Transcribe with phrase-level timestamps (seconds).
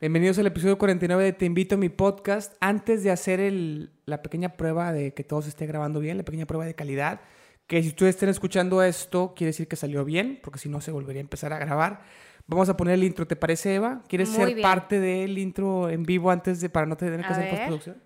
[0.00, 2.54] Bienvenidos al episodio 49 de Te invito a mi podcast.
[2.60, 6.22] Antes de hacer el- la pequeña prueba de que todo se esté grabando bien, la
[6.24, 7.20] pequeña prueba de calidad,
[7.66, 10.90] que si ustedes estén escuchando esto, quiere decir que salió bien, porque si no se
[10.92, 12.02] volvería a empezar a grabar.
[12.46, 14.02] Vamos a poner el intro, ¿te parece, Eva?
[14.06, 14.62] ¿Quieres Muy ser bien.
[14.62, 17.50] parte del intro en vivo antes de para no tener que A hacer ver.
[17.52, 18.02] postproducción?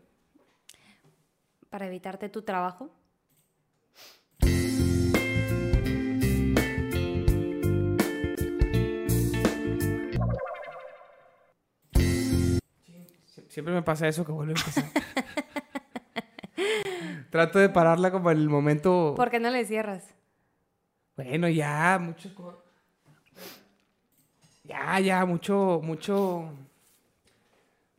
[1.68, 2.90] Para evitarte tu trabajo.
[13.50, 14.84] Siempre me pasa eso que vuelve a empezar.
[17.30, 19.14] Trato de pararla como en el momento.
[19.16, 20.14] ¿Por qué no le cierras?
[21.16, 22.30] Bueno, ya, mucho.
[24.62, 26.52] Ya, ya, mucho, mucho.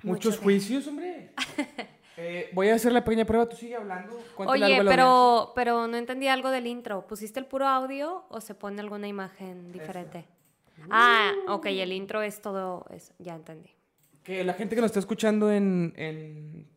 [0.04, 1.34] Muchos Mucho juicios, hombre.
[2.18, 4.14] Eh, voy a hacer la pequeña prueba, tú sigue hablando.
[4.36, 7.08] Cuéntale Oye, algo pero, pero no entendí algo del intro.
[7.08, 10.28] ¿Pusiste el puro audio o se pone alguna imagen diferente?
[10.92, 13.14] Ah, ok, el intro es todo eso.
[13.18, 13.72] Ya entendí.
[14.24, 16.68] Que la gente que nos está escuchando en, en,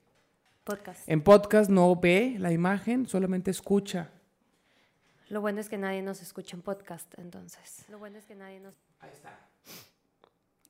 [0.64, 1.06] Podcast.
[1.09, 4.10] en podcast no ve la imagen, solamente escucha.
[5.28, 7.84] Lo bueno es que nadie nos escucha en podcast, entonces.
[7.90, 8.74] Lo bueno es que nadie nos...
[9.01, 9.38] Ahí está.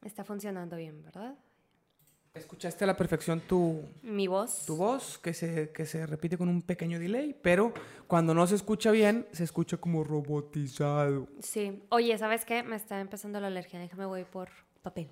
[0.02, 1.34] Está funcionando bien, ¿verdad?
[2.34, 4.66] Escuchaste a la perfección tu, Mi voz.
[4.66, 7.72] tu voz, que se, que se repite con un pequeño delay, pero
[8.08, 11.28] cuando no se escucha bien, se escucha como robotizado.
[11.38, 11.84] Sí.
[11.90, 12.64] Oye, ¿sabes qué?
[12.64, 13.78] Me está empezando la alergia.
[13.78, 14.48] Déjame voy por
[14.82, 15.08] papel.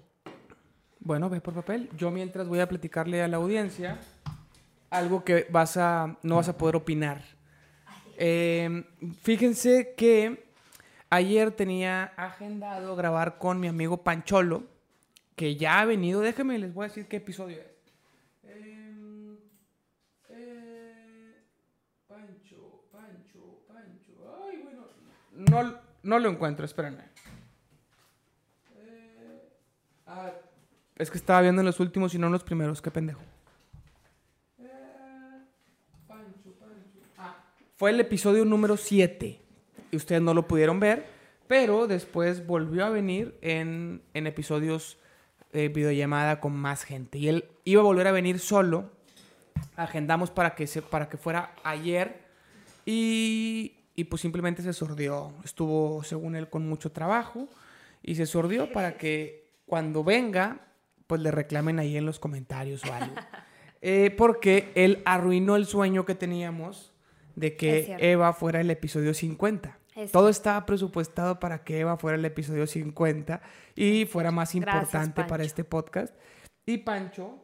[1.04, 1.90] Bueno, ve por papel.
[1.96, 3.98] Yo mientras voy a platicarle a la audiencia
[4.88, 7.22] algo que vas a, no vas a poder opinar.
[8.16, 8.84] Eh,
[9.20, 10.46] fíjense que
[11.10, 14.62] ayer tenía agendado grabar con mi amigo Pancholo,
[15.34, 16.20] que ya ha venido.
[16.20, 17.66] Déjenme, les voy a decir qué episodio es.
[18.44, 19.38] Em,
[20.28, 21.34] eh,
[22.06, 24.46] Pancho, Pancho, Pancho.
[24.48, 24.82] Ay, bueno.
[25.32, 27.10] No, no lo encuentro, espérenme.
[30.06, 30.30] Ah,
[30.96, 33.20] es que estaba viendo en los últimos y no en los primeros, qué pendejo.
[34.58, 34.68] Eh,
[37.76, 39.40] fue el episodio número 7.
[39.90, 41.06] Y ustedes no lo pudieron ver,
[41.48, 44.98] pero después volvió a venir en, en episodios
[45.52, 47.18] de videollamada con más gente.
[47.18, 48.90] Y él iba a volver a venir solo.
[49.76, 52.22] Agendamos para que, se, para que fuera ayer.
[52.86, 55.32] Y, y pues simplemente se sordió.
[55.44, 57.48] Estuvo, según él, con mucho trabajo.
[58.02, 60.60] Y se sordió para que cuando venga,
[61.12, 63.14] pues le reclamen ahí en los comentarios o algo.
[63.84, 66.92] Eh, porque él arruinó el sueño que teníamos
[67.34, 67.96] de que.
[67.98, 69.76] Eva fuera el episodio 50.
[69.96, 73.42] Es Todo estaba presupuestado para que Eva fuera el episodio 50
[73.74, 76.14] y fuera más Gracias, importante para este podcast.
[76.64, 77.40] Y Pancho,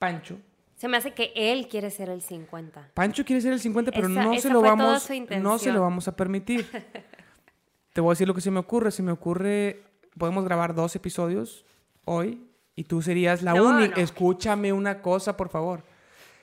[0.00, 0.40] Pancho,
[0.74, 2.90] Se me hace que él quiere ser el 50.
[2.94, 5.08] Pancho quiere ser el 50, pero Esa- no esa se lo vamos,
[5.40, 6.66] no se lo vamos a permitir.
[7.92, 8.90] Te voy a decir lo que se me ocurre.
[8.90, 9.84] Se me ocurre,
[10.18, 11.64] podemos grabar dos episodios
[12.04, 12.47] hoy
[12.78, 13.96] y tú serías la No, única.
[13.96, 14.02] no.
[14.02, 15.82] Escúchame una cosa, por favor.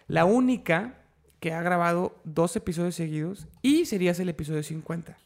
[0.08, 0.96] La única
[1.40, 5.18] que ha grabado dos episodios seguidos y serías el episodio 50.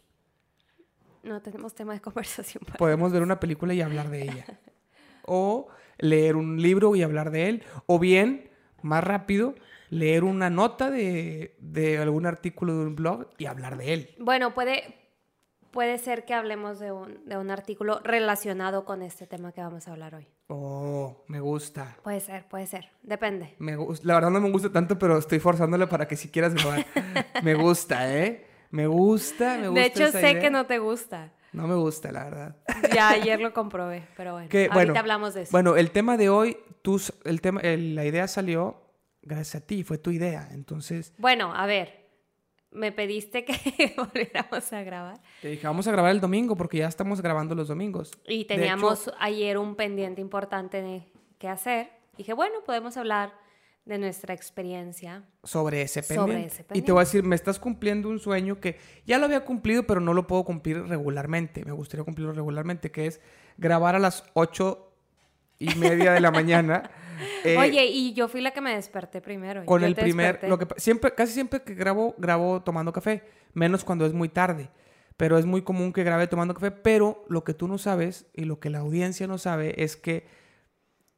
[1.23, 2.63] No tenemos tema de conversación.
[2.65, 4.45] para- Podemos ver una película y hablar de ella.
[5.25, 5.67] O
[5.97, 7.63] leer un libro y hablar de él.
[7.87, 8.49] O bien,
[8.83, 9.55] más rápido,
[9.89, 14.09] leer una nota de, de algún artículo de un blog y hablar de él.
[14.19, 14.95] Bueno, puede,
[15.71, 19.87] puede ser que hablemos de un, de un artículo relacionado con este tema que vamos
[19.87, 20.27] a hablar hoy.
[20.47, 21.97] Oh, me gusta.
[22.03, 22.89] Puede ser, puede ser.
[23.03, 23.55] Depende.
[23.59, 26.85] Me La verdad no me gusta tanto, pero estoy forzándole para que si quieras grabar.
[27.43, 28.45] me gusta, ¿eh?
[28.71, 29.81] Me gusta, me gusta.
[29.81, 30.41] De hecho, esa sé idea.
[30.41, 31.31] que no te gusta.
[31.53, 32.55] No me gusta, la verdad.
[32.93, 34.49] Ya ayer lo comprobé, pero bueno.
[34.49, 35.51] Que, ahorita bueno, hablamos de eso.
[35.51, 38.81] Bueno, el tema de hoy, tú, el tema, el- la idea salió
[39.21, 40.47] gracias a ti, fue tu idea.
[40.51, 41.98] Entonces, Bueno, a ver.
[42.71, 43.53] Me pediste que
[43.97, 45.19] volviéramos a grabar.
[45.41, 48.11] te dije, vamos a grabar el domingo porque ya estamos grabando los domingos.
[48.27, 51.03] Y teníamos hecho, ayer un pendiente importante de-
[51.39, 51.89] que hacer.
[52.17, 53.33] Dije, bueno, podemos hablar
[53.85, 55.23] de nuestra experiencia.
[55.43, 56.53] sobre ese Sobre pendiente.
[56.53, 59.43] ese Y te voy a decir, me estás cumpliendo un sueño que ya lo había
[59.45, 61.65] cumplido, pero no lo puedo cumplir regularmente.
[61.65, 63.19] Me gustaría cumplirlo regularmente, que es
[63.57, 64.88] grabar a las ocho
[65.59, 66.89] y media de la mañana.
[67.43, 69.65] eh, Oye, y yo fui la que me desperté primero.
[69.65, 70.47] con Yo el primer, desperté.
[70.47, 73.23] lo que siempre, casi siempre que grabo, grabo tomando café,
[73.53, 74.69] menos cuando es muy tarde.
[75.17, 76.71] Pero es muy común que grabe tomando café.
[76.71, 80.25] Pero lo que tú no sabes y lo que la audiencia no sabe es que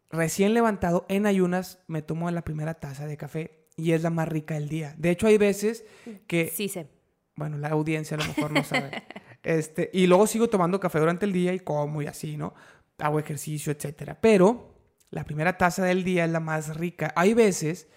[0.10, 4.28] recién levantado en ayunas me tomo la primera taza de café y es la más
[4.28, 4.96] rica del día.
[4.98, 5.86] De hecho, hay veces
[6.28, 6.88] que Sí sé.
[7.36, 9.04] bueno, la audiencia a lo mejor no sabe.
[9.44, 12.54] Este, y luego sigo tomando café durante el día y como y así, ¿no?
[13.02, 14.20] Hago ejercicio, etcétera.
[14.22, 14.76] Pero
[15.10, 17.14] la primera taza del día es la más rica.
[17.16, 17.88] Hay veces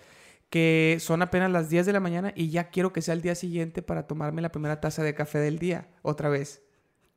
[0.51, 3.35] que son apenas las 10 de la mañana y ya quiero que sea el día
[3.35, 6.63] siguiente para tomarme la primera taza de café del día, otra vez.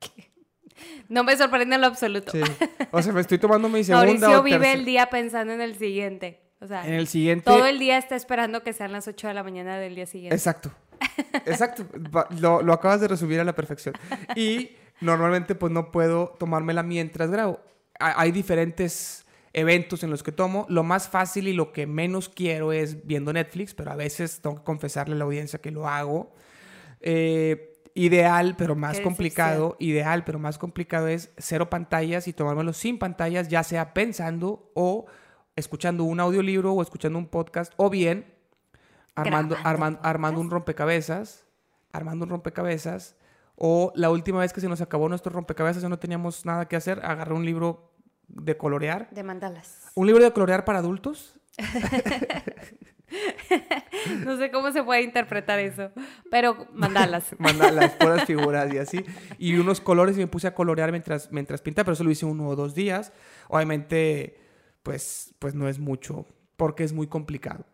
[1.09, 2.31] No me sorprende en lo absoluto.
[2.31, 2.41] Sí.
[2.91, 5.75] O sea, me estoy tomando mi segunda Mauricio o vive el día pensando en el
[5.75, 6.39] siguiente.
[6.59, 7.45] O sea, En el siguiente...
[7.45, 10.35] todo el día está esperando que sean las 8 de la mañana del día siguiente.
[10.35, 10.71] Exacto.
[11.47, 11.85] Exacto.
[12.39, 13.95] Lo, lo acabas de resumir a la perfección.
[14.35, 17.59] Y normalmente pues no puedo tomármela mientras grabo.
[17.99, 20.65] Ha- Hay diferentes eventos en los que tomo.
[20.69, 24.57] Lo más fácil y lo que menos quiero es viendo Netflix, pero a veces tengo
[24.57, 26.31] que confesarle a la audiencia que lo hago.
[27.01, 29.75] Eh, ideal, pero más complicado.
[29.79, 35.05] Ideal, pero más complicado es cero pantallas y tomármelo sin pantallas, ya sea pensando o
[35.55, 38.25] escuchando un audiolibro o escuchando un podcast, o bien
[39.15, 41.45] armando, armando un rompecabezas,
[41.91, 43.15] armando un rompecabezas,
[43.57, 46.75] o la última vez que se nos acabó nuestro rompecabezas y no teníamos nada que
[46.75, 47.91] hacer, agarré un libro
[48.27, 49.09] de colorear.
[49.09, 49.91] De mandalas.
[49.95, 51.39] ¿Un libro de colorear para adultos?
[54.25, 55.91] No sé cómo se puede interpretar eso,
[56.29, 57.35] pero mandalas.
[57.39, 59.05] Manda las puras figuras y así.
[59.37, 62.25] Y unos colores y me puse a colorear mientras, mientras pintaba, pero eso lo hice
[62.25, 63.13] uno o dos días.
[63.47, 64.37] Obviamente,
[64.83, 66.25] pues, pues no es mucho,
[66.57, 67.65] porque es muy complicado.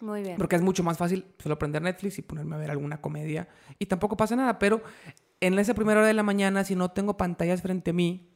[0.00, 0.36] Muy bien.
[0.38, 3.48] Porque es mucho más fácil solo prender Netflix y ponerme a ver alguna comedia
[3.78, 4.80] y tampoco pasa nada, pero
[5.40, 8.30] en esa primera hora de la mañana, si no tengo pantallas frente a mí,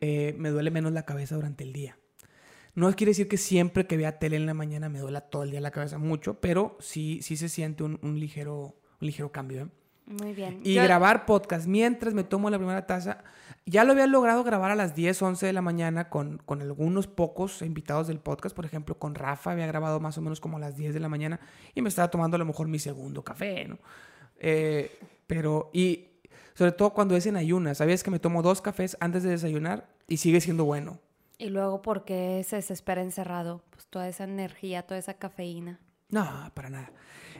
[0.00, 1.96] eh, me duele menos la cabeza durante el día.
[2.74, 5.50] No quiere decir que siempre que vea tele en la mañana me duela todo el
[5.50, 9.62] día la cabeza mucho, pero sí, sí se siente un, un ligero, un ligero cambio.
[9.62, 9.66] ¿eh?
[10.06, 10.60] Muy bien.
[10.64, 13.22] Y Yo- grabar podcast mientras me tomo la primera taza.
[13.66, 17.06] Ya lo había logrado grabar a las 10, 11 de la mañana con, con algunos
[17.06, 18.56] pocos invitados del podcast.
[18.56, 21.08] Por ejemplo, con Rafa había grabado más o menos como a las 10 de la
[21.08, 21.38] mañana
[21.74, 23.78] y me estaba tomando a lo mejor mi segundo café, ¿no?
[24.40, 24.98] Eh,
[25.28, 26.08] pero, y
[26.54, 27.78] sobre todo cuando es en ayunas.
[27.78, 30.98] ¿Sabías que me tomo dos cafés antes de desayunar y sigue siendo bueno?
[31.38, 33.62] Y luego, ¿por qué se desespera encerrado?
[33.70, 35.80] Pues toda esa energía, toda esa cafeína.
[36.10, 36.92] No, para nada.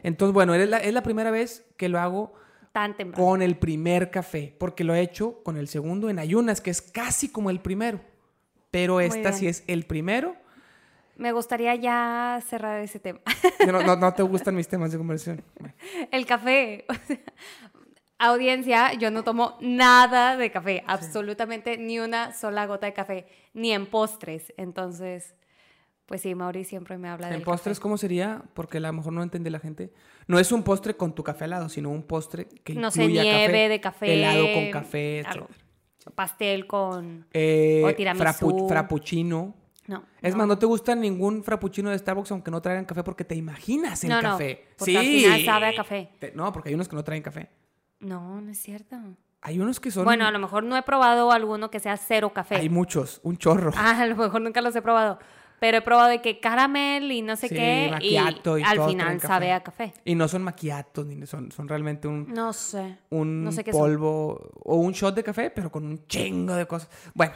[0.02, 2.32] Entonces, bueno, es la, es la primera vez que lo hago
[2.72, 3.24] Tan temprano.
[3.24, 6.82] con el primer café, porque lo he hecho con el segundo en ayunas, que es
[6.82, 8.00] casi como el primero.
[8.70, 9.34] Pero esta bien.
[9.34, 10.34] sí es el primero.
[11.16, 13.20] Me gustaría ya cerrar ese tema.
[13.66, 15.44] No, no- no te gustan mis temas de conversación.
[15.60, 15.74] Bueno,
[16.10, 16.86] El café.
[18.24, 23.72] Audiencia, yo no tomo nada de café, absolutamente ni una sola gota de café, ni
[23.72, 24.52] en postres.
[24.56, 25.34] Entonces,
[26.06, 28.42] pues sí, Mauri siempre me habla de ¿En postres cómo sería?
[28.54, 29.92] Porque a lo mejor no entiende la gente.
[30.28, 33.06] No es un postre con tu café al lado, sino un postre que No sé,
[33.08, 34.14] nieve café, de café.
[34.14, 35.44] helado con café, etc.
[36.14, 37.26] Pastel con...
[37.32, 38.68] Eh, O tiramisú.
[38.68, 39.54] frappuccino.
[39.88, 40.04] No.
[40.20, 43.34] Es más, no te gusta ningún frappuccino de Starbucks aunque no traigan café porque te
[43.34, 44.66] imaginas el No, no, café.
[44.78, 46.08] porque al final sabe a café.
[46.20, 47.48] Te- no, porque hay unos que no traen café.
[48.02, 48.96] No, no es cierto.
[49.40, 50.04] Hay unos que son...
[50.04, 52.56] Bueno, a lo mejor no he probado alguno que sea cero café.
[52.56, 53.72] Hay muchos, un chorro.
[53.76, 55.18] Ah, a lo mejor nunca los he probado.
[55.58, 57.88] Pero he probado de que caramel y no sé Sí, qué.
[57.90, 59.94] macchiato y al todo final sabe a café.
[60.04, 62.98] Y no son maquiatos, ni son, son realmente un, No sé.
[63.10, 63.80] un no sé qué son.
[63.80, 66.88] polvo o un shot de café, pero con un chingo de cosas.
[67.14, 67.34] Bueno,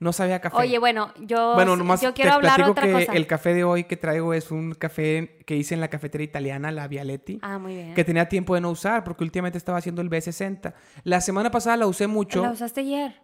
[0.00, 0.56] no sabía café.
[0.56, 3.12] Oye, bueno, yo, bueno, nomás yo quiero te hablar platico otra que cosa.
[3.12, 6.72] el café de hoy que traigo es un café que hice en la cafetería italiana,
[6.72, 7.38] la Vialetti.
[7.42, 7.94] Ah, muy bien.
[7.94, 10.72] Que tenía tiempo de no usar porque últimamente estaba haciendo el B60.
[11.04, 12.42] La semana pasada la usé mucho.
[12.42, 13.20] ¿La usaste ayer?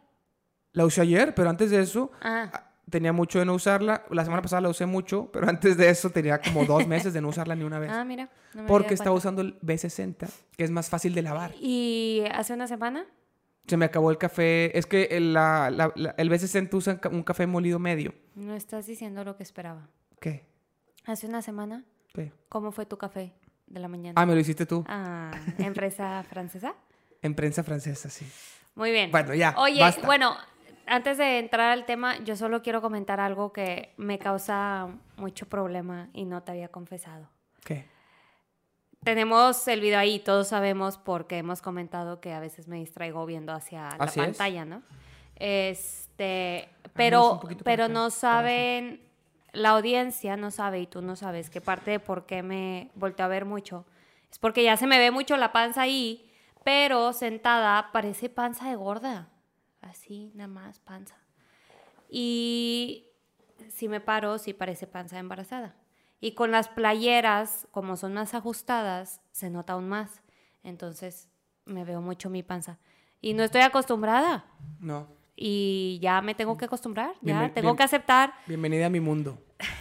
[0.73, 4.05] La usé ayer, pero antes de eso Ah, ah, tenía mucho de no usarla.
[4.11, 7.23] La semana pasada la usé mucho, pero antes de eso tenía como dos meses de
[7.23, 7.91] no usarla ni una vez.
[7.91, 8.29] ah mira.
[8.53, 11.55] no me porque estaba usando el B60, que es más fácil de lavar.
[11.59, 13.07] ¿Y hace una semana?
[13.67, 14.77] Se me acabó el café.
[14.79, 18.15] Es que el, la- la- la- el B60 usa un café molido medio.
[18.35, 19.89] No estás diciendo lo que esperaba.
[20.21, 20.47] ¿Qué?
[21.05, 21.85] ¿Hace una semana?
[22.15, 22.33] ¿Qué?
[22.49, 23.33] ¿Cómo fue tu café
[23.67, 24.21] de la mañana?
[24.21, 24.85] Ah, me lo hiciste tú.
[24.89, 26.75] Ah, ¿empresa francesa?
[27.23, 28.27] En prensa francesa, sí.
[28.75, 29.11] Muy bien.
[29.11, 29.55] Bueno, ya.
[29.59, 30.07] Oye, basta.
[30.07, 30.37] bueno,
[30.87, 36.09] antes de entrar al tema, yo solo quiero comentar algo que me causa mucho problema
[36.13, 37.29] y no te había confesado.
[37.65, 37.87] ¿Qué?
[39.07, 43.53] Tenemos el video ahí, todos sabemos porque hemos comentado que a veces me distraigo viendo
[43.53, 44.15] hacia la es.
[44.17, 44.83] pantalla, ¿no?
[45.37, 49.01] Este, pero, pero no saben,
[49.53, 53.27] la audiencia no sabe y tú no sabes que parte de por qué me volteo
[53.27, 53.85] a ver mucho
[54.29, 56.29] es porque ya se me ve mucho la panza ahí,
[56.65, 59.29] pero sentada parece panza de gorda,
[59.83, 61.15] así nada más panza.
[62.11, 63.07] Y
[63.69, 65.77] si me paro, sí parece panza embarazada.
[66.21, 70.23] Y con las playeras, como son más ajustadas, se nota aún más.
[70.63, 71.29] Entonces
[71.65, 72.79] me veo mucho mi panza.
[73.21, 74.47] Y no estoy acostumbrada.
[74.81, 75.09] No.
[75.37, 77.13] Y ya me tengo que acostumbrar.
[77.21, 78.35] Ya tengo que aceptar.
[78.47, 79.39] Bienvenida a mi mundo.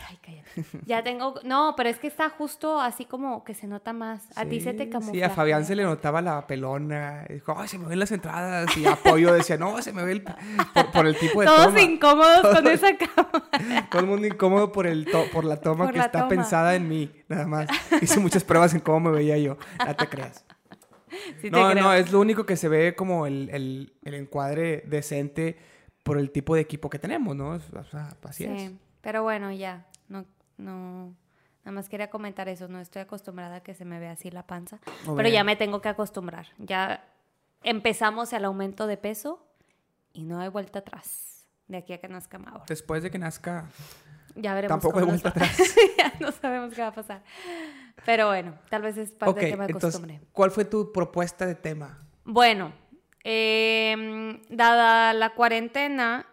[0.07, 0.65] Ay, cállate.
[0.85, 1.35] Ya tengo.
[1.43, 4.25] No, pero es que está justo así como que se nota más.
[4.37, 5.13] A ti se te camufla.
[5.13, 7.25] Sí, a Fabián se le notaba la pelona.
[7.29, 8.75] Dijo, ay, se me ven las entradas.
[8.77, 10.21] Y apoyo decía, no, se me ve el...
[10.23, 11.81] Por, por el tipo de Todos toma.
[11.81, 13.29] incómodos con esa cama.
[13.91, 16.29] Todo el mundo incómodo por, el to- por la toma Por que la está toma.
[16.29, 17.67] pensada en mí, nada más.
[18.01, 19.57] Hice muchas pruebas en cómo me veía yo.
[19.85, 20.45] No te creas.
[21.41, 25.57] Sí no, no, es lo único que se ve como el, el- el encuadre decente
[26.03, 27.51] por el tipo de equipo que tenemos, ¿no?
[27.51, 27.59] O
[27.89, 28.61] sea, así es.
[28.61, 29.85] Sí, pero bueno, ya.
[30.07, 30.25] No,
[30.57, 31.15] no.
[31.63, 32.67] Nada más quería comentar eso.
[32.67, 34.79] No estoy acostumbrada a que se me vea así la panza.
[35.15, 36.47] Pero ya me tengo que acostumbrar.
[36.59, 37.03] Ya
[37.63, 39.45] empezamos el aumento de peso
[40.13, 41.47] y no hay vuelta atrás.
[41.67, 42.63] De aquí a que nazca Mauro.
[42.67, 43.67] Después de que nazca,
[44.35, 44.79] Ya veremos.
[44.79, 45.57] tampoco hay vuelta atrás.
[45.97, 47.23] ya no sabemos qué va a pasar.
[48.05, 50.21] Pero bueno, tal vez es parte ok, de que me entonces, acostumbre.
[50.31, 51.97] ¿cuál fue tu propuesta de tema?
[52.23, 52.71] Bueno,
[53.23, 56.27] em, dada la cuarentena,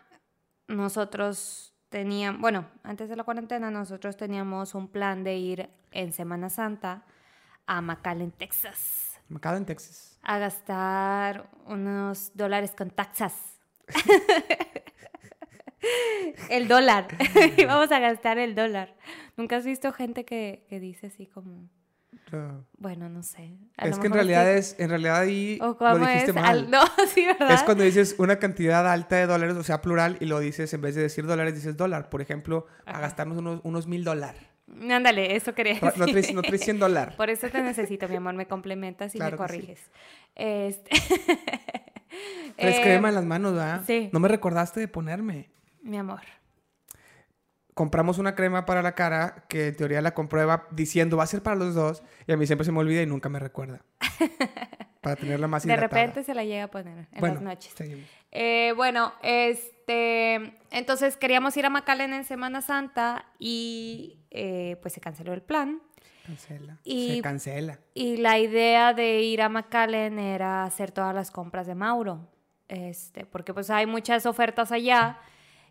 [0.68, 6.48] nosotros teníamos, bueno, antes de la cuarentena nosotros teníamos un plan de ir en Semana
[6.48, 7.04] Santa
[7.66, 10.18] a McAllen, Texas, McAllen, Texas.
[10.22, 13.60] a gastar unos dólares con taxas.
[16.50, 17.06] el dólar,
[17.58, 18.96] íbamos a gastar el dólar.
[19.36, 21.68] ¿Nunca has visto gente que, que dice así como,
[22.78, 23.56] Bueno, no sé?
[23.76, 26.34] a Es que en realidad es, en realidad ahí ¿O lo dijiste es?
[26.34, 26.44] mal.
[26.46, 26.80] Al- no,
[27.14, 27.52] sí, ¿verdad?
[27.52, 30.80] Es cuando dices una cantidad alta de dólares, o sea, plural, y lo dices, en
[30.80, 32.08] vez de decir dólares, dices dólar.
[32.10, 34.42] Por ejemplo, a gastarnos unos, unos mil dólares.
[34.90, 36.04] Ándale, eso quería No decir.
[36.12, 37.14] traes, no traes 100 dólares.
[37.16, 39.58] Por eso te necesito, mi amor, me complementas y Claro me que sí.
[39.60, 39.90] corriges.
[40.34, 40.90] Este...
[42.56, 43.82] Traes Eh, crema en las manos, ¿verdad?
[43.86, 44.08] sí.
[44.12, 45.50] No me recordaste de ponerme.
[45.82, 46.20] Mi amor.
[47.74, 51.42] Compramos una crema para la cara que en teoría la comprueba diciendo va a ser
[51.42, 53.82] para los dos y a mí siempre se me olvida y nunca me recuerda.
[55.00, 56.00] para tenerla más De hidratada.
[56.02, 57.74] repente se la llega a poner en bueno, las noches.
[58.30, 65.00] Eh, bueno, este, entonces queríamos ir a McAllen en Semana Santa y eh, pues se
[65.00, 65.80] canceló el plan.
[66.26, 66.78] Cancela.
[66.84, 67.78] Y- Se cancela.
[67.94, 72.28] Y la idea de ir a McAllen era hacer todas las compras de Mauro.
[72.68, 75.18] Este, porque pues hay muchas ofertas allá.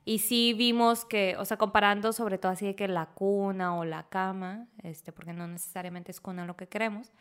[0.03, 3.85] Y sí vimos que, o sea, comparando sobre todo así de que la cuna o
[3.85, 7.11] la cama, este, porque no necesariamente es cuna lo que queremos.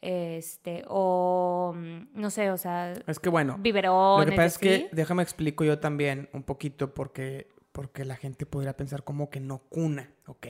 [0.00, 4.20] Este, o mm, no sé, o sea, Es que bueno, biberón.
[4.20, 8.46] lo que pasa es que, déjame explico yo también un poquito porque, porque la gente
[8.46, 10.10] podría pensar como que no cuna.
[10.26, 10.46] Ok.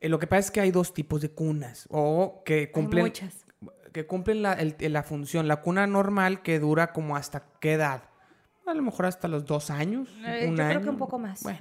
[0.00, 3.44] Eh, lo que pasa es que hay dos tipos de cunas o que cumplen, muchas.
[3.92, 5.46] que cumplen la, el- la función.
[5.48, 8.09] La cuna normal que dura como hasta qué edad.
[8.70, 10.08] A lo mejor hasta los dos años.
[10.26, 10.80] Eh, un yo creo año.
[10.82, 11.42] que un poco más.
[11.42, 11.60] Bueno.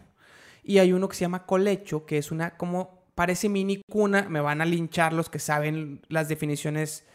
[0.64, 4.28] Y hay uno que se llama colecho, que es una como parece mini cuna.
[4.30, 7.06] Me van a linchar los que saben las definiciones.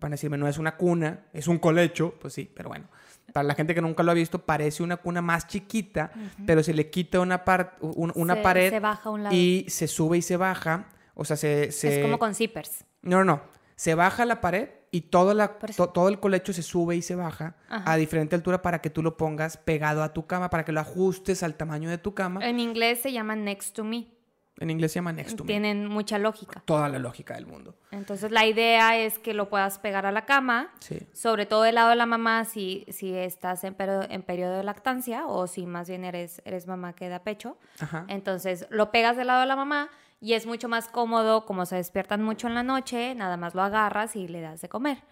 [0.00, 2.14] Van a decirme, no es una cuna, es un colecho.
[2.20, 2.86] Pues sí, pero bueno.
[3.32, 6.12] Para la gente que nunca lo ha visto, parece una cuna más chiquita,
[6.44, 9.34] pero se le quita una, par- un- una Se- pared Se baja a un lado.
[9.34, 10.88] y se sube y se baja.
[11.14, 11.72] O sea, se...
[11.72, 12.84] se- Es como con zippers.
[13.00, 13.42] No, no, no.
[13.76, 15.86] Se baja la pared y todo, la, Por eso.
[15.86, 17.90] to- todo el colecho se sube y se baja Ajá.
[17.92, 20.78] a diferente altura para que tú lo pongas pegado a tu cama, para que lo
[20.80, 22.46] ajustes al tamaño de tu cama.
[22.46, 24.06] En inglés se llama next to me.
[24.58, 25.48] En inglés se llama next to me.
[25.48, 26.62] Tienen mucha lógica.
[26.66, 27.74] Toda la lógica del mundo.
[27.90, 30.98] Entonces la idea es que lo puedas pegar a la cama, Sí.
[31.14, 34.62] sobre todo del lado de la mamá si, si estás en, perio- en periodo de
[34.62, 37.56] lactancia o si más bien eres, eres mamá que da pecho.
[37.80, 38.04] Ajá.
[38.08, 39.88] Entonces lo pegas del lado de la mamá
[40.22, 43.60] y es mucho más cómodo, como se despiertan mucho en la noche, nada más lo
[43.62, 45.02] agarras y le das de comer.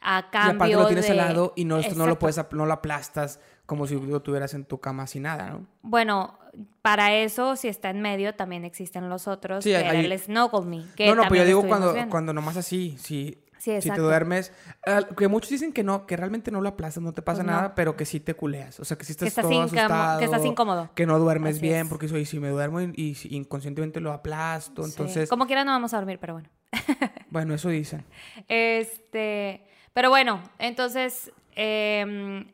[0.00, 1.10] A Y cambio aparte lo tienes de...
[1.12, 4.64] al lado y no, no lo puedes, no lo aplastas como si lo tuvieras en
[4.64, 5.66] tu cama sin nada, ¿no?
[5.82, 6.38] Bueno,
[6.82, 10.18] para eso, si está en medio, también existen los otros, Sí, que hay- era el
[10.18, 10.84] Snuggle Me.
[10.96, 12.10] Que no, no, pero yo digo cuando, viendo.
[12.10, 14.02] cuando nomás así, si, Sí, si te exacto.
[14.02, 14.52] duermes,
[15.16, 17.52] que muchos dicen que no, que realmente no lo aplastas, no te pasa Pues no.
[17.52, 19.70] nada, pero que sí te culeas, o sea, que sí estás, Que estás todo incamo-
[19.72, 20.90] que asustado, estás incómodo.
[20.94, 21.88] que no duermes Así bien, es.
[21.88, 24.90] porque soy, si me duermo y, inconscientemente lo aplasto, Sí.
[24.90, 26.48] entonces, Como quiera no vamos a dormir, pero bueno.
[27.30, 28.04] bueno, eso dicen.
[28.48, 32.46] Este, pero bueno, entonces, em,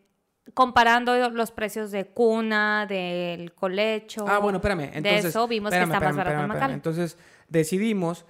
[0.54, 4.24] comparando los precios de cuna, del colecho.
[4.28, 4.90] Ah, bueno, espérame.
[4.94, 6.70] Entonces, de eso vimos espérame, que está más barato en.
[6.70, 7.18] Entonces,
[7.48, 8.24] decidimos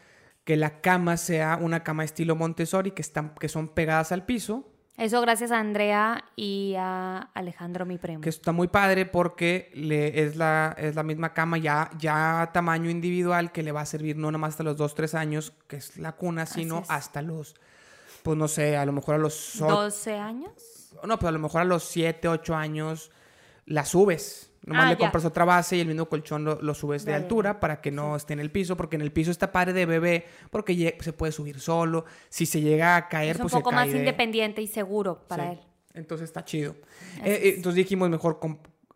[0.45, 4.71] que la cama sea una cama estilo Montessori, que, están, que son pegadas al piso,
[4.97, 8.21] Eso gracias a Andrea y a Alejandro, mi primo.
[8.21, 12.53] que está muy padre porque le, es, la, es la misma cama ya, ya a
[12.53, 15.77] tamaño individual que le va a servir no nomás hasta los 2, 3 años, que
[15.77, 17.55] es la cuna, sino hasta los,
[18.23, 19.61] pues no sé, a lo mejor a los...
[19.63, 20.53] o- ¿12 años?
[21.05, 23.11] No, pues a lo mejor a los 7, 8 años
[23.67, 24.53] la subes.
[24.65, 24.99] Nomás Ah, le ya.
[24.99, 28.17] compras otra base y el mismo colchón lo, lo subes de altura para que no
[28.17, 31.33] esté en el piso, porque en el piso está padre de bebé, porque se puede
[31.33, 32.07] subir solo.
[32.31, 34.67] Si se llega a caer, Es un pues poco se más cae de- independiente y
[34.67, 35.51] seguro para Sí.
[35.53, 35.61] él.
[35.95, 36.73] Entonces está chido.
[37.23, 37.57] Eh, eh, es.
[37.57, 38.41] entonces dijimos, mejor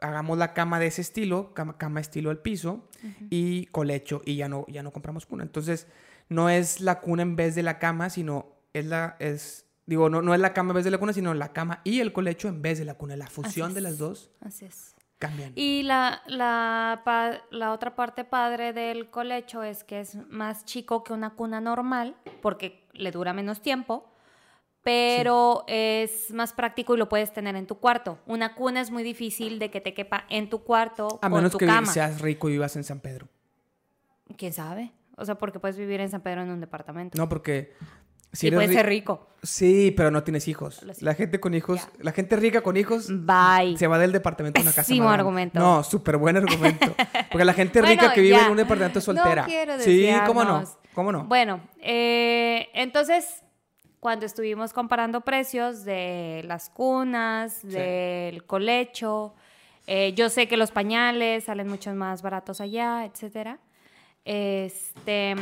[0.00, 2.88] hagamos la cama de ese estilo, cama, cama estilo al piso
[3.30, 5.42] y colecho, y ya no, ya no compramos cuna.
[5.44, 5.86] Entonces,
[6.28, 10.22] no es la cuna en vez de la cama, sino es la, es, digo, no,
[10.22, 12.48] no es la cama en vez de la cuna, sino la cama y el colecho
[12.48, 13.16] en vez de la cuna.
[13.16, 13.84] La fusión de es.
[13.84, 14.94] las dos Así es.
[15.18, 15.52] Cambian.
[15.56, 21.02] Y la, la, pa- la otra parte padre del colecho es que es más chico
[21.04, 24.10] que una cuna normal, porque le dura menos tiempo,
[24.82, 28.18] pero es más práctico y lo puedes tener en tu cuarto.
[28.26, 31.34] Una cuna es muy difícil de que te quepa en tu cuarto A o en
[31.34, 31.86] menos tu que cama.
[31.86, 33.28] seas rico y vivas en San Pedro.
[34.36, 34.92] ¿Quién sabe?
[35.16, 37.18] O sea, porque puedes vivir en San Pedro en un departamento.
[37.18, 37.72] No, porque
[38.32, 39.24] si puedes ri- ser rico.
[39.42, 40.82] Sí, pero no tienes hijos.
[41.00, 43.76] La gente con hijos, la gente rica con hijos Bye.
[43.78, 44.82] se va del departamento a una casa.
[44.88, 45.58] Pésimo argumento.
[45.60, 46.92] No, súper buen argumento.
[47.30, 49.42] Porque la gente rica Bueno, que vive en un departamento es soltera.
[49.42, 51.24] No quiero sí, cómo no, cómo no.
[51.24, 53.44] Bueno, eh, entonces,
[54.00, 59.34] cuando estuvimos comparando precios de las cunas, del colecho,
[59.86, 63.60] eh, yo sé que los pañales salen mucho más baratos allá, etcétera.
[64.24, 65.34] Este,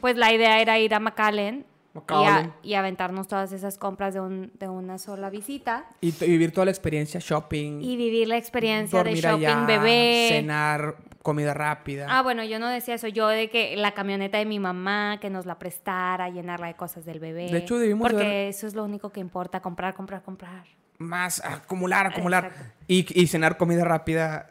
[0.00, 1.66] pues la idea era ir a McAllen.
[1.94, 2.52] Y, a- McAllen.
[2.62, 6.70] y aventarnos todas esas compras de, un- de una sola visita Y, vivir toda la
[6.70, 10.26] experiencia shopping, y vivir la experiencia de shopping allá, bebé.
[10.30, 12.06] cenar, comida rápida.
[12.08, 15.28] Ah, bueno, yo no decía eso, yo de que la camioneta de mi mamá, que
[15.30, 17.50] nos la prestara, llenarla de cosas del bebé.
[17.50, 20.64] De hecho, debimos Porque eso es lo único que importa, comprar, comprar, comprar.
[20.98, 22.52] Más acumular, acumular.
[22.88, 24.48] Y, y cenar comida rápida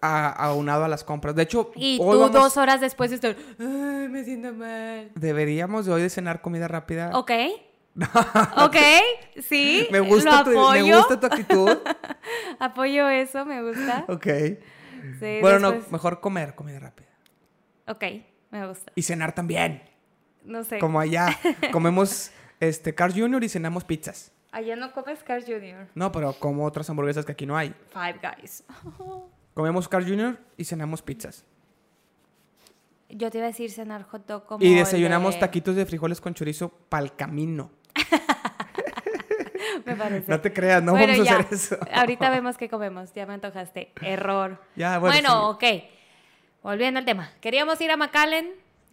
[0.00, 1.34] aunado a las compras.
[1.34, 3.10] De hecho, Y hoy tú vamos- dos horas después
[3.58, 5.10] ay, me siento mal.
[5.14, 7.10] deberíamos de hoy de cenar comida rápida.
[7.14, 7.30] Ok.
[8.58, 8.76] ok,
[9.42, 9.88] sí.
[9.90, 10.96] me gusta lo tu, me apoyo.
[10.98, 11.78] gusta tu actitud.
[12.60, 14.04] Apoyo eso, me gusta.
[14.08, 14.26] ok.
[15.18, 17.08] Sí, bueno, no, mejor comer comida rápida.
[17.88, 18.04] Ok,
[18.50, 18.92] me gusta.
[18.94, 19.82] Y cenar también.
[20.44, 20.78] No sé.
[20.78, 21.36] Como allá.
[21.72, 23.42] Comemos este Carl Jr.
[23.44, 24.32] y cenamos pizzas.
[24.52, 25.88] Allá no comes Carl Jr.
[25.94, 27.74] No, pero como otras hamburguesas que aquí no hay.
[27.92, 28.64] Five Guys.
[29.58, 30.38] Comemos Carl Jr.
[30.56, 31.44] y cenamos pizzas.
[33.08, 36.20] Yo te iba a decir cenar hot dog como Y desayunamos de- taquitos de frijoles
[36.20, 37.72] con chorizo pa'l camino.
[39.84, 40.30] Me parece.
[40.30, 41.76] No te creas, no Bueno, vamos a hacer eso.
[41.92, 43.12] Ahorita vemos qué comemos.
[43.14, 43.90] Ya me antojaste.
[44.00, 44.62] Error.
[44.76, 45.64] Ya, bueno, bueno, ok.
[46.62, 47.32] Volviendo al tema.
[47.40, 48.52] Queríamos ir a McAllen.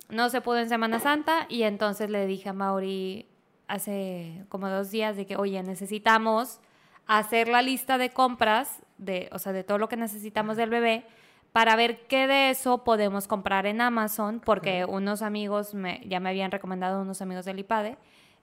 [0.09, 1.45] No se pudo en Semana Santa.
[1.47, 3.27] Y entonces le dije a Mauri
[3.67, 6.59] hace como dos días de que, oye, necesitamos
[7.07, 11.05] hacer la lista de compras, de, o sea, de todo lo que necesitamos del bebé,
[11.51, 16.29] para ver qué de eso podemos comprar en Amazon, porque unos amigos me, ya me
[16.29, 17.97] habían recomendado unos amigos del IPADE,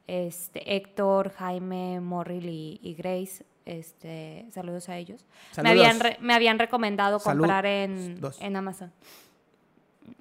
[0.06, 5.24] este, Héctor, Jaime, Morril y, y Grace, este, saludos a ellos.
[5.62, 7.42] Me habían, re- me habían recomendado Salud.
[7.42, 8.40] comprar en, Dos.
[8.40, 8.92] en Amazon.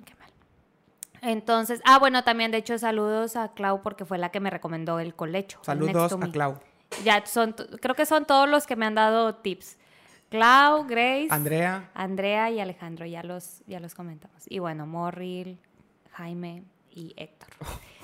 [0.06, 0.30] Qué mal.
[1.22, 5.00] Entonces, ah, bueno, también de hecho saludos a Clau porque fue la que me recomendó
[5.00, 5.60] el colecho.
[5.64, 6.32] Saludos a.
[6.32, 6.60] Clau.
[7.04, 9.78] Ya son, creo que son todos los que me han dado tips.
[10.30, 11.90] Clau, Grace, Andrea.
[11.94, 14.46] Andrea y Alejandro, ya los, ya los comentamos.
[14.48, 15.60] Y bueno, Morril,
[16.12, 17.50] Jaime y Héctor.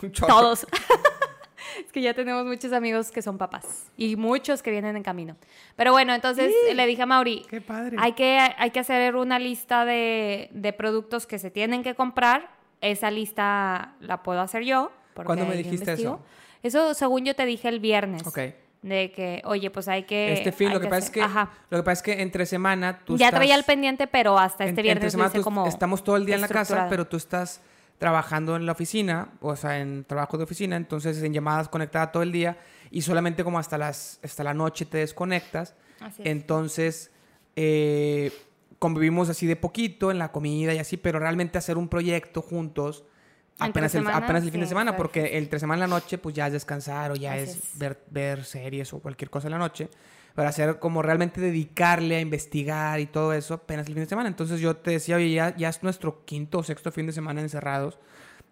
[0.12, 0.28] Chorro.
[0.28, 0.68] Todos.
[1.86, 5.38] es que ya tenemos muchos amigos que son papás y muchos que vienen en camino.
[5.76, 7.96] Pero bueno, entonces le dije a Mauri, Qué padre.
[8.00, 12.50] hay que, hay que hacer una lista de, de productos que se tienen que comprar.
[12.82, 14.92] Esa lista la puedo hacer yo.
[15.14, 16.20] ¿Cuándo me dijiste investigo.
[16.62, 18.26] Eso, según yo te dije el viernes.
[18.28, 18.40] Ok.
[18.88, 20.34] De que, oye, pues hay que.
[20.34, 21.52] Este fin, lo que, pasa es que, Ajá.
[21.70, 24.64] lo que pasa es que entre semana tú Ya estás- traía el pendiente, pero hasta
[24.64, 25.68] este entre viernes lo semana tú- como.
[25.68, 27.62] estamos todo el día en la casa, pero tú estás
[27.98, 32.22] trabajando en la oficina, o sea, en trabajo de oficina, entonces en llamadas conectada todo
[32.24, 32.58] el día
[32.92, 35.74] y solamente como hasta las hasta la noche te desconectas.
[36.00, 36.28] Así es.
[36.28, 37.12] Entonces
[37.56, 38.32] eh,
[38.80, 42.98] convivimos así de poquito en la comida y así, pero realmente hacer un proyecto juntos
[42.98, 43.17] Entre
[43.60, 46.36] apenas el, semana, apenas el fin de semana, porque entre semana en la noche pues
[46.36, 47.80] ya es descansar o ya Así es, es.
[47.80, 49.90] Ver, ver series o cualquier cosa en la noche.
[50.36, 54.30] Para hacer como realmente dedicarle a investigar y todo eso apenas el fin de semana.
[54.30, 57.42] Entonces yo te decía, oye, ya, ya es nuestro quinto o sexto fin de semana
[57.42, 57.98] encerrados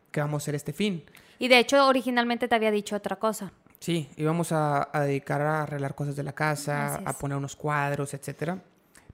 [0.09, 1.03] que vamos a hacer este fin.
[1.37, 3.51] Y de hecho, originalmente te había dicho otra cosa.
[3.79, 8.13] Sí, íbamos a, a dedicar a arreglar cosas de la casa, a poner unos cuadros,
[8.13, 8.57] etcétera.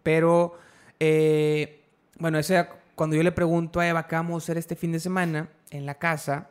[0.04, 0.58] Pero,
[1.00, 1.84] eh,
[2.20, 5.00] bueno, ese, cuando yo le pregunto a Eva qué vamos a hacer este fin de
[5.00, 6.50] semana en la casa,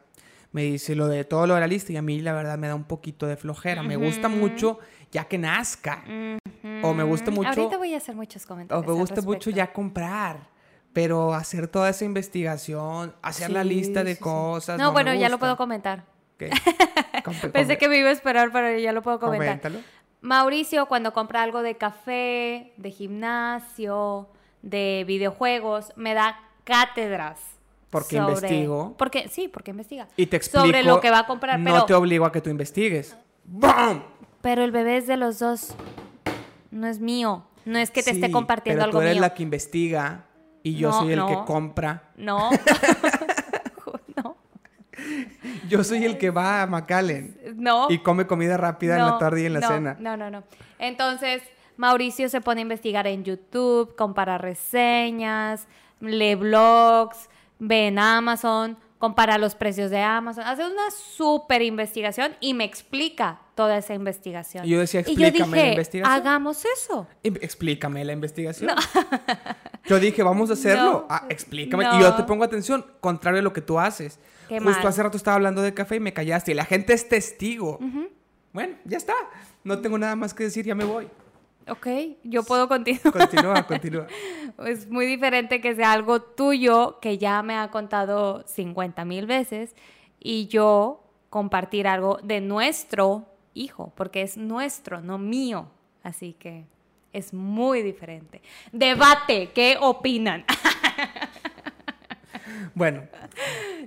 [0.53, 2.67] me dice lo de todo lo de la lista y a mí la verdad me
[2.67, 3.83] da un poquito de flojera.
[3.85, 4.79] Me gusta mucho
[5.13, 6.03] ya que nazca.
[6.83, 8.87] O me gusta mucho- Ahorita voy a hacer muchos O comentarios.
[8.87, 10.49] me al gusta mucho ya comprar.
[10.93, 14.25] Pero hacer toda esa investigación, hacer la lista de sí, sí.
[14.25, 14.77] cosas.
[14.77, 16.05] No, me bueno, ya lo puedo comentar.
[17.53, 19.61] Pensé que me iba a esperar, pero ya lo puedo comentar.
[19.61, 19.79] coméntalo.
[20.21, 24.29] Mauricio, cuando compra algo de café, de gimnasio,
[24.63, 27.41] de videojuegos, me da cátedras.
[27.91, 28.95] Porque sobre- investigo.
[28.97, 30.07] Porque, sí, porque investiga.
[30.17, 30.65] Y te explico.
[30.65, 31.59] Sobre lo que va a comprar.
[31.59, 33.17] No pero, te obligo a que tú investigues.
[33.45, 34.03] ¡Bam!
[34.43, 35.75] pero el bebé es de los dos.
[36.71, 37.45] No es mío.
[37.67, 39.21] No es que te esté compartiendo pero algo tú eres mío.
[39.23, 40.25] la que investiga
[40.63, 42.11] y yo No, soy el que compra.
[42.17, 42.51] No.
[44.17, 44.37] no.
[45.69, 47.87] Yo soy el que va a McAllen No.
[47.91, 49.97] y come comida rápida en la tarde y en la no, cena.
[49.99, 50.43] No, no, no.
[50.79, 51.43] Entonces,
[51.77, 55.67] Mauricio se pone a investigar en YouTube, compara reseñas,
[56.01, 57.29] lee blogs,
[57.61, 63.41] ve en Amazon compara los precios de Amazon, hace una súper investigación y me explica
[63.55, 64.67] toda esa investigación.
[64.67, 66.13] Y yo decía, Y yo explícame la investigación.
[66.13, 67.07] hagamos eso.
[67.23, 68.71] Explícame la investigación.
[69.87, 70.93] Yo dije, vamos a hacerlo.
[70.93, 71.07] No.
[71.09, 71.83] Ah, explícame.
[71.83, 71.99] No.
[71.99, 74.21] Y yo te pongo atención, contrario a lo que tú haces.
[74.47, 74.87] Qué Justo mal.
[74.89, 76.53] hace rato estaba hablando de café y me callaste.
[76.53, 77.79] Y la gente es testigo.
[78.53, 79.15] Bueno, ya está.
[79.65, 81.09] No tengo nada más que decir, ya me voy.
[81.71, 81.87] Ok,
[82.25, 83.13] yo puedo continuar.
[83.13, 84.07] Continúa, continúa.
[84.67, 89.75] Es muy diferente que sea algo tuyo que ya me ha contado 50 mil veces
[90.19, 95.71] y yo compartir algo de nuestro hijo, porque es nuestro, no mío.
[96.03, 96.67] Así que
[97.13, 98.43] es muy diferente.
[98.73, 100.45] Debate, ¿qué opinan?
[102.75, 103.03] Bueno,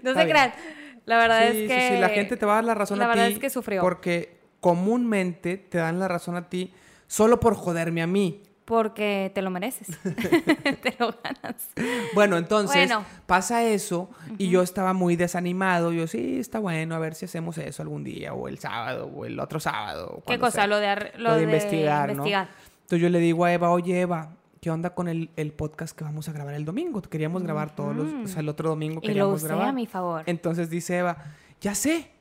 [0.02, 0.54] no se crean.
[1.06, 1.82] La verdad sí, es que...
[1.82, 3.18] sí, sí, la gente te va a dar la razón la a ti.
[3.18, 3.82] verdad es que sufrió.
[3.82, 6.74] Porque comúnmente te dan la razón a ti
[7.14, 8.42] solo por joderme a mí.
[8.66, 9.88] Porque te lo mereces.
[10.04, 11.70] te lo ganas.
[12.16, 13.06] Bueno, entonces Bueno.
[13.28, 15.92] pasa eso y yo estaba muy desanimado.
[15.92, 19.26] Yo, sí, está bueno, a ver si hacemos eso algún día, o el sábado, o
[19.26, 20.24] el otro sábado.
[20.26, 20.52] ¿Qué cosa?
[20.62, 20.68] sea.
[20.68, 22.14] Lo de, ar- Lo de investigar, ¿no?
[22.14, 22.48] investigar.
[22.84, 24.30] Entonces yo le digo a Eva, oye Eva,
[24.62, 27.02] ¿qué onda con el, el podcast que vamos a grabar el domingo?
[27.02, 29.68] Queríamos grabar todos los, o sea, el otro domingo Y lo queríamos usé grabar.
[29.68, 30.24] a mi favor.
[30.26, 31.18] Entonces dice Eva,
[31.60, 32.12] ya sé,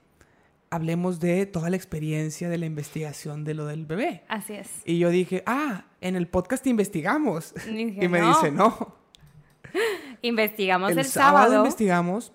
[0.72, 4.24] hablemos de toda la experiencia de la investigación de lo del bebé.
[4.28, 4.68] Así es.
[4.84, 7.54] Y yo dije, ah, en el podcast investigamos.
[7.68, 8.28] Y dije, Y me "No".
[8.28, 8.96] dice, no,
[10.22, 11.56] Investigamos el, el, sábado, sábado.
[11.64, 12.32] investigamos,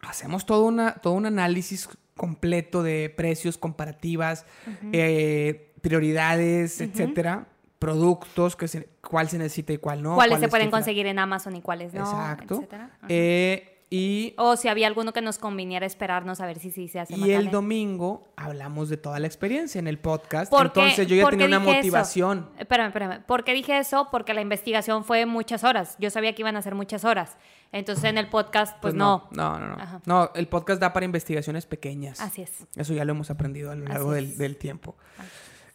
[0.00, 4.46] hacemos todo, una, todo un análisis completo de precios, comparativas,
[4.92, 7.46] eh, prioridades, etcétera,
[7.78, 10.14] productos, que se- cuál se necesita y cuál no.
[10.14, 12.64] cuáles se pueden conseguir en Amazon y cuáles no, Exacto.
[13.08, 16.98] Eh, y o si había alguno que nos conviniera esperarnos a ver si sí se
[16.98, 17.36] hace Y Macale.
[17.36, 20.50] el domingo hablamos de toda la experiencia en el podcast.
[20.50, 21.72] ¿Por qué- Entonces yo ya tenía una eso?
[21.72, 22.50] motivación.
[22.58, 23.22] Espérame, espérame.
[23.24, 24.08] ¿Por qué dije eso?
[24.10, 25.94] Porque la investigación fue muchas horas.
[26.00, 27.36] Yo sabía que iban a ser muchas horas.
[27.70, 29.28] Entonces en el podcast, pues, no.
[29.30, 29.74] No, no, no.
[29.74, 30.00] Ajá.
[30.04, 32.20] No, el podcast da para investigaciones pequeñas.
[32.20, 32.50] Así es.
[32.74, 34.96] Eso ya lo hemos aprendido a lo largo del, tiempo.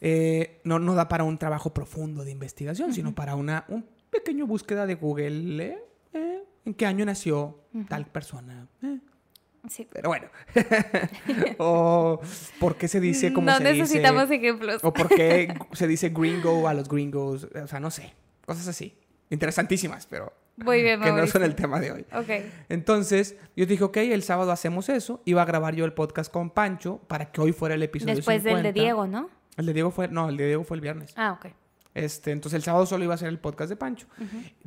[0.02, 4.46] Eh, no, no da para un trabajo profundo de investigación, sino para una un pequeño
[4.46, 5.64] búsqueda de Google.
[5.64, 8.68] eh, eh, ¿En qué año nació tal persona?
[8.82, 8.98] Eh,
[9.68, 9.86] Sí.
[9.92, 10.26] pero bueno.
[11.58, 12.20] o
[12.58, 14.34] por qué se dice como no se necesitamos dice.
[14.34, 14.82] ejemplos.
[14.82, 17.46] O por qué se dice gringo a los gringos.
[17.62, 18.12] O sea, no sé.
[18.44, 18.96] Cosas así.
[19.30, 22.06] Interesantísimas, pero Muy bien, que no son el tema de hoy.
[22.12, 22.28] Ok.
[22.68, 25.22] Entonces, yo dije, ok, el sábado hacemos eso.
[25.24, 28.42] Iba a grabar yo el podcast con Pancho para que hoy fuera el episodio Después
[28.42, 28.80] del de 50.
[28.80, 29.30] Diego, ¿no?
[29.56, 31.12] El de Diego fue, no, el de Diego fue el viernes.
[31.16, 31.52] Ah, ok.
[31.94, 34.06] Este, entonces el sábado solo iba a ser el podcast de Pancho.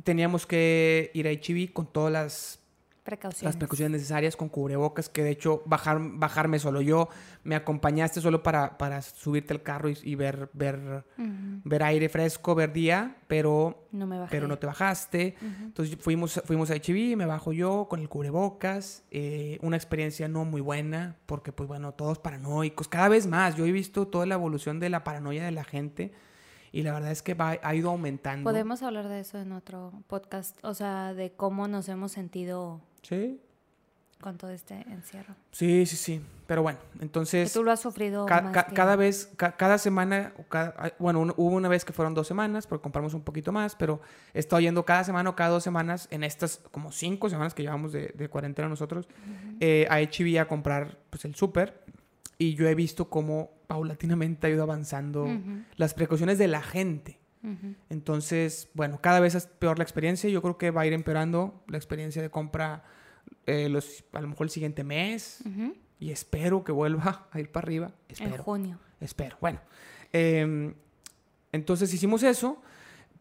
[0.04, 2.60] Teníamos que ir a HB con todas las,
[3.02, 3.44] Precauciones.
[3.44, 7.08] las precauciones necesarias, con cubrebocas, que de hecho bajar, bajarme solo yo,
[7.44, 12.56] me acompañaste solo para, para subirte al carro y, y ver, ver, ver aire fresco,
[12.56, 15.36] ver día, pero No me pero no te bajaste.
[15.40, 19.04] Entonces fuimos, fuimos a HB, me bajo yo con el cubrebocas.
[19.12, 22.88] eh, una experiencia no muy buena, porque pues bueno, todos paranoicos.
[22.88, 26.12] Cada vez más, yo he visto toda la evolución de la paranoia de la gente
[26.78, 28.44] y la verdad es que va- ha ido aumentando.
[28.50, 33.40] Podemos hablar de eso en otro podcast, o sea, de cómo nos hemos sentido Sí,
[34.20, 35.34] con todo este encierro.
[35.52, 36.22] sí, sí, sí.
[36.46, 37.52] Pero bueno, Que entonces...
[37.52, 41.18] tú lo has sufrido ca- más ca- que- Cada vez, ca- cada semana, cada- bueno,
[41.20, 44.00] un- hubo una vez que fueron dos semanas, porque compramos un poquito más, pero
[44.32, 47.62] he estado yendo cada semana o cada dos semanas, en estas como cinco semanas que
[47.62, 49.08] llevamos de, de cuarentena nosotros,
[49.60, 51.82] eh, a HB a comprar pues, el súper,
[52.38, 55.28] y yo he visto cómo paulatinamente ha ido avanzando
[55.76, 57.18] las precauciones de la gente.
[57.90, 60.28] Entonces, bueno, cada vez es peor la experiencia.
[60.30, 62.84] Yo creo que va a ir empeorando la experiencia de compra
[63.46, 65.42] eh, los, a lo mejor el siguiente mes.
[65.98, 67.86] Y espero que vuelva a ir para arriba.
[68.08, 68.42] En Espero.
[68.42, 68.78] junio.
[69.00, 69.36] Espero.
[69.40, 69.60] Bueno.
[70.12, 70.74] em,
[71.52, 72.60] entonces hicimos eso.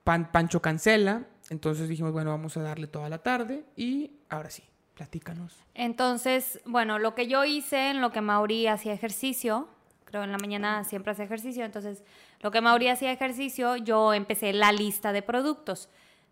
[0.04, 1.28] Pan- Pancho cancela.
[1.50, 3.66] Entonces dijimos, bueno, vamos a darle toda la tarde.
[3.76, 4.64] Y ahora sí,
[4.96, 5.54] platícanos.
[5.74, 9.68] Entonces, bueno, lo que yo hice en lo que Mauri hacía ejercicio,
[10.06, 12.04] creo en la mañana siempre hace ejercicio, entonces
[12.42, 15.90] lo que Mauri hacía ejercicio, yo empecé la lista de productos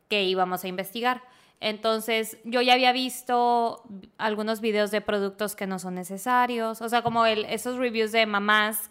[0.07, 1.21] que íbamos a investigar.
[1.59, 3.83] Entonces, yo ya había visto
[4.17, 8.89] algunos videos de productos que no son necesarios, o sea, como esos reviews de mamás,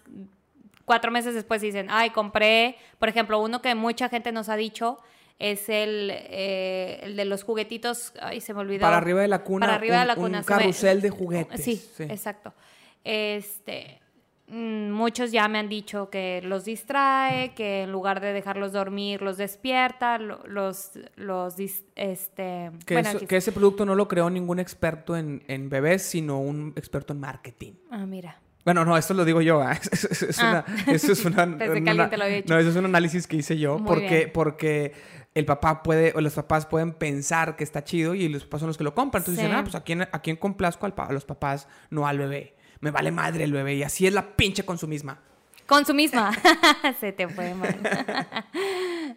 [0.85, 4.99] cuatro meses después dicen, ay, compré, por ejemplo, uno que mucha gente nos ha dicho
[5.39, 8.83] es el, eh, el de los juguetitos, ay, se me olvidó.
[8.83, 9.67] Para arriba de la cuna.
[9.67, 10.27] Para arriba de la cuna.
[10.39, 11.61] Un me- carrusel de juguetes.
[11.65, 12.55] Sí, exacto.
[13.05, 14.01] Este,
[14.47, 19.23] mm, muchos ya me han dicho que los distrae, que en lugar de dejarlos dormir,
[19.23, 22.71] los despierta, lo- los, los, este...
[22.87, 26.03] Que, bueno, eso- aquí- que ese producto no lo creó ningún experto en, en bebés,
[26.03, 27.73] sino un experto en marketing.
[27.91, 28.39] Ah, mira.
[28.65, 29.63] Bueno, no, esto lo digo yo.
[29.71, 29.79] ¿eh?
[29.93, 30.65] Eso, es- es Ah.
[30.87, 32.55] una, eso es una- Pensé que una- alguien te lo había dicho.
[32.55, 33.79] No, eso es un análisis que hice yo.
[33.79, 34.31] Muy porque, bien.
[34.33, 34.93] porque
[35.35, 38.69] el papá puede, o los papás pueden pensar que está chido y los papás son
[38.69, 39.23] los que lo compran.
[39.23, 39.47] Entonces Sí.
[39.47, 42.55] dicen, ah, pues a quién, a quién complazco al a los papás, no al bebé.
[42.81, 43.75] Me vale madre el bebé.
[43.77, 45.19] Y así es la pinche consumisma.
[45.67, 46.33] Con su misma.
[47.01, 47.79] Se te fue mal.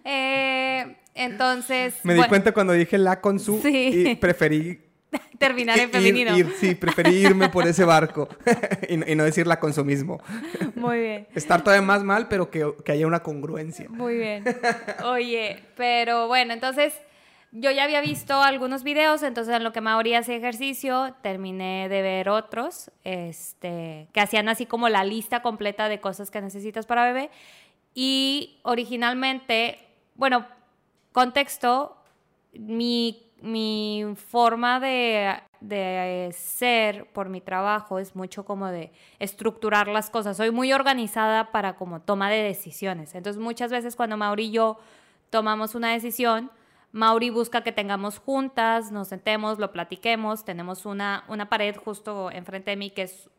[0.03, 1.95] Eh, entonces.
[2.03, 4.05] Me di bueno, cuenta cuando dije la con su Sí.
[4.07, 4.79] y preferí
[5.39, 6.37] Terminar en femenino.
[6.37, 8.27] ir- sí, preferí irme por ese barco
[8.89, 10.21] y, no- y no decir la consumismo.
[10.75, 11.27] Muy bien.
[11.35, 13.87] Estar todavía más mal, pero que, que haya una congruencia.
[13.89, 14.43] Muy bien.
[15.03, 16.93] Oye, pero bueno, entonces
[17.51, 22.01] yo ya había visto algunos videos, entonces en lo que Mauri hace ejercicio, terminé de
[22.01, 27.05] ver otros, este, que hacían así como la lista completa de cosas que necesitas para
[27.05, 27.29] bebé.
[27.93, 29.77] Y originalmente,
[30.15, 30.45] bueno,
[31.13, 31.95] contexto,
[32.53, 40.09] mi, mi forma de, de ser por mi trabajo es mucho como de estructurar las
[40.09, 40.37] cosas.
[40.37, 43.13] Soy muy organizada para como toma de decisiones.
[43.13, 44.77] Entonces muchas veces cuando Mauri y yo
[45.29, 46.51] tomamos una decisión,
[46.91, 50.43] Mauri busca que tengamos juntas, nos sentemos, lo platiquemos.
[50.43, 53.29] Tenemos una, una pared justo enfrente de mí que es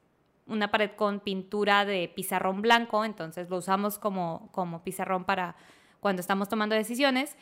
[0.46, 5.56] una pared con pintura de pizarrón blanco, entonces lo usamos como, como pizarrón para
[6.00, 7.36] cuando estamos tomando decisiones.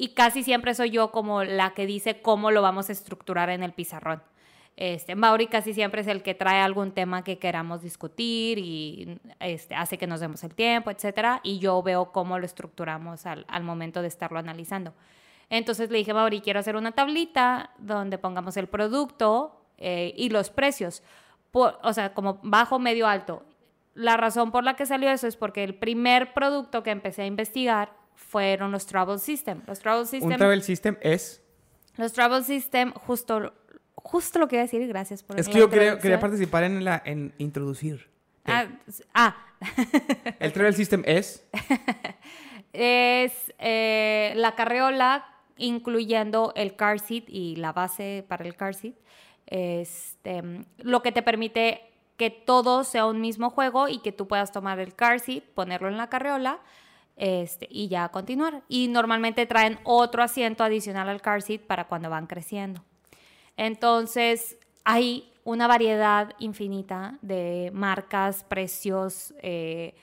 [0.00, 3.64] Y casi siempre soy yo como la que dice cómo lo vamos a estructurar en
[3.64, 4.22] el pizarrón.
[4.76, 9.74] Este, Mauri casi siempre es el que trae algún tema que queramos discutir y este,
[9.74, 13.64] hace que nos demos el tiempo, etcétera, y yo veo cómo lo estructuramos al, al
[13.64, 14.94] momento de estarlo analizando.
[15.50, 20.50] Entonces le dije, Mauri, quiero hacer una tablita donde pongamos el producto eh, y los
[20.50, 21.02] precios,
[21.50, 23.42] por- o sea, como bajo, medio, alto.
[23.94, 27.26] La razón por la que salió eso es porque el primer producto que empecé a
[27.26, 29.62] investigar fueron los Travel System.
[29.66, 31.40] Los Travel System, Un travel system es...
[31.96, 33.54] los Travel System, justo,
[33.94, 36.02] justo lo que iba a decir, gracias por Es que yo quería, introducción.
[36.02, 38.10] quería participar en, la, en introducir.
[38.44, 38.66] Ah,
[39.14, 39.36] ah,
[40.40, 41.46] El travel system es...
[42.72, 45.26] es eh, la carreola
[45.56, 48.94] incluyendo el car seat y la base para el car seat.
[49.46, 50.42] Este,
[50.78, 51.82] lo que te permite
[52.16, 55.88] que todo sea un mismo juego y que tú puedas tomar el car seat, ponerlo
[55.88, 56.60] en la carreola
[57.18, 58.62] este, y ya continuar.
[58.68, 62.82] Y normalmente traen otro asiento adicional al car seat para cuando van creciendo.
[63.56, 69.94] Entonces, hay una variedad infinita de marcas, precios, eh,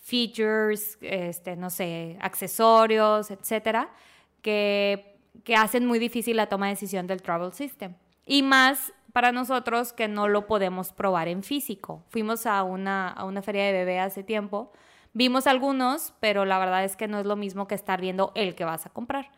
[0.00, 3.90] features, este, no sé, accesorios, etcétera,
[4.40, 7.94] que, que hacen muy difícil la toma de decisión del travel system.
[8.24, 12.04] Y más para nosotros que no lo podemos probar en físico.
[12.08, 14.72] Fuimos a una, a una feria de bebé hace tiempo,
[15.12, 18.54] vimos algunos, pero la verdad es que no es lo mismo que estar viendo el
[18.54, 19.30] que vas a comprar.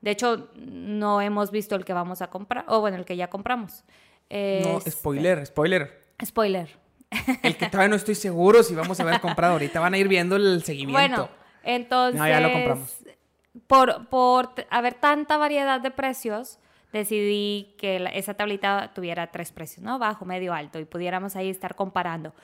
[0.00, 3.28] De hecho, no hemos visto el que vamos a comprar, o bueno, el que ya
[3.28, 3.84] compramos.
[4.30, 6.04] No, Este, spoiler, spoiler.
[6.24, 6.68] Spoiler.
[7.42, 9.80] El que todavía no estoy seguro si vamos a haber comprado ahorita.
[9.80, 10.92] Van a ir viendo el seguimiento.
[10.92, 11.28] Bueno,
[11.62, 12.98] entonces, No, ya lo compramos.
[13.66, 16.58] por, por haber tanta variedad de precios,
[16.92, 19.98] decidí que la- esa tablita tuviera tres precios, ¿no?
[19.98, 22.34] Bajo, medio, alto, y pudiéramos ahí estar comparando.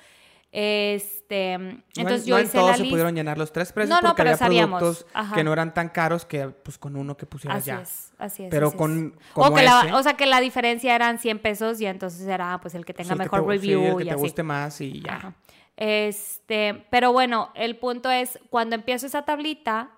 [0.57, 2.93] Este, No entonces no yo en hice todos la se lista.
[2.95, 4.79] pudieron llenar los tres precios No, no, porque pero había sabíamos.
[4.81, 5.35] productos Ajá.
[5.35, 7.81] que no eran tan caros que pues con uno que pusieras Así ya.
[7.81, 8.51] es, así es.
[8.51, 8.79] Pero así es.
[8.79, 12.61] con- o, la- o sea, que la diferencia eran 100 pesos y entonces era ah,
[12.61, 14.21] pues el que tenga que mejor te- sí, review el que y te así.
[14.23, 15.17] guste más y ya.
[15.17, 15.35] Ajá.
[15.77, 19.90] Este, pero bueno, el punto es, cuando empiezo esa tablita,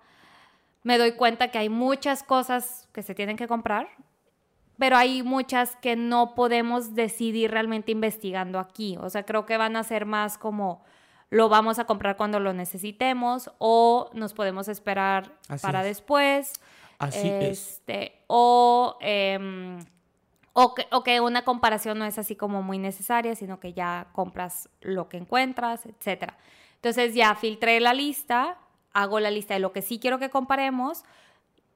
[0.84, 3.88] me doy cuenta que hay muchas cosas que se tienen que comprar,
[4.78, 8.96] pero hay muchas que no podemos decidir realmente investigando aquí.
[9.00, 10.84] O sea, creo que van a ser más como
[11.30, 15.86] lo vamos a comprar cuando lo necesitemos o nos podemos esperar Así para es.
[15.86, 16.52] después.
[16.98, 17.78] Así es.
[17.78, 19.78] Este, O, em,
[20.52, 24.08] o, que, o que una comparación no es así como muy necesaria, sino que ya
[24.12, 26.32] compras lo que encuentras, etc.
[26.76, 28.58] Entonces ya filtré la lista,
[28.92, 31.04] hago la lista de lo que sí quiero que comparemos,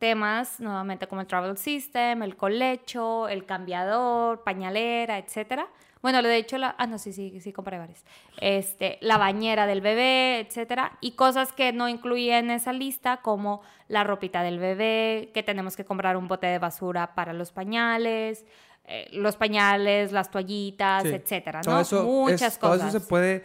[0.00, 5.68] temas nuevamente como el travel system, el colecho, el cambiador, pañalera, etcétera.
[6.02, 8.04] Bueno, de hecho, la, ah, no, sí, sí, sí, compré varias.
[8.40, 10.96] Este, la bañera del bebé, etcétera.
[11.02, 15.76] Y cosas que no incluía en esa lista, como la ropita del bebé, que tenemos
[15.76, 18.46] que comprar un bote de basura para los pañales,
[18.86, 21.10] eh, los pañales, las toallitas, Sí.
[21.10, 21.80] etcétera, Todo ¿no?
[21.82, 22.88] eso Muchas es- todo cosas.
[22.88, 23.42] eso se puede,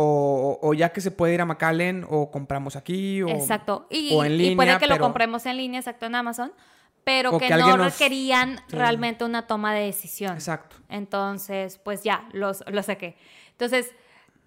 [0.00, 3.86] o, o ya que se puede ir a McAllen, o compramos aquí, o, Exacto.
[3.90, 6.52] Y, o en y línea, puede que lo compremos en línea, exacto, en Amazon,
[7.04, 8.76] pero que, que no nos- requerían Sí.
[8.76, 10.34] realmente una toma de decisión.
[10.34, 10.76] Exacto.
[10.88, 13.16] Entonces, pues ya, los, lo saqué.
[13.52, 13.94] Entonces,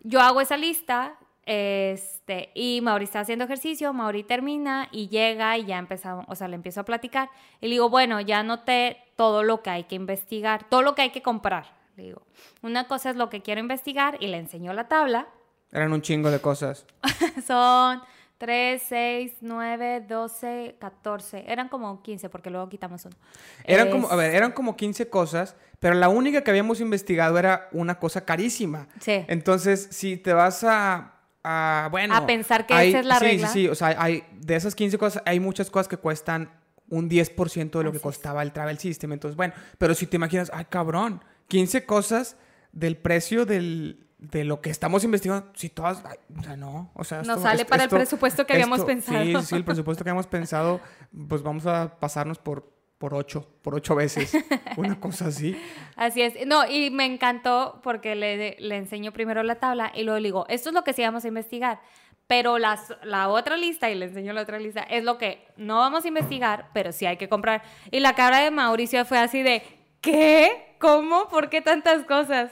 [0.04, 5.66] yo hago esa lista, este, y Mauri está haciendo ejercicio, Mauri termina y llega y
[5.66, 7.30] ya empezamos, o sea, le empiezo a platicar.
[7.60, 11.02] Y le digo, bueno, ya noté todo lo que hay que investigar, todo lo que
[11.04, 11.66] hay que comprar,
[11.98, 12.22] Le digo,
[12.62, 15.28] una cosa es lo que quiero investigar y le enseño la tabla.
[15.72, 16.86] Eran un chingo de cosas.
[17.48, 18.02] Son
[18.38, 21.46] 3, 6, 9, 12, 14.
[21.48, 23.16] Eran como 15 porque luego quitamos uno.
[23.64, 27.38] Eran como, a Es- ver, eran como 15 cosas, pero la única que habíamos investigado
[27.38, 28.88] era una cosa carísima.
[29.00, 29.24] Sí.
[29.28, 32.16] Entonces, si te vas a, a, bueno...
[32.16, 33.48] A pensar que hay- esa es la sí, regla.
[33.48, 36.50] Sí, sí, o sea, hay, de esas 15 cosas, hay muchas cosas que cuestan
[36.90, 38.04] un 10% de lo Así que es.
[38.04, 39.14] costaba el Travel System.
[39.14, 42.36] Entonces, bueno, pero si te imaginas, ay, cabrón, 15 cosas
[42.74, 47.04] del precio del, de lo que estamos investigando, si todas, ay, o sea, no, o
[47.04, 47.18] sea...
[47.20, 49.24] Nos esto- sale esto- para el esto- presupuesto que habíamos pensado.
[49.24, 50.80] Sí, sí, el presupuesto que habíamos pensado,
[51.28, 54.32] pues vamos a pasarnos por, por ocho, por ocho veces,
[54.78, 55.60] una cosa así.
[55.96, 56.46] Así es.
[56.46, 60.46] No, y me encantó porque le, le enseño primero la tabla y luego le digo,
[60.50, 61.82] esto es lo que sí vamos a investigar.
[62.28, 65.80] Pero las, la otra lista, y le enseño la otra lista, es lo que no
[65.80, 67.64] vamos a investigar, pero sí hay que comprar.
[67.90, 69.64] Y la cara de Mauricio fue así de,
[70.00, 70.76] ¿qué?
[70.80, 71.28] ¿Cómo?
[71.28, 72.52] ¿Por qué tantas cosas?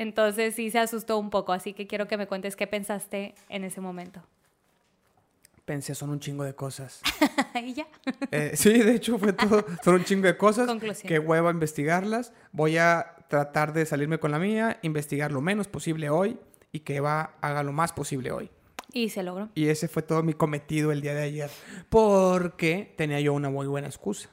[0.00, 3.64] Entonces sí se asustó un poco, así que quiero que me cuentes qué pensaste en
[3.64, 4.22] ese momento.
[5.66, 7.02] Pensé, son un chingo de cosas.
[7.62, 7.86] y ya.
[8.30, 10.66] Eh, sí, de hecho fue todo, son un chingo de cosas.
[10.66, 11.06] Conclusión.
[11.06, 12.32] Que hueva investigarlas.
[12.50, 16.38] Voy a tratar de salirme con la mía, investigar lo menos posible hoy
[16.72, 18.50] y que Eva haga lo más posible hoy.
[18.94, 19.50] Y se logró.
[19.54, 21.50] Y ese fue todo mi cometido el día de ayer.
[21.90, 24.30] Porque tenía yo una muy buena excusa.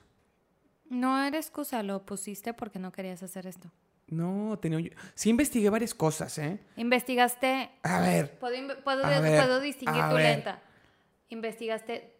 [0.90, 3.70] No era excusa, lo pusiste porque no querías hacer esto.
[4.08, 4.90] No, tenía yo...
[5.16, 6.60] Sí investigué varias cosas, ¿eh?
[6.78, 10.36] Investigaste A ver, Puedo, puedo, A de- ver, puedo distinguir a tu ver.
[10.36, 10.62] lenta.
[11.30, 12.14] Investigaste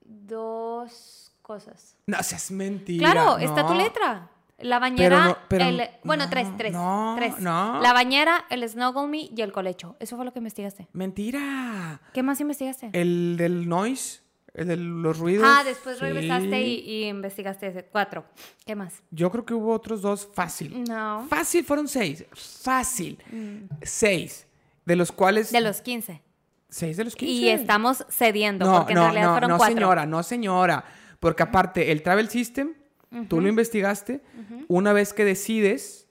[0.00, 1.96] dos cosas.
[2.06, 3.12] no seas mentira.
[3.12, 3.80] Claro, está tu no.
[3.80, 4.28] letra.
[4.58, 5.82] La bañera, no- pero el...
[6.04, 6.72] Bueno, no, tres, tres.
[6.72, 7.38] no, tres.
[7.40, 7.80] no.
[7.82, 9.96] La bañera, el Snuggle Me y el colecho.
[9.98, 10.86] Eso fue lo que investigaste.
[10.92, 12.00] Mentira.
[12.14, 12.90] ¿Qué más investigaste?
[12.92, 14.21] El del noise,
[14.54, 15.46] el de los ruidos.
[15.48, 16.04] ah, después sí.
[16.04, 17.84] regresaste y, y investigaste ese.
[17.84, 18.24] Cuatro.
[18.66, 19.02] ¿Qué más?
[19.10, 20.84] Yo creo que hubo otros dos fácil.
[20.84, 21.26] No.
[21.28, 22.24] Fácil fueron seis.
[22.32, 23.18] Fácil.
[23.82, 24.46] Seis.
[24.84, 25.52] De los cuales.
[25.52, 26.20] De los 15.
[26.68, 27.32] Seis de los quince.
[27.34, 29.74] Y estamos cediendo, No, porque no, en realidad no, fueron no, cuatro.
[29.74, 30.84] señora, no, señora.
[31.20, 32.72] Porque aparte, el Travel System,
[33.28, 34.22] tú lo investigaste.
[34.68, 36.08] Una vez que decides,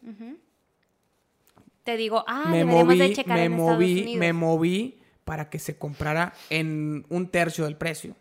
[1.84, 5.78] Te digo, ah, me moví, de checar me en moví, me moví para que se
[5.78, 8.16] comprara en un tercio del precio.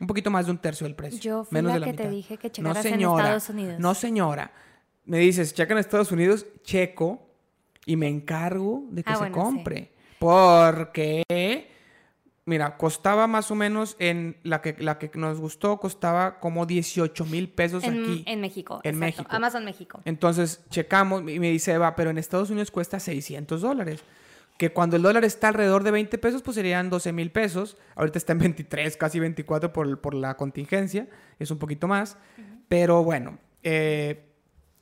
[0.00, 1.20] Un poquito más de un tercio del precio.
[1.20, 2.10] Yo fui menos la de la que te mitad.
[2.14, 3.80] dije que no, checaras en señora, Estados Unidos.
[3.80, 4.52] No, señora.
[5.04, 7.26] Me dices, checa en Estados Unidos, checo
[7.86, 9.40] y me encargo de que Ah, se bueno, sí.
[9.40, 9.92] compre.
[10.18, 11.24] Porque,
[12.44, 17.24] mira, costaba más o menos en la que, la que nos gustó, costaba como 18
[17.26, 18.24] mil pesos en, aquí.
[18.26, 18.80] en México.
[18.84, 19.22] En exacto.
[19.22, 19.36] México.
[19.36, 20.00] Amazon México.
[20.04, 24.00] Entonces, checamos y me dice Eva, pero en Estados Unidos cuesta 600 dólares.
[24.58, 27.78] Que cuando el dólar está alrededor de 20 pesos, pues serían 12 mil pesos.
[27.94, 31.08] Ahorita está en 23, casi 24 por, por la contingencia.
[31.38, 32.18] Es un poquito más.
[32.68, 34.24] Pero bueno, eh,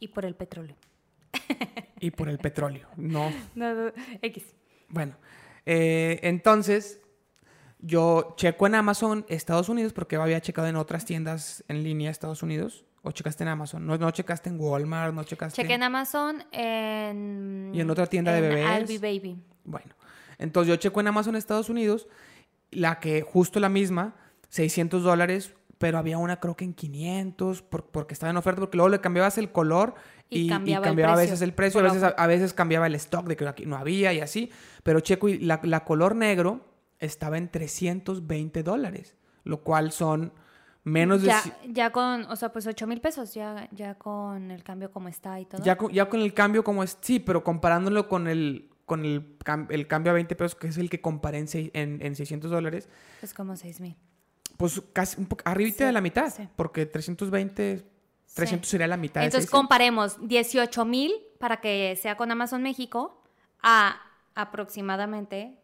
[0.00, 0.74] Y por el petróleo.
[2.00, 2.88] y por el petróleo.
[2.96, 4.44] No, No, no, X.
[4.88, 5.14] bueno.
[5.66, 7.00] eh, entonces,
[7.78, 12.42] yo checo en Amazon Estados Unidos porque había checado en otras tiendas en línea Estados
[12.42, 12.84] Unidos.
[13.02, 13.86] O checaste en Amazon.
[13.86, 17.70] No, no checaste en Walmart, no checaste Chequé en Amazon, en...
[17.72, 18.66] ¿Y en otra tienda de en bebés?
[18.66, 19.36] Albi Baby.
[19.66, 19.94] Bueno,
[20.38, 22.08] entonces yo checo en Amazon Estados Unidos,
[22.70, 24.14] la que justo la misma,
[24.48, 28.76] 600 dólares, pero había una creo que en 500 por- porque estaba en oferta, porque
[28.78, 29.94] luego le cambiabas el color
[30.30, 30.48] Y y, y
[30.82, 33.46] cambiaba a veces el precio, a veces, a, a veces cambiaba el stock de que
[33.46, 34.50] aquí no había y así,
[34.82, 36.64] pero checo y la, la color negro
[36.98, 40.32] estaba en 320 dólares, lo cual son
[40.82, 41.28] menos de...
[41.28, 44.90] Ya, ci- ya con, o sea, pues 8 mil pesos, ya, ya con el cambio
[44.90, 45.62] como está y todo.
[45.62, 49.38] Ya con, ya con el cambio como es, sí, pero comparándolo con el, con el,
[49.40, 52.50] cam- el cambio a 20 pesos, que es el que comparé en, en, en 600
[52.50, 52.88] dólares,
[53.20, 53.96] Es como 6 mil.
[54.56, 56.48] pues casi un poco arribita Sí, de la mitad, sí.
[56.56, 57.84] porque 320,
[58.34, 59.20] 300 sería la mitad.
[59.20, 59.60] de Entonces 600.
[59.60, 63.22] comparemos 18 mil para que sea con Amazon México
[63.62, 64.00] a
[64.34, 65.58] aproximadamente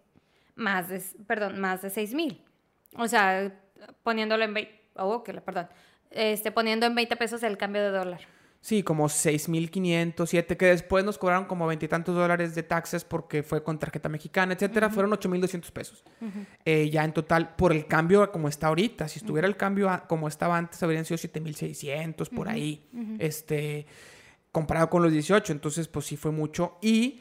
[0.55, 2.43] más de, perdón, más de 6 mil.
[2.97, 3.55] O sea,
[4.03, 5.69] poniéndolo en 20, oh, perdón,
[6.11, 8.21] este, poniendo en 20 pesos el cambio de dólar.
[8.65, 13.65] Sí, como 6.500, 7, que después nos cobraron como veintitantos dólares de taxes porque fue
[13.65, 14.89] con tarjeta mexicana, etcétera.
[14.89, 16.05] Fueron 8.200 pesos.
[16.65, 19.09] Eh, ya en total, por el cambio como está ahorita.
[19.09, 22.87] Si estuviera el cambio a- como estaba antes, habrían sido 7.600 por ahí.
[23.19, 23.85] Este,
[24.53, 25.53] comparado con los 18.
[25.53, 26.79] Entonces, pues sí fue mucho.
[26.81, 27.21] Y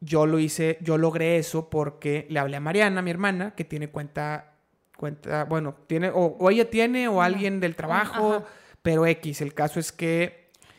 [0.00, 3.88] yo lo hice, yo logré eso porque le hablé a Mariana, mi hermana, que tiene
[3.90, 4.54] cuenta,
[4.96, 8.44] cuenta, bueno, tiene, o, o ella tiene, o alguien del trabajo,
[8.80, 9.42] pero X.
[9.42, 10.37] El caso es que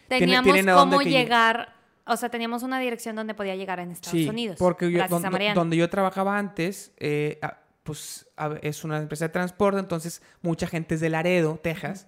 [0.09, 4.27] Teníamos tienen cómo llegar, o sea, teníamos una dirección donde podía llegar en Estados Sí,
[4.27, 4.57] Unidos.
[4.59, 5.55] porque yo, gracias don- a Mariana.
[5.55, 8.27] donde yo trabajaba antes, eh, ah, pues
[8.61, 12.07] es una empresa de transporte, entonces mucha gente es de Laredo, Texas,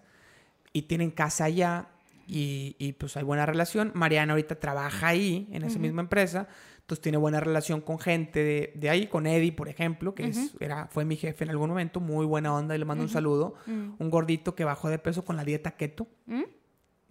[0.73, 1.87] y tienen casa allá,
[2.27, 3.91] y, y, pues hay buena relación.
[3.93, 6.47] Mariana ahorita trabaja ahí, en esa misma empresa,
[6.79, 10.53] entonces tiene buena relación con gente de, de ahí, con Eddie, por ejemplo, que es,
[10.61, 13.55] era, fue mi jefe en algún momento, muy buena onda y le mando un saludo.
[13.65, 13.95] Mm.
[13.99, 16.07] Un gordito que bajó de peso con la dieta keto.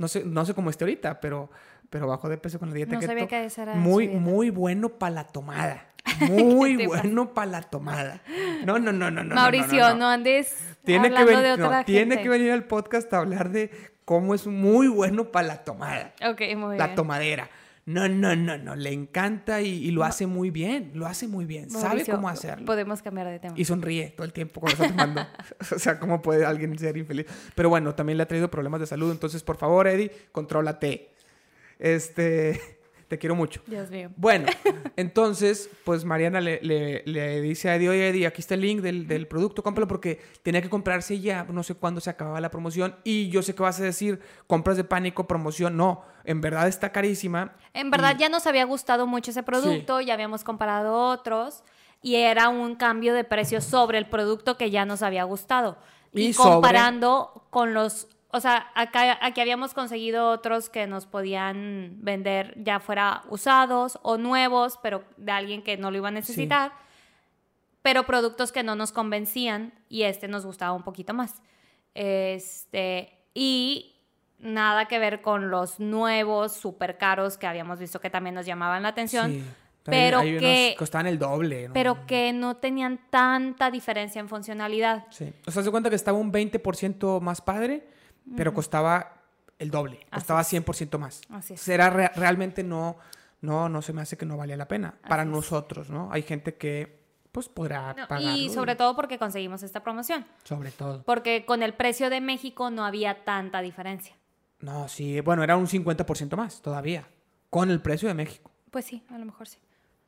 [0.01, 1.51] No sé, no sé cómo esté ahorita, pero,
[1.89, 3.11] pero bajó de peso con la dieta No keto.
[3.13, 5.87] sabía que esa era muy, muy bueno para la tomada.
[6.31, 8.23] Muy ¿Qué te bueno para la tomada.
[8.65, 9.35] No, no, no, no, no.
[9.35, 10.09] Mauricio, no, no, no.
[10.09, 13.71] andes Tiene que, hablando de otra tiene que venir al podcast a hablar de
[14.07, 16.15] cómo es muy bueno para la tomada.
[16.27, 16.97] Ok, muy La bien.
[16.97, 17.51] tomadera.
[17.87, 18.77] No, no, no, no.
[18.77, 20.93] Le encanta y, y lo hace muy bien.
[20.95, 21.71] Lo hace muy bien.
[21.71, 22.67] Sabe cómo hacerlo.
[22.67, 23.55] Podemos cambiar de tema.
[23.57, 25.27] Y sonríe todo el tiempo cuando está tomando.
[25.75, 27.27] o sea, ¿cómo puede alguien ser infeliz?
[27.55, 29.11] Pero bueno, también le ha traído problemas de salud.
[29.11, 31.11] Entonces, por favor, Eddie, contrólate.
[31.79, 32.61] Este,
[33.11, 33.61] te quiero mucho.
[33.67, 34.09] Dios mío.
[34.17, 34.47] Bueno,
[34.97, 38.81] entonces, pues Mariana le, le- le dice a Eddie, oye Eddie, aquí está el link
[38.81, 42.51] del, del producto, cómpralo porque tenía que comprarse ya, no sé cuándo se acababa la
[42.51, 46.69] promoción y yo sé que vas a decir, compras de pánico, promoción, no, en verdad
[46.69, 47.57] está carísima.
[47.75, 51.65] En verdad ya nos había gustado mucho ese producto, ya habíamos comparado otros
[52.03, 55.77] y era un cambio de precio sobre el producto que ya nos había gustado.
[56.13, 61.07] Y, Y sobre- comparando con los, o sea, acá aquí habíamos conseguido otros que nos
[61.07, 66.13] podían vender ya fuera usados o nuevos, pero de alguien que no lo iba a
[66.13, 66.73] necesitar,
[67.83, 71.43] pero productos que no nos convencían y este nos gustaba un poquito más.
[71.95, 73.97] Este, y
[74.39, 78.83] nada que ver con los nuevos super caros que habíamos visto que también nos llamaban
[78.83, 79.45] la atención, Sí.
[79.85, 81.69] pero que- costaban el doble.
[81.69, 81.75] ¿no?
[81.75, 85.07] pero que no tenían tanta diferencia en funcionalidad.
[85.11, 85.33] Sí.
[85.47, 87.87] O sea, se cuenta que estaba un 20% más padre,
[88.37, 89.17] pero costaba
[89.59, 89.99] el doble.
[90.11, 90.53] Así Costaba es.
[90.53, 91.21] 100% más.
[91.31, 91.61] Así es.
[91.61, 92.97] Será re- realmente no,
[93.43, 94.95] no, no se me hace que no valía la pena.
[95.09, 95.37] Para Así es.
[95.37, 96.09] nosotros, ¿no?
[96.13, 97.01] Hay gente que,
[97.33, 98.31] pues, podrá No, pagarlo.
[98.33, 100.25] y sobre todo porque conseguimos esta promoción.
[100.45, 101.03] Sobre todo.
[101.03, 104.17] Porque con el precio de México no había tanta diferencia.
[104.61, 105.21] No, sí.
[105.21, 107.09] Bueno, era un 50% más todavía.
[107.51, 108.51] Con el precio de México.
[108.71, 109.59] Pues sí, a lo mejor sí.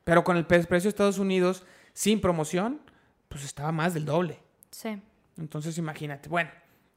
[0.05, 2.81] Pero con el precio de Estados Unidos, sin promoción,
[3.29, 4.41] pues estaba más del doble.
[4.71, 5.01] Sí.
[5.37, 6.29] Entonces, imagínate.
[6.29, 6.51] Bueno.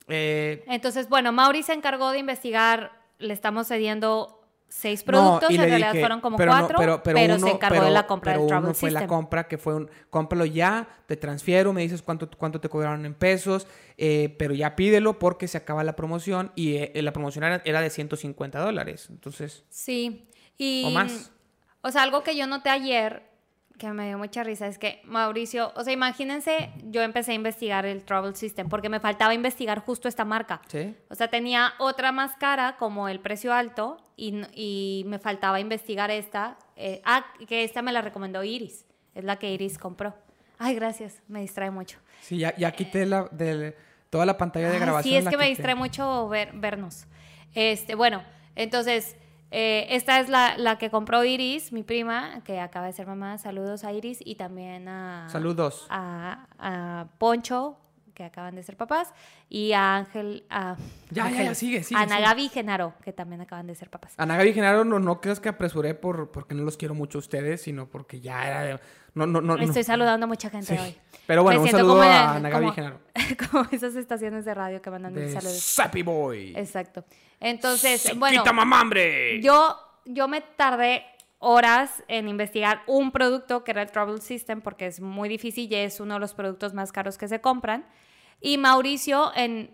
[0.08, 5.56] Eh, Entonces, bueno, Mauri se encargó de investigar, le estamos cediendo seis No, productos, y
[5.56, 8.08] en realidad dije, fueron como pero no, cuatro, pero, pero, pero se encargó de la
[8.08, 11.82] compra del Travel uno fue la compra que fue un, cómpralo ya, te transfiero, me
[11.82, 15.95] dices cuánto, cuánto te cobraron en pesos, eh, pero ya pídelo porque se acaba la
[15.95, 19.08] promoción y eh, la promoción era, era de 150 dólares.
[19.10, 20.28] Entonces, Sí.
[20.58, 21.32] Y, O más.
[21.82, 23.24] O sea, algo que yo noté ayer,
[23.78, 27.86] que me dio mucha risa, es que Mauricio, o sea, imagínense, yo empecé a investigar
[27.86, 30.62] el Travel System porque me faltaba investigar justo esta marca.
[30.68, 30.96] ¿sí?
[31.10, 36.10] O sea, tenía otra más cara como el precio alto y, y me faltaba investigar
[36.12, 36.58] esta.
[36.76, 38.86] eh, ah, que esta me la recomendó Iris.
[39.14, 40.16] Es la que Iris compró.
[40.58, 41.22] Ay, gracias.
[41.28, 42.00] Me distrae mucho.
[42.22, 43.76] Sí, ya, ya quité la, de,
[44.10, 45.12] toda la pantalla de grabación.
[45.12, 45.50] sí, es que me quité.
[45.50, 47.08] distrae mucho ver, vernos.
[47.54, 48.24] Este, bueno,
[48.56, 49.16] entonces,
[49.58, 53.38] eh, esta es la, la que compró Iris, mi prima, que acaba de ser mamá.
[53.38, 55.30] Saludos a Iris y también a...
[55.30, 55.88] Saludos.
[55.89, 57.78] A, a Poncho,
[58.16, 59.13] que acaban de ser papás,
[59.49, 60.45] y a Ángel...
[60.49, 60.76] A,
[61.11, 62.22] Ya, ya, Ángel- ya, sigue, sigue, A sigue.
[62.22, 64.13] Gaby y Genaro, que también acaban de ser papás.
[64.18, 67.18] Ana Gaby y Genaro, no, no creas que apresuré por, porque no los quiero mucho
[67.18, 68.80] a ustedes, sino porque ya era de...
[69.13, 69.63] No, no, no, no.
[69.63, 70.82] Estoy saludando a mucha gente Sí.
[70.82, 70.97] hoy.
[71.28, 72.99] Pero bueno, Me un saludo a y como- Genaro.
[73.51, 75.57] Como esas estaciones de radio que mandan De saludos.
[75.59, 76.53] Sappy Boy.
[76.55, 77.05] Exacto.
[77.39, 78.41] Entonces, Se bueno...
[78.41, 79.41] quita mamambre.
[79.41, 81.03] Yo, yo me tardé
[81.39, 85.76] horas en investigar un producto que era el Travel System porque es muy difícil y
[85.76, 87.86] es uno de los productos más caros que se compran.
[88.40, 89.72] Y Mauricio, en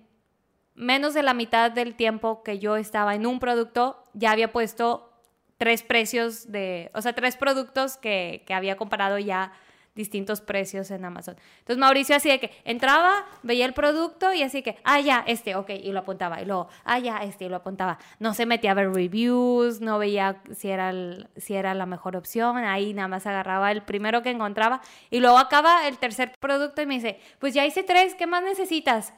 [0.75, 5.11] menos de la mitad del tiempo que yo estaba en un producto, ya había puesto
[5.57, 9.53] tres precios de, o sea, tres productos que, que había comparado ya
[9.93, 11.35] distintos precios en Amazon.
[11.59, 15.55] Entonces Mauricio así de que entraba, veía el producto y así que, ah, ya, este,
[15.55, 16.41] ok, y lo apuntaba.
[16.41, 17.97] Y luego, ah, ya, este, y lo apuntaba.
[18.19, 22.15] No se metía a ver reviews, no veía si era, el- si era la mejor
[22.15, 24.81] opción, ahí nada más agarraba el primero que encontraba.
[25.09, 28.43] Y luego acaba el tercer producto y me dice, pues ya hice tres, ¿qué más
[28.43, 29.13] necesitas?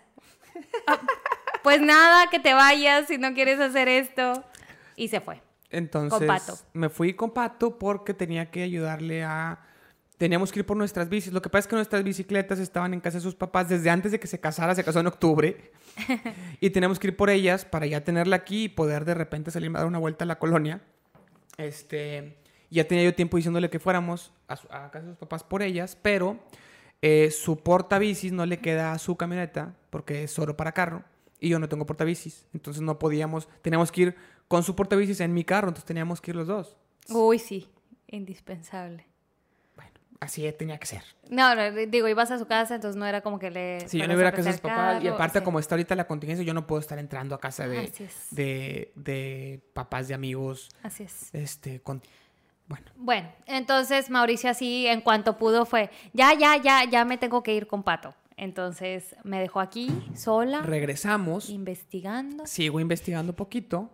[0.88, 1.00] "Ah,
[1.64, 4.44] pues nada, que te vayas si no quieres hacer esto.
[4.96, 5.42] Y se fue.
[5.70, 6.54] Entonces, Con Pato.
[6.74, 9.60] me fui con Pato porque tenía que ayudarle a...
[10.18, 11.34] Teníamos que ir por nuestras bicis.
[11.34, 14.12] Lo que pasa es que nuestras bicicletas estaban en casa de sus papás desde antes
[14.12, 14.76] de que se casara.
[14.76, 15.72] Se casó en octubre.
[16.62, 19.70] y teníamos que ir por ellas para ya tenerla aquí y poder de repente salir
[19.72, 20.82] a dar una vuelta a la colonia.
[21.58, 22.38] Este...
[22.70, 25.62] Ya tenía yo tiempo diciéndole que fuéramos a, su- a casa de sus papás por
[25.62, 26.40] ellas, pero
[27.04, 31.04] eh, su portabicis no le queda a su camioneta porque es solo para carro
[31.40, 32.48] y yo no tengo portabicis.
[32.52, 34.16] Entonces no podíamos, teníamos que ir
[34.48, 36.76] con su portabicis en mi carro, entonces teníamos que ir los dos.
[37.10, 37.70] Uy, sí,
[38.08, 39.06] indispensable.
[40.24, 41.04] Así tenía que ser.
[41.30, 43.88] No, no, digo, ibas a su casa, entonces no era como que le...
[43.88, 45.04] Sí, yo no iba a casa de sus papás.
[45.04, 45.46] Y aparte, sí.
[45.46, 48.28] como está ahorita la contingencia, yo no puedo estar entrando a casa de, Así es.
[48.32, 50.70] de, de papás de amigos.
[50.82, 51.34] Así es.
[51.34, 52.02] Este, con.
[52.68, 57.44] Bueno, Bueno, entonces Mauricio así en cuanto pudo fue, ya, ya, ya, ya me tengo
[57.44, 58.16] que ir con Pato.
[58.38, 61.50] Entonces me dejó aquí sola, regresamos.
[61.50, 62.48] investigando.
[62.48, 63.90] Sigo investigando poquito.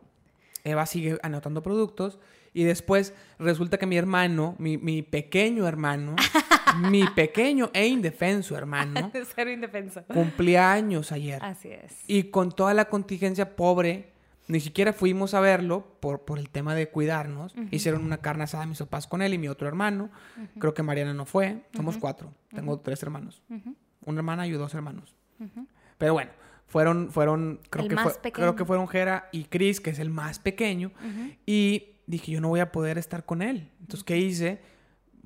[0.64, 2.20] Eva sigue anotando productos.
[2.60, 6.16] Y después resulta que mi hermano, mi, mi pequeño hermano,
[6.92, 10.04] mi pequeño e indefenso hermano, Cero indefenso.
[10.14, 11.42] cumplía años ayer.
[11.44, 11.94] Así es.
[12.08, 14.12] Y con toda la contingencia pobre,
[14.48, 17.54] ni siquiera fuimos a verlo por, por el tema de cuidarnos.
[17.72, 20.10] Hicieron una carne asada mis papás con él y mi otro hermano.
[20.60, 21.62] Creo que Mariana no fue.
[21.76, 22.34] Somos cuatro.
[22.54, 23.42] Tengo tres hermanos.
[24.06, 25.16] Una hermana y dos hermanos.
[25.98, 26.32] Pero bueno,
[26.66, 30.10] fueron, fueron, creo El que, fue- creo que fueron Jera y Chris, que es el
[30.10, 30.92] más pequeño.
[31.46, 33.70] Y dije, yo no voy a poder estar con él.
[33.80, 34.60] Entonces, ¿qué hice?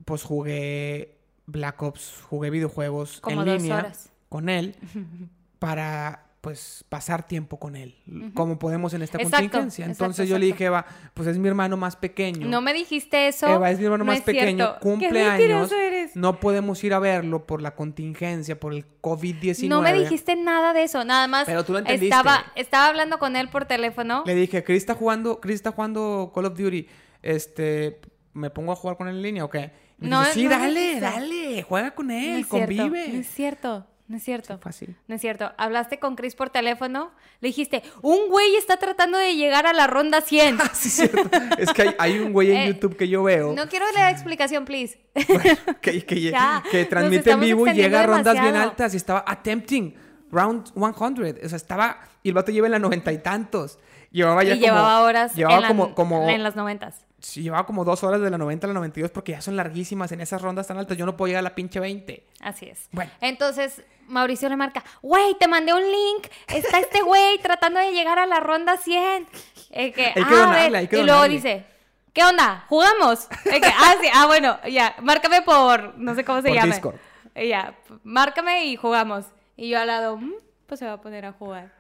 [0.06, 4.12] Pues jugué Black Ops, jugué videojuegos Como en dos línea horas.
[4.30, 4.76] con él
[5.60, 7.96] para pues pasar tiempo con él,
[8.34, 9.86] como podemos en esta Exacto, contingencia.
[9.86, 12.46] exacto, Entonces yo le dije, Eva, pues es mi hermano más pequeño.
[12.50, 13.48] No me dijiste eso.
[13.48, 15.72] Eva es mi hermano No más pequeño, Qué cumple años.
[15.72, 16.18] eres.
[16.18, 19.70] No podemos ir a verlo por la contingencia, por el COVID-19.
[19.70, 21.46] No me dijiste nada de eso, nada más.
[21.46, 22.08] Pero tú lo entendiste.
[22.14, 24.24] Estaba, estaba hablando con él por teléfono.
[24.26, 26.86] Le dije, Chris está jugando, Chris está jugando Call of Duty.
[27.22, 28.02] Este,
[28.34, 29.72] ¿me pongo a jugar con él en línea o qué?
[29.98, 33.08] Y me No, dice, sí, no dale, dale, juega con no él, cierto, convive.
[33.14, 34.58] No es cierto, no es cierto.
[34.60, 34.96] Fácil.
[35.08, 35.52] No es cierto.
[35.58, 37.12] Hablaste con Chris por teléfono.
[37.42, 40.58] Le dijiste, un güey está tratando de llegar a la ronda 100.
[40.74, 41.30] Sí, es cierto.
[41.58, 44.12] Es que hay, hay un güey en Eh, YouTube que yo veo No quiero la
[44.12, 45.00] explicación, please.
[45.82, 48.98] que, que, Ya, que nos transmite en vivo y llega a rondas bien altas y
[48.98, 49.96] estaba attempting
[50.32, 51.46] round 100.
[51.46, 52.00] O sea, estaba.
[52.24, 53.80] Y el vato lleva en la noventa y tantos.
[54.12, 55.96] Llevaba ya y como- llevaba horas Llevaba en, la- como.
[55.96, 57.06] como en las noventas.
[57.24, 60.12] Sí, llevaba como dos horas de la 90 a la 92 porque ya son larguísimas
[60.12, 60.96] en esas rondas tan altas.
[60.98, 62.24] Yo no puedo llegar a la pinche 20.
[62.42, 62.88] Así es.
[62.92, 63.10] Bueno.
[63.22, 66.28] Entonces, Mauricio le marca, güey, te mandé un link.
[66.48, 69.28] Está este güey tratando de llegar a la ronda 100.
[69.72, 70.76] Eh, que, Hay que "Ah, donarle, ver".
[70.76, 71.66] hay que y luego dice,
[72.14, 72.66] ¿qué onda?
[72.70, 73.28] ¿Jugamos?
[73.46, 76.68] Eh, que, ah, sí, ah, bueno, ya, márcame por, no sé cómo se Por llama.
[76.76, 76.96] Discord.
[77.36, 79.26] Ya, márcame y jugamos.
[79.56, 80.34] Y yo al lado, "Mm,
[80.68, 81.72] pues se va a poner a jugar.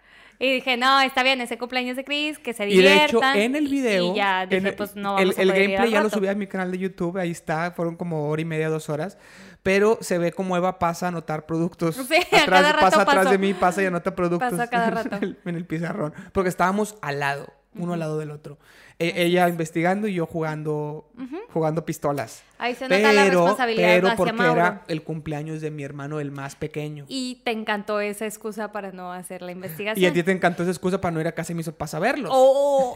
[0.44, 3.38] Y dije, no, está bien, ese cumpleaños de Chris, que se Y de hecho, diviertan.
[3.39, 4.12] en el video.
[4.14, 6.18] Y ya dije, el- pues no el, a el gameplay ya lo rato.
[6.18, 7.18] subí a mi canal de YouTube.
[7.18, 7.72] Ahí está.
[7.72, 9.18] Fueron como hora y media, dos horas.
[9.64, 11.96] Pero se ve como Eva pasa a anotar productos.
[12.08, 13.30] Sí, a atrás, cada rato pasa atrás pasó.
[13.30, 14.50] de mí, pasa y anota productos.
[14.52, 15.16] Pasó a cada rato.
[15.16, 16.14] En el, en el pizarrón.
[16.34, 18.57] Porque estábamos al lado, uno al lado del otro.
[18.99, 21.09] E- ella investigando y yo jugando,
[21.51, 22.43] jugando pistolas.
[22.57, 24.61] Ahí se nota la responsabilidad pero hacia porque Mauro.
[24.61, 27.05] era el cumpleaños de mi hermano, el más pequeño.
[27.07, 30.03] Y te encantó esa excusa para no hacer la investigación.
[30.03, 31.93] Y a ti te encantó esa excusa para no ir a casa de mis papás
[31.93, 32.32] a verlos.
[32.34, 32.95] Oh.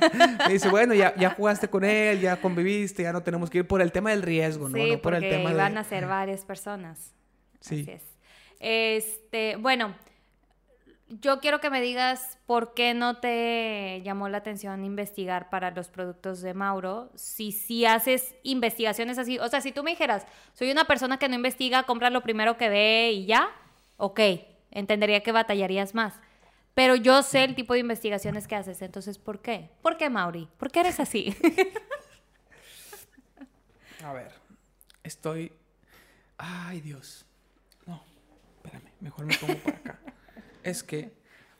[0.46, 3.66] Me dice, bueno, ya, ya jugaste con él, ya conviviste, ya no tenemos que ir
[3.66, 4.76] por el tema del riesgo, ¿no?
[4.76, 5.80] Sí, no por el tema iban de...
[5.80, 7.14] a ser varias personas.
[7.60, 7.82] Sí.
[7.82, 8.02] Así es.
[8.60, 9.94] Este, bueno,
[11.10, 15.88] yo quiero que me digas por qué no te llamó la atención investigar para los
[15.88, 17.10] productos de Mauro.
[17.16, 21.28] Si si haces investigaciones así, o sea, si tú me dijeras, soy una persona que
[21.28, 23.50] no investiga, compra lo primero que ve y ya,
[23.96, 24.20] ok,
[24.70, 26.14] entendería que batallarías más.
[26.74, 29.70] Pero yo sé el tipo de investigaciones que haces, entonces, ¿por qué?
[29.82, 30.48] ¿Por qué, Mauri?
[30.58, 31.36] ¿Por qué eres así?
[34.04, 34.32] A ver,
[35.02, 35.52] estoy...
[36.38, 37.26] Ay, Dios.
[37.84, 38.02] No,
[38.56, 40.00] espérame, mejor me pongo para acá.
[40.62, 41.12] es que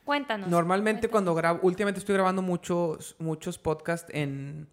[0.05, 0.49] Cuéntanos.
[0.49, 4.67] normalmente cuando grabo, últimamente estoy grabando muchos, muchos podcasts en,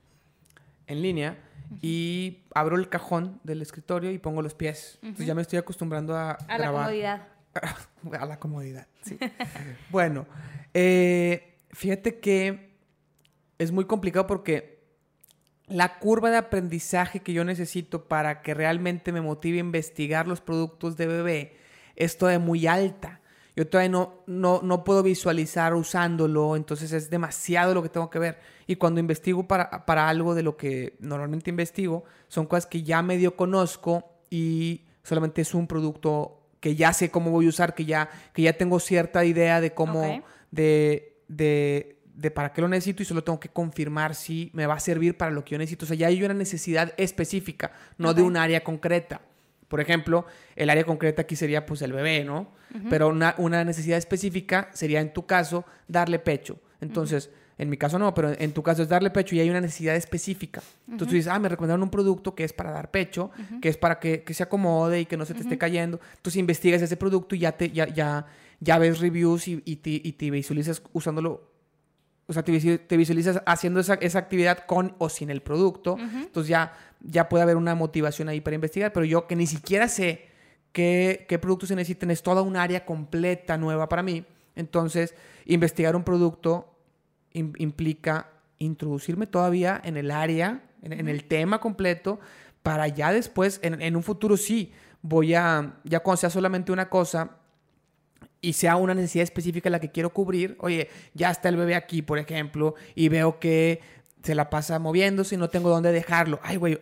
[0.86, 1.38] en línea
[1.82, 4.98] y abro el cajón del escritorio y pongo los pies.
[5.02, 6.84] Entonces ya me estoy acostumbrando a, A la grabar.
[6.86, 7.28] comodidad.
[8.20, 9.18] a la comodidad, sí.
[9.90, 10.26] bueno,
[10.74, 12.76] eh, fíjate que
[13.58, 14.78] es muy complicado porque
[15.66, 20.40] la curva de aprendizaje que yo necesito para que realmente me motive a investigar los
[20.40, 21.56] productos de bebé
[21.96, 23.20] es todavía muy alta.
[23.58, 28.20] Yo todavía no, no, no puedo visualizar usándolo, entonces es demasiado lo que tengo que
[28.20, 28.38] ver.
[28.68, 33.02] Y cuando investigo para, para algo de lo que normalmente investigo, son cosas que ya
[33.02, 37.84] medio conozco y solamente es un producto que ya sé cómo voy a usar, que
[37.84, 43.02] ya, que ya tengo cierta idea de cómo, de, de, de para qué lo necesito
[43.02, 45.84] y solo tengo que confirmar si me va a servir para lo que yo necesito.
[45.84, 49.20] O sea, ya hay una necesidad específica, no de un área concreta.
[49.68, 52.50] Por ejemplo, el área concreta aquí sería pues el bebé, ¿no?
[52.90, 56.58] Pero una, una necesidad específica sería en tu caso darle pecho.
[56.80, 59.60] Entonces, en mi caso no, pero en tu caso es darle pecho y hay una
[59.60, 60.62] necesidad específica.
[60.86, 63.76] Entonces tú dices, ah, me recomendaron un producto que es para dar pecho, que es
[63.76, 65.98] para que, que se acomode y que no se te esté cayendo.
[66.16, 68.26] Entonces investigas ese producto y ya, te, ya, ya,
[68.60, 71.50] ya ves reviews y, y te, y te visualizas usándolo
[72.28, 75.96] o sea, te, visualizas haciendo esa, esa actividad con o sin el producto.
[75.98, 79.88] Entonces ya, ya puede haber una motivación ahí para investigar, pero yo que ni siquiera
[79.88, 80.28] sé
[80.72, 84.24] qué, qué productos se necesitan, es toda un área completa nueva para mí.
[84.54, 85.14] Entonces,
[85.46, 86.76] investigar un producto
[87.32, 92.20] im- implica introducirme todavía en el área, en, en el tema completo,
[92.62, 96.90] para ya después, en, en un futuro sí, voy a, ya cuando sea solamente una
[96.90, 97.36] cosa,
[98.40, 102.02] y sea una necesidad específica la que quiero cubrir, oye, ya está el bebé aquí,
[102.02, 103.80] por ejemplo, y veo que
[104.22, 106.38] se la pasa moviéndose y no tengo dónde dejarlo.
[106.42, 106.78] Ay, güey,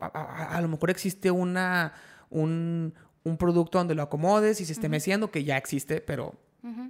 [0.00, 1.94] a, a- a lo mejor existe una,
[2.30, 6.34] un, un producto donde lo acomodes y se esté meciendo, que ya existe, pero,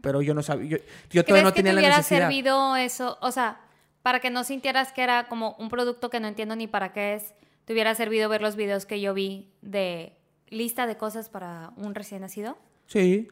[0.02, 0.76] pero yo no sabía, yo,
[1.10, 2.20] yo todavía ¿Crees no que tenía te la hubiera necesidad.
[2.22, 3.18] servido eso?
[3.20, 3.60] O sea,
[4.02, 7.14] para que no sintieras que era como un producto que no entiendo ni para qué
[7.14, 7.34] es,
[7.64, 10.12] ¿te hubiera servido ver los videos que yo vi de
[10.48, 12.58] lista de cosas para un recién nacido?
[12.86, 13.28] Sí,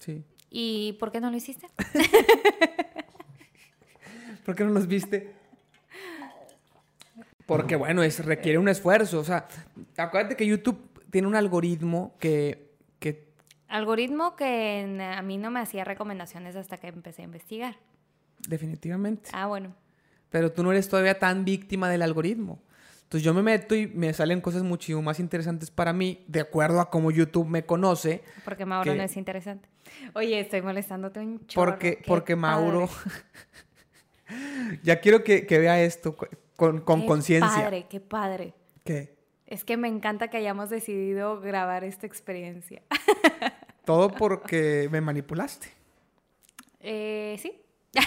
[0.00, 0.24] sí.
[0.50, 1.68] ¿Y por qué no lo hiciste?
[4.44, 5.32] ¿Por qué no los viste?
[7.46, 9.20] Porque, bueno, es, requiere un esfuerzo.
[9.20, 9.46] O sea,
[9.96, 10.78] acuérdate que YouTube
[11.10, 13.28] tiene un algoritmo que, que
[13.68, 17.76] Algoritmo que a mí no me hacía recomendaciones hasta que empecé a investigar.
[18.48, 19.30] definitivamente.
[19.32, 19.74] Ah, bueno.
[20.30, 22.60] Pero tú no eres todavía tan víctima del algoritmo.
[23.02, 26.80] Entonces yo me meto y me salen cosas muchísimo más interesantes para mí, de acuerdo
[26.80, 28.22] a cómo YouTube me conoce.
[28.44, 29.68] Porque Mauro que- no es interesante.
[30.14, 31.72] Oye, estoy molestándote un chorro.
[31.72, 32.88] Porque, qué porque Mauro...
[34.82, 36.28] ya quiero que, que vea esto con
[36.80, 37.62] con Qué conciencia.
[37.62, 38.54] padre, qué padre.
[38.84, 39.16] Que
[39.46, 42.82] Es que me encanta que hayamos decidido grabar esta experiencia.
[43.86, 45.68] todo porque me manipulaste.
[46.80, 47.60] Eh, sí.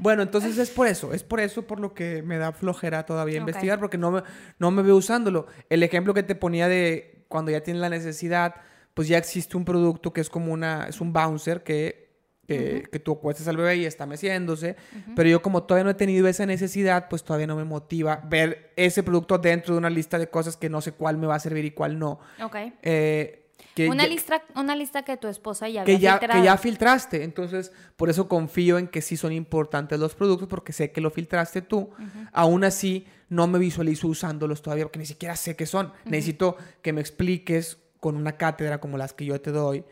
[0.00, 3.38] Bueno, entonces es por eso, es por eso por lo que me da flojera todavía
[3.38, 4.22] investigar, porque no me,
[4.60, 5.46] no me veo usándolo.
[5.70, 8.54] El ejemplo que te ponía de cuando ya tienes la necesidad,
[8.98, 12.10] pues ya existe un producto que es como una, es un bouncer que,
[12.48, 14.74] que, que tú acuestas al bebé y está meciéndose,
[15.14, 18.72] pero yo como todavía no he tenido esa necesidad, pues todavía no me motiva ver
[18.74, 21.38] ese producto dentro de una lista de cosas que no sé cuál me va a
[21.38, 22.18] servir y cuál no.
[22.42, 22.56] Ok.
[22.82, 23.44] Eh,
[23.76, 27.22] que Una ya- lista, una lista que tu esposa ya que ya, que ya filtraste.
[27.22, 31.12] Entonces, por eso confío en que sí son importantes los productos, porque sé que lo
[31.12, 31.90] filtraste tú.
[32.32, 35.92] Aún así, no me visualizo usándolos todavía, porque ni siquiera sé qué son.
[36.04, 39.84] Necesito que me expliques con una cátedra como las que yo te doy,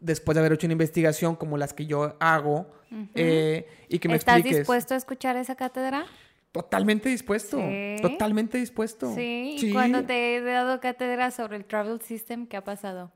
[0.00, 2.70] después de haber hecho una investigación como las que yo hago,
[3.14, 4.58] eh, y que me ¿Estás expliques.
[4.60, 6.06] dispuesto a escuchar esa cátedra?
[6.52, 7.58] Totalmente dispuesto.
[7.58, 7.96] Sí.
[8.02, 9.14] Totalmente dispuesto.
[9.14, 9.56] Sí.
[9.60, 13.12] ¿Y cuando te he dado cátedra sobre el Travel System, qué ha pasado?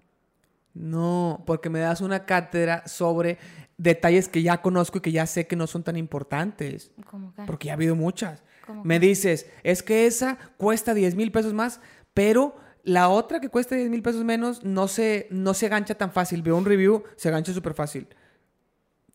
[0.72, 3.38] No, porque me das una cátedra sobre
[3.76, 6.92] detalles que ya conozco y que ya sé que no son tan importantes.
[7.10, 7.42] ¿Cómo que?
[7.42, 8.42] Porque ya ha habido muchas.
[8.66, 11.80] ¿Cómo Me dices, es que esa cuesta 10 mil pesos más,
[12.12, 16.12] pero la otra que cuesta 10 mil pesos menos no se, no se gancha tan
[16.12, 16.43] fácil.
[16.43, 18.07] Veo un review, se gancha súper fácil.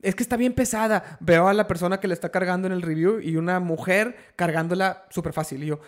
[0.01, 1.17] Es que está bien pesada.
[1.19, 5.05] Veo a la persona que la está cargando en el review y una mujer cargándola
[5.09, 5.61] súper fácil.
[5.63, 5.79] Y yo,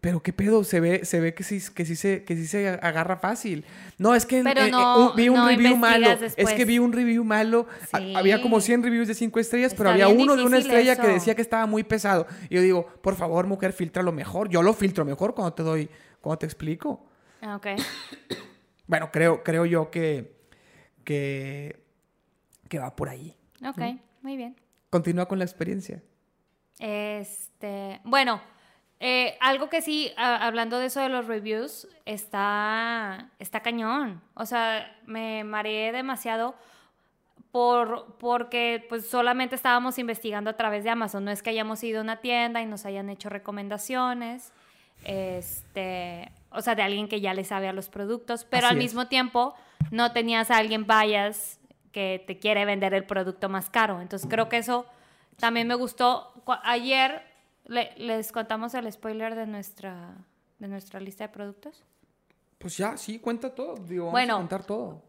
[0.00, 2.66] pero qué pedo, se ve, se ve que sí, que sí se, que sí se
[2.68, 3.64] agarra fácil.
[3.98, 6.08] No, es que Pero no- vi un no review malo.
[6.36, 7.66] Es que vi un review malo.
[7.96, 8.14] Sí.
[8.16, 11.06] Había como 100 reviews de 5 estrellas, pero Está había uno de una estrella que
[11.06, 12.26] decía que estaba muy pesado.
[12.50, 14.48] Y yo digo, por favor, mujer, filtra lo mejor.
[14.48, 15.88] Yo lo filtro mejor cuando te doy,
[16.20, 17.06] cuando te explico.
[17.42, 17.66] Ah, Ok.
[18.86, 20.34] Bueno, creo, creo yo que,
[21.04, 21.82] que,
[22.68, 23.34] que va por ahí.
[23.66, 23.80] Ok,
[24.22, 24.56] muy bien.
[24.90, 26.02] Continúa con la experiencia.
[26.78, 28.40] Este, bueno,
[29.00, 34.20] eh, algo que sí, a- hablando de eso de los reviews, está, está cañón.
[34.34, 36.54] O sea, me mareé demasiado
[37.50, 41.24] por, porque pues solamente estábamos investigando a través de Amazon.
[41.24, 44.52] No es que hayamos ido a una tienda y nos hayan hecho recomendaciones,
[45.04, 48.78] este, o sea, de alguien que ya le sabe a los productos, pero Así al
[48.78, 48.84] es.
[48.84, 49.54] mismo tiempo
[49.90, 51.58] no tenías a alguien bias
[51.92, 54.00] que te quiere vender el producto más caro.
[54.00, 54.86] Entonces creo que eso
[55.36, 56.32] también me gustó.
[56.64, 57.22] Ayer
[57.66, 60.14] le- les contamos el spoiler de nuestra,
[60.58, 61.82] de nuestra lista de productos.
[62.58, 63.74] Pues ya, sí, cuenta todo.
[63.76, 64.34] Digo, vamos Bueno.
[64.34, 65.02] a contar todo.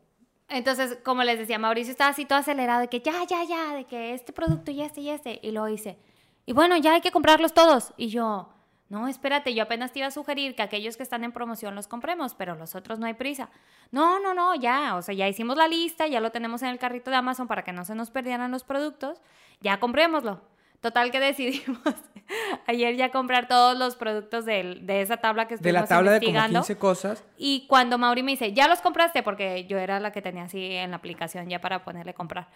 [0.49, 3.85] Entonces, como les decía, Mauricio estaba así todo acelerado de que ya, ya, ya, de
[3.85, 5.39] que este producto y este y este.
[5.41, 5.97] Y lo hice.
[6.45, 7.93] Y bueno, ya hay que comprarlos todos.
[7.95, 8.49] Y yo,
[8.89, 11.87] no, espérate, yo apenas te iba a sugerir que aquellos que están en promoción los
[11.87, 13.49] compremos, pero los otros no hay prisa.
[13.91, 16.77] No, no, no, ya, o sea, ya hicimos la lista, ya lo tenemos en el
[16.77, 19.21] carrito de Amazon para que no se nos perdieran los productos,
[19.61, 20.41] ya comprémoslo.
[20.81, 21.79] Total que decidimos
[22.67, 26.11] ayer ya comprar todos los productos del- de esa tabla que De la estuvimos tabla
[26.11, 26.59] de como investigando.
[26.59, 27.23] 15 cosas.
[27.37, 30.73] Y cuando Mauri me dice, ya los compraste, porque yo era la que tenía así
[30.73, 32.49] en la aplicación ya para ponerle comprar.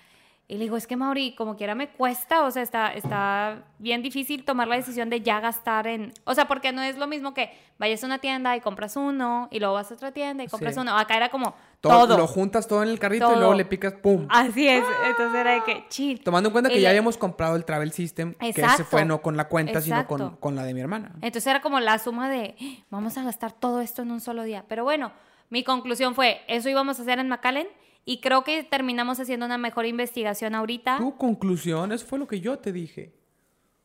[0.50, 4.02] Y le digo, es que Mauri, como quiera me cuesta, o sea, está, está bien
[4.02, 7.34] difícil tomar la decisión de ya gastar en, o sea, porque no es lo mismo
[7.34, 10.48] que vayas a una tienda y compras uno y luego vas a otra tienda y
[10.48, 10.80] compras Sí.
[10.80, 10.98] uno.
[10.98, 12.18] Acá era como Todo, todo.
[12.18, 14.26] Lo juntas todo en el carrito y luego le picas, ¡pum!
[14.30, 16.24] Así es, entonces era de que, chill.
[16.24, 18.86] Tomando en cuenta que ya habíamos comprado el Travel System, que ese Exacto.
[18.86, 20.18] fue no con la cuenta, sino Exacto.
[20.18, 21.12] con, con la de mi hermana.
[21.16, 24.44] Entonces era como la suma de, "Ah, vamos a gastar todo esto en un solo
[24.44, 24.64] día.
[24.70, 25.12] Pero bueno,
[25.50, 27.68] mi conclusión fue, eso íbamos a hacer en McAllen
[28.10, 30.98] y creo que terminamos haciendo una mejor investigación ahorita.
[30.98, 33.14] Tu conclusión, eso fue lo que yo te dije,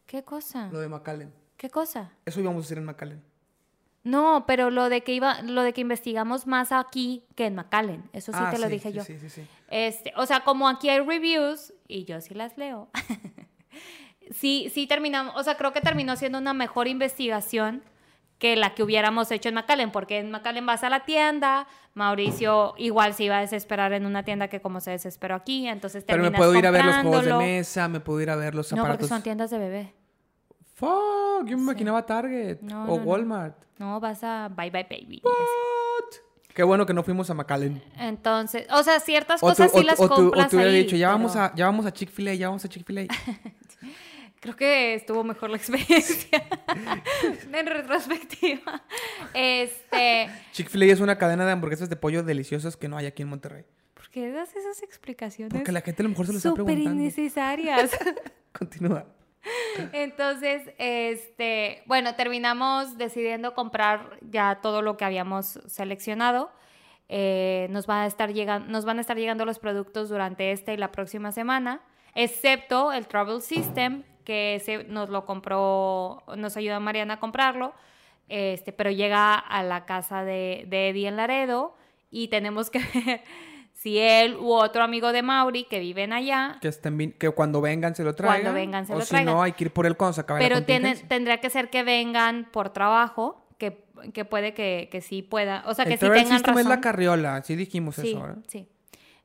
[0.07, 0.69] ¿Qué cosa?
[0.71, 1.35] lo de McAllen.
[1.57, 2.13] ¿Qué cosa?
[2.25, 3.21] Eso íbamos a hacer en McAllen.
[4.05, 8.09] No, pero lo de que iba, lo de que investigamos más aquí que en McAllen,
[8.13, 9.03] eso sí Ah, te lo sí, dije sí, yo.
[9.05, 9.43] Sí, sí, sí.
[9.69, 12.91] Este, o sea, como aquí hay reviews y yo sí las leo.
[14.31, 17.83] sí, sí terminamos, o sea, creo que terminó siendo una mejor investigación
[18.43, 22.75] que la que hubiéramos hecho en McAllen, porque en McAllen vas a la tienda, Mauricio
[22.77, 26.25] igual se iba a desesperar en una tienda que como se desesperó aquí, entonces Pero
[26.25, 28.73] me puedo ir a ver los juegos de mesa, me puedo ir a ver los
[28.73, 29.09] No, porque aparatos.
[29.09, 29.95] son tiendas de bebé.
[30.75, 33.03] Fuck, yo me imaginaba Target No, o no, no.
[33.05, 33.57] Walmart.
[33.79, 35.23] No, vas a Bye Bye Baby.
[36.53, 37.81] Qué bueno que no fuimos a McAllen.
[37.97, 40.57] Entonces, o sea, ciertas O cosas tú, sí o las o tú- o compras te
[40.57, 43.07] hubiera dicho, ya vamos a, ya vamos a Chick-fil-A, ya vamos a Chick-fil-A.
[44.43, 46.43] Creo que estuvo mejor la experiencia
[47.53, 48.83] en retrospectiva.
[49.33, 53.29] Este, Chick-fil-A es una cadena de hamburguesas de pollo deliciosas que no hay aquí en
[53.29, 53.65] Monterrey.
[54.03, 55.55] ¿por qué das esas explicaciones?
[55.55, 57.01] Porque la gente a lo mejor se lo está súper preguntando.
[57.03, 57.97] innecesarias.
[58.53, 59.07] Continúa.
[59.93, 66.51] Entonces, este, bueno, terminamos decidiendo comprar ya todo lo que habíamos seleccionado.
[67.09, 70.73] Eh, nos, va a estar llegando, nos van a estar llegando los productos durante esta
[70.73, 71.81] y la próxima semana,
[72.15, 77.75] excepto el Travel System, que ese nos lo compró, nos ayuda Mariana a comprarlo,
[78.29, 81.75] este, pero llega a la casa de, de Eddie en Laredo
[82.11, 83.23] y tenemos que ver
[83.73, 87.95] si él u otro amigo de Mauri que viven allá Que, estén que cuando vengan
[87.95, 88.43] se lo traigan.
[88.43, 89.35] Cuando vengan se o lo si traigan.
[89.35, 91.69] no, hay que ir por él cuando se acabe la Pero tiene, tendría que ser
[91.69, 95.99] que vengan por trabajo, que, que puede que, que sí pueda, o sea, que El
[95.99, 96.59] sí tengan razón.
[96.59, 98.39] es la carriola, sí dijimos sí, eso, ¿verdad?
[98.47, 98.69] sí.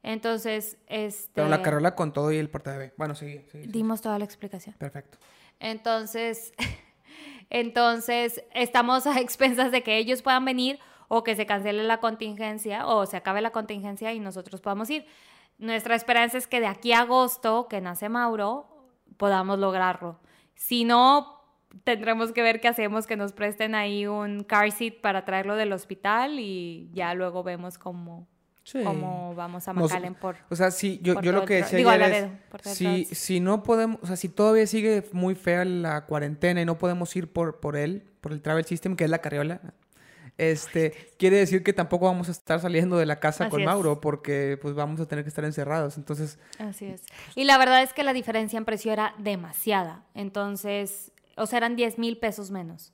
[0.04, 1.32] Entonces, este...
[1.34, 2.94] Pero la carriola con todo y el portabebé.
[2.98, 3.68] Bueno, sí, sí, sí.
[3.68, 4.76] Dimos toda la explicación.
[4.78, 5.18] Perfecto.
[5.60, 6.54] Entonces,
[7.50, 12.86] entonces, estamos a expensas de que ellos puedan venir o que se cancele la contingencia
[12.88, 15.06] o se acabe la contingencia y nosotros podamos ir.
[15.58, 18.68] Nuestra esperanza es que de aquí a agosto, que nace Mauro,
[19.18, 20.20] podamos lograrlo.
[20.54, 21.42] Si no,
[21.84, 25.74] tendremos que ver qué hacemos, que nos presten ahí un car seat para traerlo del
[25.74, 28.28] hospital y ya luego vemos cómo,
[28.68, 28.84] Sí.
[28.84, 30.36] cómo vamos a McAllen por...
[30.50, 32.32] O sea, sí, yo, yo lo que decía digo, ayer Laredo,
[32.66, 36.66] es, si, si no podemos, o sea, si todavía sigue muy fea la cuarentena y
[36.66, 39.62] no podemos ir por, por él, por el Travel System, que es la carriola,
[40.38, 43.66] este, quiere decir que tampoco vamos a estar saliendo de la casa Así con es.
[43.66, 45.96] Mauro, porque pues vamos a tener que estar encerrados.
[45.96, 47.04] Entonces, Así es.
[47.36, 50.04] Y la verdad es que la diferencia en precio era demasiada.
[50.14, 52.92] Entonces, o sea, eran 10 mil pesos menos.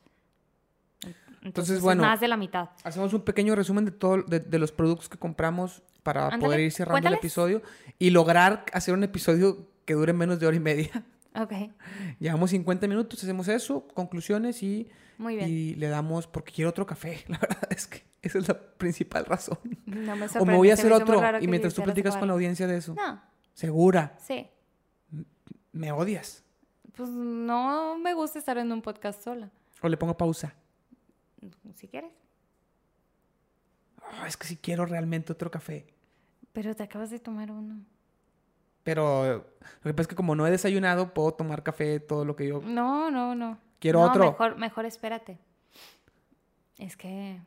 [1.43, 2.69] Entonces, bueno, Más de la mitad.
[2.83, 6.59] hacemos un pequeño resumen de todo, de, de los productos que compramos para Ándale, poder
[6.61, 7.17] ir cerrando cuéntales.
[7.17, 7.61] el episodio
[7.99, 11.03] y lograr hacer un episodio que dure menos de hora y media.
[11.35, 11.51] Ok,
[12.19, 14.87] Llevamos 50 minutos, hacemos eso, conclusiones y,
[15.17, 15.49] muy bien.
[15.49, 17.23] y le damos, porque quiero otro café.
[17.27, 19.57] La verdad es que esa es la principal razón.
[19.87, 22.67] No me O me voy a hacer otro y mientras tú platicas con la audiencia
[22.67, 22.93] de eso.
[22.93, 23.19] No,
[23.51, 24.47] Segura, sí.
[25.71, 26.43] me odias.
[26.95, 29.49] Pues no me gusta estar en un podcast sola.
[29.81, 30.53] O le pongo pausa.
[31.75, 32.11] Si quieres.
[34.01, 35.87] Ah, es que si quiero realmente otro café.
[36.51, 37.83] Pero te acabas de tomar uno.
[38.83, 42.35] Pero lo que pasa es que como no he desayunado, puedo tomar café, todo lo
[42.35, 43.57] que yo No, no, no.
[43.79, 44.25] quiero No, otro.
[44.31, 45.37] Mejor, mejor espérate.
[46.77, 47.39] Es que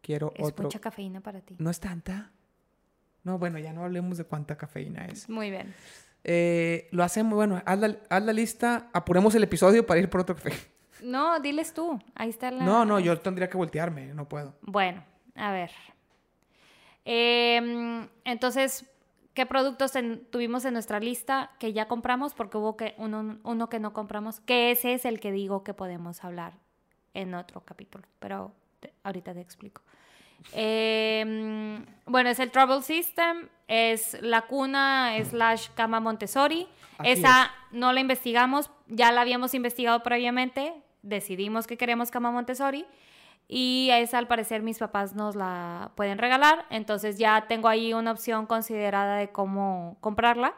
[0.00, 0.64] Quiero es otro.
[0.64, 1.56] mucha cafeína para ti.
[1.58, 2.30] ¿No es tanta?
[3.24, 5.28] No, bueno, ya no hablemos de cuánta cafeína es.
[5.28, 5.74] Muy bien.
[6.24, 10.20] Eh, lo hacemos, bueno, haz la, haz la lista, apuremos el episodio para ir por
[10.20, 10.52] otro café.
[11.04, 12.00] No, diles tú.
[12.14, 12.64] Ahí está la.
[12.64, 14.54] No, no, yo tendría que voltearme, no puedo.
[14.62, 15.04] Bueno,
[15.36, 15.70] a ver.
[17.04, 18.90] Em, entonces,
[19.34, 19.92] ¿qué productos
[20.30, 22.34] tuvimos en nuestra lista que ya compramos?
[22.34, 25.74] Porque hubo que uno, uno que no compramos, que ese es el que digo que
[25.74, 26.54] podemos hablar
[27.12, 29.82] en otro capítulo, pero te- ahorita te explico.
[30.52, 36.66] Em, bueno, es el Trouble System, es la cuna slash cama Montessori.
[36.98, 40.72] Así Esa no la investigamos, ya la habíamos investigado previamente,
[41.04, 42.84] decidimos que queremos cama Montessori
[43.46, 48.10] y esa al parecer mis papás nos la pueden regalar, entonces ya tengo ahí una
[48.10, 50.54] opción considerada de cómo comprarla,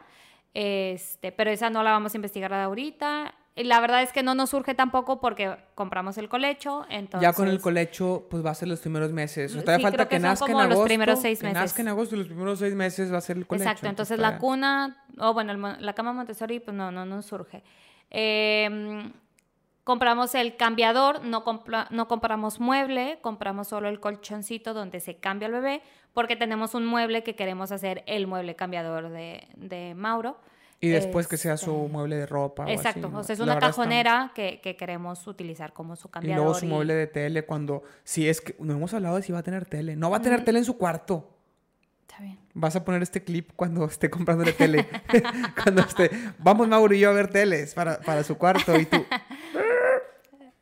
[0.53, 3.33] este, pero esa no la vamos a investigar ahorita.
[3.55, 7.27] Y la verdad es que no nos surge tampoco porque compramos el colecho, entonces...
[7.27, 9.49] Ya con el colecho, pues va a ser los primeros meses.
[9.49, 10.85] O sea, todavía Sí, falta creo que que, son nazca en como los agosto.
[10.87, 11.61] primeros seis que meses.
[11.61, 13.63] nazca en agosto y los primeros seis meses va a ser el colecho.
[13.67, 17.25] Exacto, entonces la todavía- cuna, o bueno, el la cama Montessori, pues no, no nos
[17.25, 17.63] surge.
[18.11, 19.11] Eh,
[19.87, 25.45] compramos el cambiador, no, compra- no compramos mueble, compramos solo el colchoncito donde se cambia
[25.45, 25.81] el bebé,
[26.13, 30.37] porque tenemos un mueble que queremos hacer el mueble cambiador de, de Mauro.
[30.81, 32.63] Y después que sea Este, su mueble de ropa.
[32.63, 33.19] o así, Exacto, ¿no?
[33.19, 36.43] o sea, es La una está- cajonera que, que queremos utilizar como su Y cambiador.
[36.43, 37.81] luego su y- mueble de tele cuando...
[38.03, 38.55] Si es que...
[38.59, 39.95] No hemos hablado de si va a tener tele.
[39.95, 41.29] No va a tener tele en su cuarto.
[42.07, 42.37] Está bien.
[42.53, 44.85] Vas a poner este clip cuando esté comprándole tele.
[45.63, 46.11] cuando esté...
[46.39, 48.77] Vamos Mauro y yo a ver teles para, para su cuarto.
[48.77, 48.97] Y tú...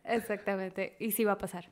[0.07, 1.67] Exactamente, y sí va a pasar.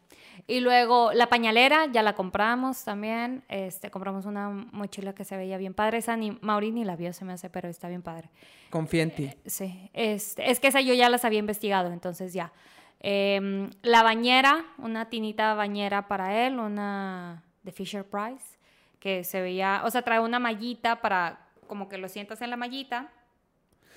[0.48, 3.44] Y luego la pañalera, ya la compramos también.
[3.48, 6.00] Este, compramos una mochila que se veía bien padre.
[6.00, 8.30] Esa ni Mauri ni la vio, se me hace, pero está bien padre.
[8.70, 9.34] Confía en ti.
[9.46, 12.52] Sí, este, es que esa yo ya las había investigado, entonces ya.
[13.00, 18.58] Em, la bañera, una tinita bañera para él, una de Fisher Price,
[19.00, 22.58] que se veía, o sea, trae una mallita para como que lo sientas en la
[22.58, 23.10] mallita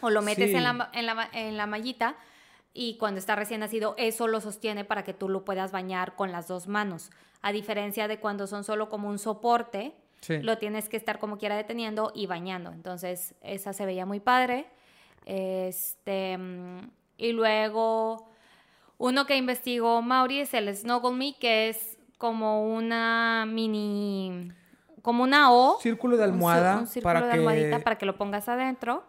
[0.01, 0.57] o lo metes Sí.
[0.57, 2.16] en, la, en, la, en la mallita
[2.76, 6.30] y cuando está recién nacido eso lo sostiene para que tú lo puedas bañar con
[6.30, 7.10] las dos manos.
[7.42, 10.38] A diferencia de cuando son solo como un soporte, Sí.
[10.42, 12.70] lo tienes que estar como quiera deteniendo y bañando.
[12.72, 14.66] Entonces, esa se veía muy padre.
[15.24, 18.26] Este, mm, y luego,
[18.98, 24.50] uno que investigó Mauri es el Snuggle Me, que es como una mini,
[25.02, 25.78] como una O.
[25.80, 29.04] Círculo de un almohada un círculo para de que- almohadita para que lo pongas adentro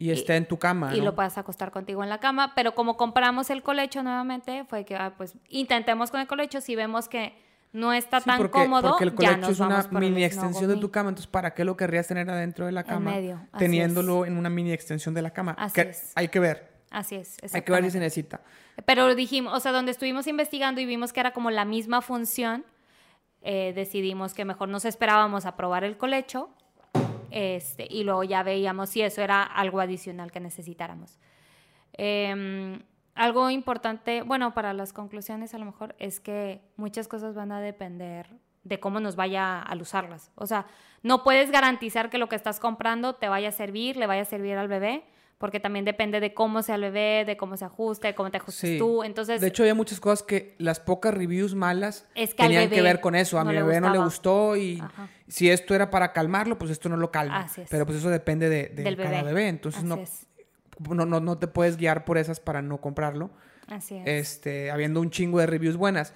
[0.00, 1.04] Y esté en tu cama, y ¿no?
[1.04, 2.54] lo puedas acostar contigo en la cama.
[2.56, 6.62] Pero como compramos el colecho nuevamente, fue que, ah, pues, intentemos con el colecho.
[6.62, 7.34] Si vemos que
[7.72, 10.70] no está Sí, tan porque, cómodo, porque el ya colecho nos es una mini extensión
[10.70, 13.10] de tu cama, entonces ¿para qué lo querrías tener adentro de la cama?
[13.10, 15.54] medio, así Teniéndolo en una mini extensión de la cama.
[15.58, 16.12] Así Que es.
[16.14, 16.70] Hay que ver.
[16.90, 18.40] Así es, Hay que ver si se necesita.
[18.86, 22.64] Pero dijimos, o sea, donde estuvimos investigando y vimos que era como la misma función,
[23.42, 26.50] eh, decidimos que mejor nos esperábamos a probar el colecho
[27.30, 31.18] este, y luego ya veíamos si eso era algo adicional que necesitáramos.
[31.92, 32.80] Em,
[33.14, 37.60] algo importante, bueno, para las conclusiones a lo mejor es que muchas cosas van a
[37.60, 38.28] depender
[38.64, 40.30] de cómo nos vaya al usarlas.
[40.34, 40.66] O sea,
[41.02, 44.26] no puedes garantizar que lo que estás comprando te vaya a servir, le vaya a
[44.26, 45.04] servir al bebé,
[45.40, 48.36] porque también depende de cómo sea el bebé, de cómo se ajuste, de cómo te
[48.36, 48.78] ajustes Sí.
[48.78, 49.02] tú.
[49.02, 52.68] Entonces, de hecho, había muchas cosas que las pocas reviews malas Es que al tenían
[52.68, 53.40] que ver con eso.
[53.40, 55.08] A no mi bebé no le gustó y Ajá.
[55.28, 57.40] si esto era para calmarlo, pues esto no lo calma.
[57.40, 57.70] Así es.
[57.70, 59.32] Pero pues eso depende de, de del cada bebé.
[59.32, 59.48] bebé.
[59.48, 59.98] Entonces no,
[60.90, 63.30] no, no, no te puedes guiar por esas para no comprarlo.
[63.66, 64.02] Así es.
[64.06, 66.12] Este, habiendo un chingo de reviews buenas.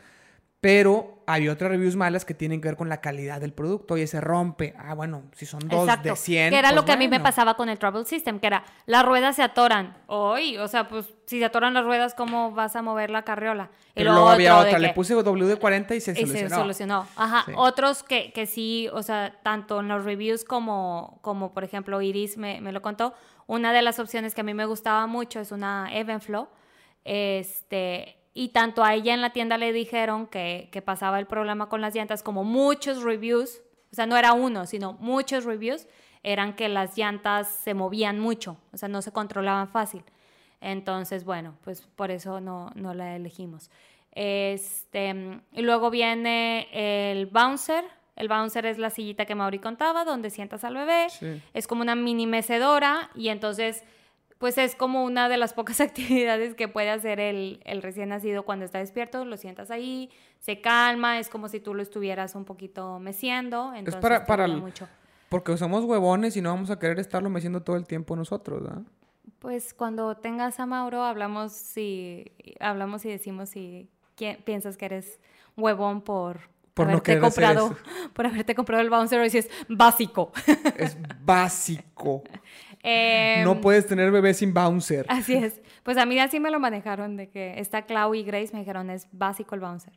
[0.65, 3.93] Pero hay otras reviews malas que tienen que ver con la calidad del producto.
[3.95, 4.73] Oye, se rompe.
[4.79, 6.09] Ah, bueno, si son dos Exacto.
[6.09, 6.51] de 100.
[6.51, 8.65] Que era pues lo que a mí me pasaba con el Trouble System, que era
[8.87, 9.95] las ruedas se atoran.
[10.07, 13.69] Hoy, o sea, pues si se atoran las ruedas, ¿cómo vas a mover la carriola?
[13.89, 14.79] Y Pero luego había otra.
[14.79, 16.49] Le que- puse WD-40 y se y solucionó.
[16.49, 17.07] se solucionó.
[17.17, 17.43] Ajá.
[17.45, 17.53] Sí.
[17.57, 22.39] Otros que, que sí, o sea, tanto en los reviews como, como por ejemplo, Iris
[22.39, 23.13] me, me lo contó.
[23.47, 26.49] Una de las opciones que a mí me gustaba mucho es una Evenflow.
[27.05, 31.69] Este, y tanto a ella en la tienda le dijeron que, que pasaba el problema
[31.69, 33.63] con las llantas, como muchos reviews,
[33.93, 35.87] o sea, no era uno, sino muchos reviews,
[36.25, 40.03] eran que las llantas se movían mucho, o sea, no se controlaban fácil.
[40.61, 43.71] Entonces, bueno, pues por eso no, no la elegimos.
[44.13, 47.85] Este, y luego viene el bouncer.
[48.17, 51.11] El bouncer es la sillita que Mauri contaba, donde sientas al bebé.
[51.11, 51.43] Sí.
[51.53, 53.85] Es como una mini mecedora y entonces,
[54.45, 55.81] pues es como una de las pocas
[56.29, 59.25] actividades que puede hacer el, el recién nacido cuando está despierto.
[59.25, 63.73] Lo sientas ahí, se calma, es como si tú lo estuvieras un poquito meciendo.
[63.73, 64.87] Entonces, para- te para el- mucho.
[65.31, 68.83] Porque somos huevones y no vamos a querer estarlo meciendo todo el tiempo nosotros, ¿verdad?
[69.39, 72.31] Pues cuando tengas a Mauro hablamos si
[72.61, 73.89] hablamos y decimos si
[74.19, 75.21] qui- piensas que eres
[75.57, 76.41] huevón por,
[76.77, 77.75] haberte comprado
[78.13, 80.33] por haberte comprado el bouncer y dices básico.
[80.77, 82.23] Es básico.
[82.87, 85.07] Em, no puedes tener bebé sin bouncer.
[85.09, 85.61] Así es.
[85.83, 88.91] Pues a mí así me lo manejaron de que está Clau y Grace me dijeron
[88.91, 89.93] es básico el bouncer.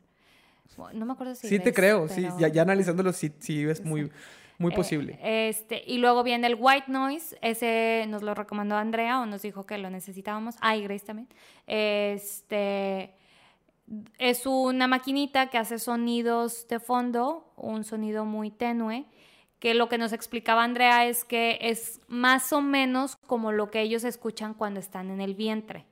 [0.94, 2.26] No me acuerdo si Sí te creo, sí.
[2.38, 4.10] Ya, ya analizándolo, sí, sí es muy,
[4.58, 5.18] muy Eh, posible.
[5.22, 9.66] este, y luego viene el white noise, ese nos lo recomendó Andrea o nos dijo
[9.66, 10.54] que lo necesitábamos.
[10.60, 11.28] Ah, y Grace también.
[11.66, 13.14] Este
[14.18, 19.06] es una maquinita que hace sonidos de fondo, un sonido muy tenue,
[19.58, 23.80] que lo que nos explicaba Andrea es que es más o menos como lo que
[23.80, 25.86] ellos escuchan cuando están en el vientre.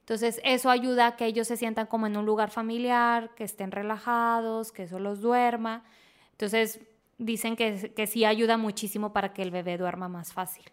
[0.00, 3.72] Entonces, eso ayuda a que ellos se sientan como en un lugar familiar, que estén
[3.72, 5.82] relajados, que eso los duerma.
[6.30, 6.80] Entonces,
[7.18, 10.64] dicen que, que sí ayuda muchísimo para que el bebé duerma más fácil.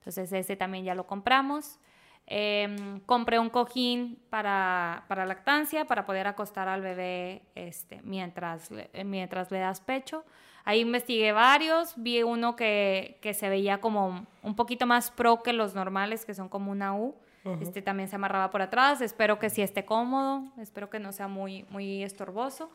[0.00, 1.78] Entonces, ese también ya lo compramos.
[2.26, 8.70] Em, compré un cojín para, para, lactancia, para poder acostar al bebé este, mientras,
[9.04, 10.24] mientras le das pecho.
[10.66, 15.54] Ahí investigué varios, vi uno que, que, se veía como un poquito más pro que
[15.54, 17.14] los normales, que son como una U.
[17.60, 19.00] Este también se amarraba por atrás.
[19.00, 22.68] Espero que sí esté cómodo, espero que no sea muy, muy estorboso.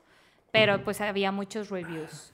[0.52, 2.34] Pero pues había muchos reviews.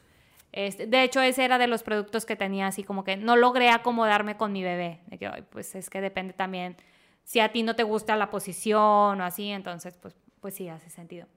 [0.52, 3.70] Este, de hecho, ese era de los productos que tenía así como que no logré
[3.70, 5.02] acomodarme con mi bebé.
[5.50, 6.78] pues es que depende también
[7.24, 10.90] si a ti no te gusta la posición o así, entonces pues, pues sí, hace
[10.90, 11.28] sentido.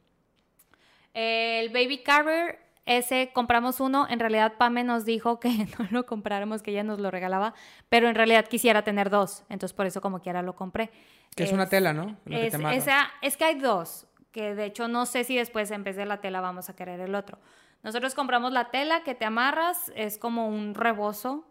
[1.13, 2.61] El baby carrier,
[2.97, 6.99] ese compramos uno, en realidad Pame nos dijo que no lo compráramos, que ella nos
[6.99, 7.55] lo regalaba,
[7.89, 10.91] pero en realidad quisiera tener dos, entonces por eso como quiera lo compré.
[11.37, 12.17] Que es, una tela, ¿no?
[12.27, 15.85] Es, que esa, es que hay dos, que de hecho no sé si después en
[15.85, 17.39] vez de la tela vamos a querer el otro.
[17.83, 21.47] Nosotros compramos la tela que te amarras, es como un rebozo,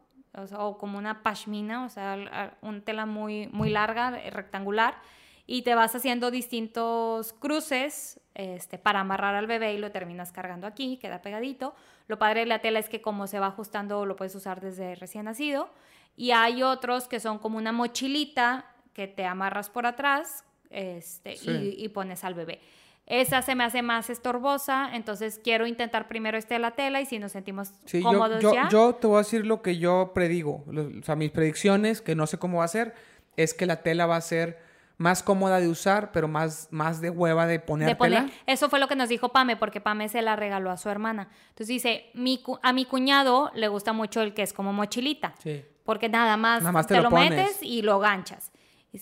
[0.57, 4.95] o, como una pashmina, o sea, una tela muy, muy larga, rectangular,
[5.51, 10.67] y te vas haciendo distintos cruces este, para amarrar al bebé y lo terminas cargando
[10.67, 11.73] aquí, queda pegadito.
[12.07, 14.93] Lo padre de la tela es que como se va ajustando lo puedes usar desde
[14.93, 15.71] recién nacido.
[16.15, 21.83] Y hay otros que son como una mochilita que te amarras por atrás este, y,
[21.83, 22.61] y pones al bebé.
[23.07, 27.07] Esa se me hace más estorbosa, entonces quiero intentar primero este de la tela y
[27.07, 27.71] si nos sentimos
[28.03, 28.69] cómodos yo, ya.
[28.69, 32.27] Yo te voy a decir lo que yo predigo, o sea, mis predicciones, que no
[32.27, 32.93] sé cómo va a ser,
[33.35, 34.68] es que la tela va a ser
[34.99, 38.29] más cómoda de usar, pero más, más de hueva de poner tela.
[38.45, 41.29] Eso fue lo que nos dijo Pame, porque Pame se la regaló a su hermana.
[41.47, 45.33] Entonces dice, mi, a mi cuñado le gusta mucho el que es como mochilita.
[45.41, 45.63] Sí.
[45.85, 48.51] Porque nada más, nada más te, lo, metes y lo ganchas.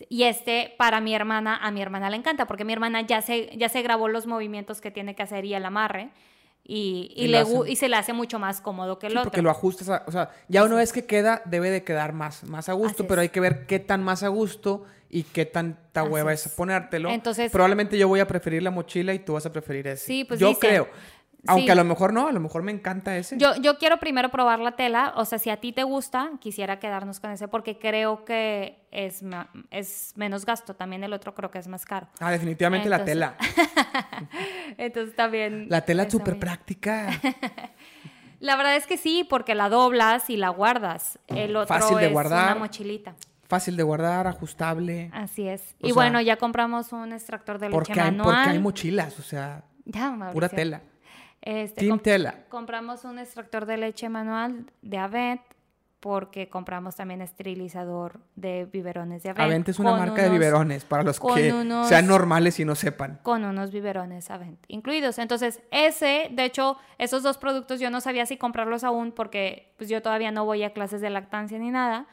[0.08, 3.58] Y este, para mi hermana, a mi hermana le encanta, porque mi hermana ya se,
[3.58, 6.12] ya se grabó los movimientos que tiene que hacer y el amarre.
[6.70, 9.32] Y, y, le, y, se le hace mucho más cómodo que el otro.
[9.32, 12.68] Porque lo ajustas, o sea, ya una vez que queda, debe de quedar más, más
[12.68, 16.34] a gusto, pero hay que ver qué tan más a gusto y qué tanta hueva
[16.34, 16.45] es.
[16.49, 17.09] ponértelo.
[17.09, 20.05] Entonces, Probablemente yo voy a preferir la mochila y tú vas a preferir ese.
[20.05, 20.89] Sí, pues Yo creo.
[21.45, 23.38] Aunque a lo mejor no, a lo mejor me encanta ese.
[23.38, 26.79] Yo, yo quiero primero probar la tela, o sea, si a ti te gusta, quisiera
[26.79, 29.23] quedarnos con ese porque creo que es,
[29.71, 32.07] es menos gasto, también el otro creo que es más caro.
[32.19, 33.38] Ah, definitivamente la tela.
[34.77, 35.67] Entonces también...
[35.69, 37.09] La tela es súper práctica.
[38.39, 41.19] la verdad es que sí, porque la doblas y la guardas.
[41.27, 42.51] El otro Fácil de es guardar.
[42.51, 43.15] una mochilita.
[43.47, 45.09] Fácil de guardar, ajustable.
[45.13, 45.75] Así es.
[45.79, 48.25] y bueno, ya compramos un extractor de leche manual.
[48.25, 49.63] porque hay mochilas, o sea,
[50.33, 50.81] pura tela.
[51.48, 51.88] Este,
[52.50, 55.39] compramos un extractor de leche manual de Avent
[56.02, 59.45] porque compramos también esterilizador de biberones de Avent.
[59.45, 61.54] Avent es una marca de biberones para los que
[61.88, 63.22] sean normales y no sepan.
[63.24, 65.20] Con unos biberones Avent incluidos.
[65.20, 69.89] Entonces, ese, de hecho, esos dos productos yo no sabía si comprarlos aún porque pues
[69.89, 72.08] yo todavía no voy a clases de lactancia ni nada.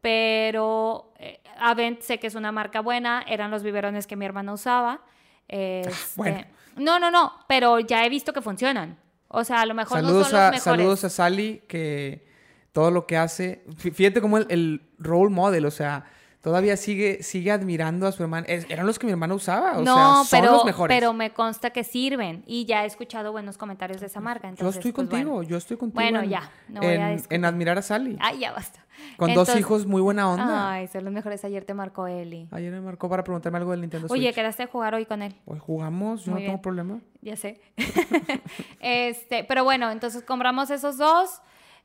[0.00, 4.54] Pero eh, Avent sé que es una marca buena, eran los biberones que mi hermana
[4.54, 5.02] usaba.
[5.48, 6.40] Este, bueno
[6.76, 8.98] no, no, no, pero ya he visto que funcionan.
[9.28, 10.62] O sea, a lo mejor saludos no son los mejores.
[10.62, 12.26] Saludos a Sally, que
[12.72, 13.64] todo lo que hace...
[13.76, 16.04] Fíjate como el, role model, o sea,
[16.40, 18.46] todavía sigue, sigue admirando a su hermana.
[18.46, 20.96] eran los que mi hermana usaba, o no, sea, son pero, los mejores.
[20.96, 24.50] pero me consta que sirven y ya he escuchado buenos comentarios de esa marca.
[24.54, 26.00] yo estoy pues, contigo, yo estoy contigo.
[26.00, 28.16] Bueno, ya, no voy a en admirar a Sally.
[28.20, 28.85] Ay, ya basta.
[29.16, 30.72] Con dos hijos, muy buena onda.
[30.72, 31.44] Ay, son los mejores.
[31.44, 32.48] Ayer te marcó Eli.
[32.50, 34.20] Ayer me marcó para preguntarme algo del Nintendo Switch.
[34.20, 35.34] Oye, ¿quedaste a jugar hoy con él?
[35.44, 37.00] Hoy jugamos, yo no tengo problema.
[37.22, 37.60] Ya sé.
[38.80, 41.40] este, pero bueno, entonces compramos esos dos.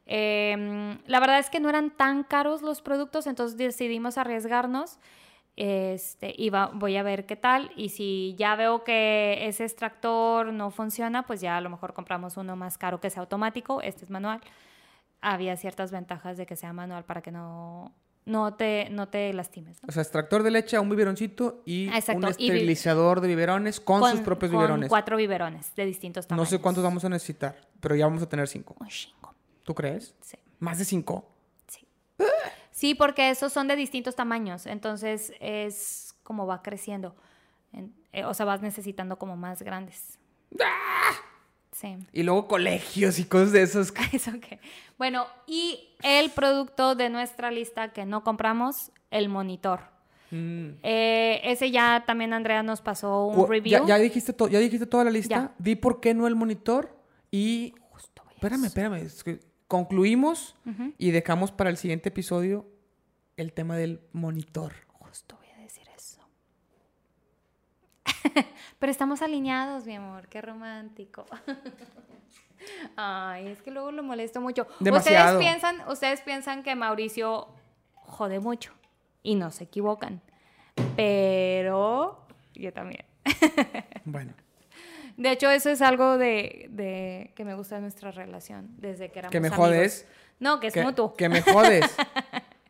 [0.05, 4.99] Em, la verdad es que no eran tan caros los productos, entonces decidimos arriesgarnos.
[5.57, 7.71] Este, y voy a ver qué tal.
[7.75, 12.37] Y si ya veo que ese extractor no funciona, pues ya a lo mejor compramos
[12.37, 13.81] uno más caro que sea automático.
[13.81, 14.41] Este es manual
[15.21, 17.93] había ciertas ventajas de que sea manual para que no,
[18.25, 19.79] no, te, no te lastimes.
[19.87, 24.21] O sea, extractor de leche a un biberoncito y un esterilizador de biberones con, sus
[24.21, 24.89] propios biberones.
[24.89, 26.51] cuatro biberones de distintos tamaños.
[26.51, 28.75] No sé cuántos vamos a necesitar, pero ya vamos a tener cinco.
[28.79, 29.33] Un cinco.
[29.63, 30.15] ¿Tú crees?
[30.21, 30.37] Sí.
[30.59, 31.29] ¿Más de cinco?
[31.67, 31.87] Sí.
[32.71, 37.15] Sí, porque esos son de distintos tamaños, entonces es como va creciendo.
[38.11, 40.19] Eh, o sea, vas necesitando como más grandes.
[40.59, 41.11] ¡Ah!
[42.13, 43.93] Y luego colegios y cosas de esos.
[44.11, 44.59] Eso que.
[44.97, 49.81] Bueno, y el producto de nuestra lista que no compramos, el monitor.
[50.31, 50.79] Mm.
[50.81, 53.85] Eh, ese ya también Andrea nos pasó un review.
[53.85, 55.53] Ya, dijiste, ya dijiste toda la lista.
[55.57, 56.97] Di por qué no el monitor
[57.29, 57.73] y...
[57.91, 59.07] Justo espérame, espérame.
[59.67, 60.55] concluimos
[60.97, 62.65] y dejamos para el siguiente episodio
[63.37, 64.73] el tema del monitor.
[68.79, 71.25] Pero estamos alineados, mi amor, qué romántico.
[72.95, 74.67] Ay, es que luego lo molesto mucho.
[74.79, 77.47] Ustedes piensan, ustedes piensan que Mauricio
[77.93, 78.71] jode mucho
[79.23, 80.21] y no se equivocan.
[80.95, 83.05] pero yo también.
[84.05, 84.33] Bueno,
[85.17, 89.19] De hecho, eso es algo de, de que me gusta de nuestra relación desde que
[89.19, 89.65] éramos que me amigos.
[89.67, 90.07] jodes.
[90.39, 91.13] No, que es que, mutuo.
[91.13, 91.85] que me jodes.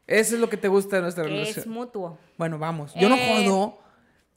[0.08, 1.60] Eso es lo que te gusta de nuestra Que relación.
[1.60, 2.18] es mutuo.
[2.38, 2.94] Bueno, vamos.
[2.96, 3.46] Yo no Eh.
[3.46, 3.80] jodo.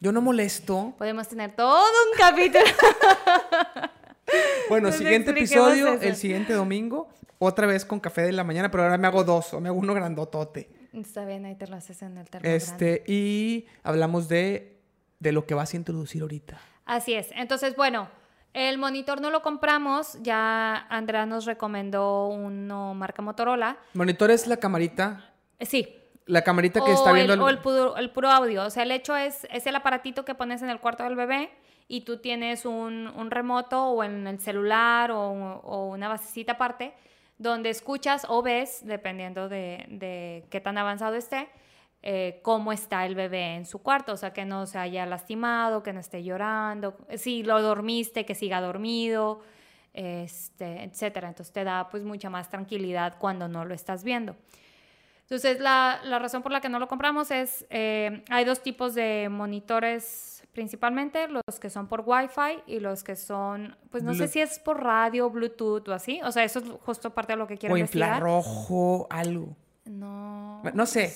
[0.05, 0.93] Yo no molesto.
[0.99, 2.63] Podemos tener todo un capítulo.
[4.69, 6.03] Bueno, siguiente episodio, eso.
[6.03, 9.53] el siguiente domingo, otra vez con café de la mañana, pero ahora me hago dos,
[9.53, 10.71] o me hago uno grandotote.
[10.95, 14.81] Está bien, ahí te lo haces en el termo Este, y hablamos de,
[15.21, 16.59] de lo que vas a introducir ahorita.
[16.87, 17.29] Así es.
[17.37, 18.09] Entonces, bueno,
[18.55, 20.19] el monitor no lo compramos.
[20.23, 23.77] Ya Andrea nos recomendó uno marca Motorola.
[23.93, 25.97] Monitor es la camarita, Sí.
[26.27, 28.65] La camarita que o está viendo el, el- o el puro, el puro audio.
[28.65, 31.51] O sea, el hecho es, es el aparatito que pones en el cuarto del bebé
[31.87, 35.29] y tú tienes un, un remoto o en el celular o,
[35.61, 36.95] o una basecita aparte
[37.37, 41.49] donde escuchas o ves, dependiendo de, de qué tan avanzado esté,
[42.01, 44.13] eh, cómo está el bebé en su cuarto.
[44.13, 48.35] O sea, que no se haya lastimado, que no esté llorando, si lo dormiste, que
[48.35, 49.41] siga dormido,
[49.93, 51.29] este, etcétera.
[51.29, 54.37] Entonces te da pues mucha más tranquilidad cuando no lo estás viendo.
[55.25, 58.95] Entonces, la, la razón por la que no lo compramos es, eh, hay dos tipos
[58.95, 64.29] de monitores principalmente, los que son por Wi-Fi y los que son, pues no sé
[64.29, 66.21] si es por radio, Bluetooth o así.
[66.23, 68.11] O sea, eso es justo parte de lo que quiero o investigar.
[68.11, 69.57] infrarrojo, algo.
[69.85, 71.13] No, No sé.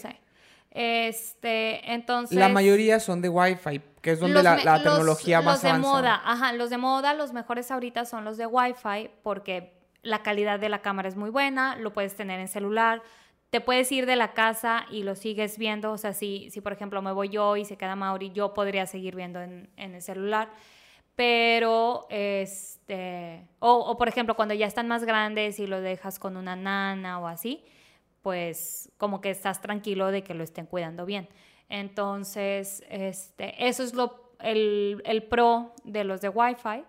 [0.71, 2.37] Este, entonces...
[2.39, 5.73] La mayoría son de Wi-Fi, que es donde la, me- la los- tecnología más Los
[5.73, 10.23] de moda, ajá, los de moda, los mejores ahorita son los de Wi-Fi porque la
[10.23, 13.03] calidad de la cámara es muy buena, lo puedes tener en celular,
[13.51, 16.73] te puedes ir de la casa y lo sigues viendo, o sea, si, si por
[16.73, 20.51] ejemplo me voy yo y se queda Mauri, yo podría seguir viendo en, el celular,
[21.17, 26.37] pero, este, o, o por ejemplo cuando ya están más grandes y lo dejas con
[26.37, 27.65] una nana o así,
[28.23, 31.29] pues como que estás tranquilo de que lo estén cuidando bien.
[31.69, 36.85] Entonces, este, eso es lo, el, el pro de los de Wi-Fi.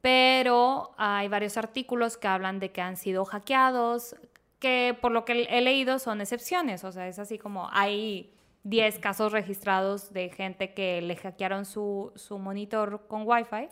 [0.00, 4.14] Pero hay varios artículos que hablan de que han sido hackeados,
[4.66, 6.82] que por lo que he leído son excepciones.
[6.82, 12.12] O sea, es así como hay 10 casos registrados de gente que le hackearon su,
[12.16, 13.68] su monitor con Wi-Fi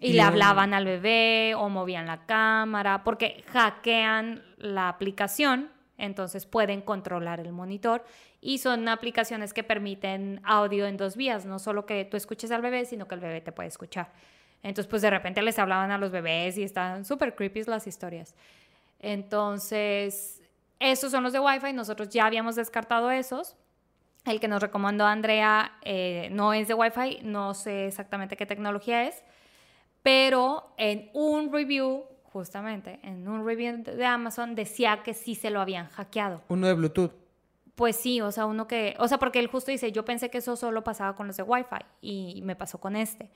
[0.00, 6.82] y le hablaban al bebé o movían la cámara, porque hackean la aplicación, entonces pueden
[6.82, 8.04] controlar el monitor
[8.42, 12.60] y son aplicaciones que permiten audio en dos vías, no solo que tú escuches al
[12.60, 14.12] bebé, sino que el bebé te puede escuchar.
[14.62, 18.34] Entonces, pues de repente les hablaban a los bebés y están súper creepy las historias.
[19.00, 20.40] Entonces,
[20.78, 23.56] esos son los de Wi-Fi, nosotros ya habíamos descartado esos.
[24.26, 29.06] El que nos recomendó Andrea eh, no es de Wi-Fi, no sé exactamente qué tecnología
[29.08, 29.22] es,
[30.02, 35.60] pero en un review, justamente, en un review de Amazon decía que sí se lo
[35.60, 36.42] habían hackeado.
[36.48, 37.12] Uno de Bluetooth.
[37.74, 40.38] Pues sí, o sea, uno que, o sea, porque él justo dice, yo pensé que
[40.38, 43.30] eso solo pasaba con los de Wi-Fi y me pasó con este.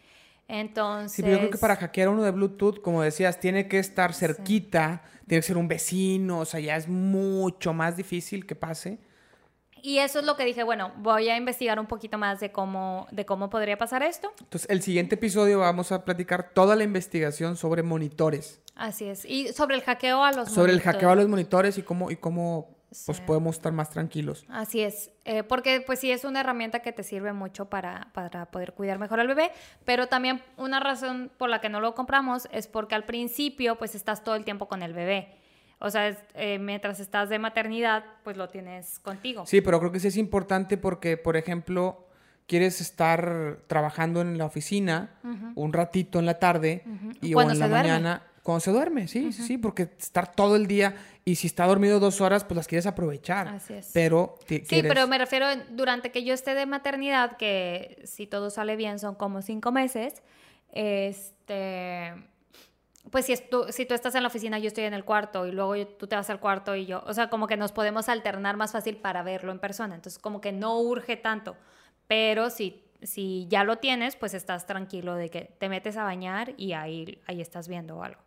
[0.48, 1.12] Entonces...
[1.12, 4.14] Sí, pero yo creo que para hackear uno de Bluetooth, como decías, tiene que estar
[4.14, 8.98] cerquita, tiene que ser un vecino, o sea, ya es mucho más difícil que pase.
[9.82, 13.06] Y eso es lo que dije, bueno, voy a investigar un poquito más de cómo,
[13.10, 14.32] de cómo podría pasar esto.
[14.40, 19.24] Entonces, el siguiente episodio vamos a platicar toda la investigación sobre monitores, Así es.
[19.24, 20.94] Y sobre el hackeo a los sobre el monitores.
[20.94, 22.74] hackeo a los monitores y cómo, y cómo
[23.06, 24.44] pues, podemos estar más tranquilos.
[24.48, 28.46] Así es, eh, porque pues sí es una herramienta que te sirve mucho para, para
[28.50, 29.50] poder cuidar mejor al bebé,
[29.84, 33.94] pero también una razón por la que no lo compramos es porque al principio pues
[33.94, 35.36] estás todo el tiempo con el bebé.
[35.80, 39.44] O sea, es, eh, mientras estás de maternidad, pues lo tienes contigo.
[39.46, 42.06] Sí, pero creo que sí es importante porque, por ejemplo,
[42.46, 45.10] quieres estar trabajando en la oficina
[45.54, 46.84] un ratito en la tarde
[47.20, 47.88] y o en la duerme.
[47.88, 48.22] mañana.
[48.44, 51.98] Cuando se duerme, sí, sí, sí, porque estar todo el día y si está dormido
[51.98, 53.48] dos horas, pues las quieres aprovechar.
[53.48, 53.90] Así es.
[53.92, 58.50] Pero Sí, quieres- pero me refiero durante que yo esté de maternidad, que si todo
[58.50, 60.22] sale bien son como cinco meses,
[60.72, 62.12] este,
[63.10, 65.46] pues si, es tú, si tú estás en la oficina, yo estoy en el cuarto
[65.46, 67.72] y luego yo- tú te vas al cuarto y yo, o sea, como que nos
[67.72, 71.56] podemos alternar más fácil para verlo en persona, entonces como que no urge tanto,
[72.08, 76.54] pero si, si ya lo tienes, pues estás tranquilo de que te metes a bañar
[76.56, 78.20] y ahí, ahí estás viendo algo.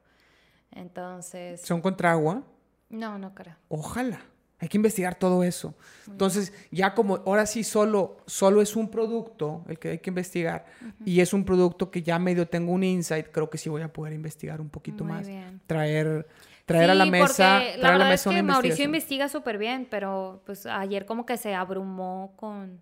[0.71, 2.43] Entonces, son contra agua.
[2.89, 3.55] no, no creo.
[3.69, 4.19] Ojalá.
[4.59, 5.75] Hay que investigar todo eso.
[6.07, 10.65] Entonces, ya como ahora sí solo, solo es un producto el que hay que investigar
[11.05, 13.93] y es un producto que ya medio tengo un insight, creo que sí voy a
[13.93, 15.27] poder investigar un poquito Muy más.
[15.27, 15.61] bien.
[15.67, 16.27] Traer,
[16.65, 19.59] traer a la mesa, traer la a la mesa es que una Mauricio investiga súper
[19.59, 22.81] bien, pero pues ayer como que se abrumó con...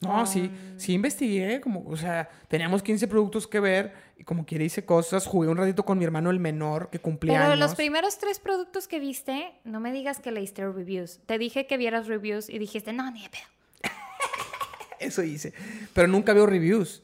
[0.00, 4.46] No, sí, con- sí investigué, como, o sea, teníamos 15 productos que ver y como
[4.46, 7.58] quiera hice cosas, jugué un ratito con mi hermano el menor que cumplía Pero años.
[7.58, 11.18] los primeros tres productos que viste, no me digas que leíste reviews.
[11.26, 13.42] Te dije que vieras reviews y dijiste, no, ni de pedo.
[15.00, 15.52] Eso hice.
[15.94, 17.02] Pero nunca veo reviews.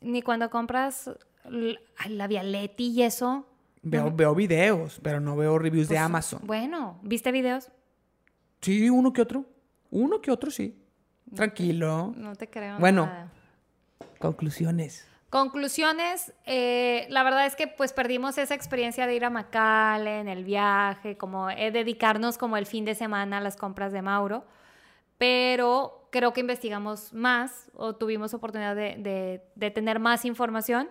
[0.00, 1.10] Ni cuando compras
[1.44, 3.46] la Vialetti y eso.
[3.82, 6.40] Veo, veo videos, pero no veo reviews de pues, Amazon.
[6.44, 7.70] Bueno, ¿viste videos?
[8.60, 9.44] Sí, uno que otro.
[9.90, 10.81] Uno que otro, sí.
[11.34, 12.12] Tranquilo.
[12.16, 12.78] No te creo.
[12.78, 13.06] Bueno.
[13.06, 13.28] nada.
[14.18, 15.06] Conclusiones.
[15.30, 20.44] Conclusiones, eh, la verdad es que pues perdimos esa experiencia de ir a McAllen, el
[20.44, 24.44] viaje, como eh, dedicarnos como el fin de semana a las compras de Mauro,
[25.18, 30.90] pero creo que investigamos más o tuvimos oportunidad de, de- de tener más información.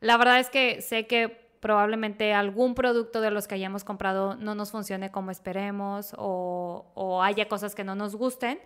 [0.00, 4.54] La verdad es que sé que probablemente algún producto de los que hayamos comprado no
[4.54, 8.60] nos funcione como esperemos o, o haya cosas que no nos gusten,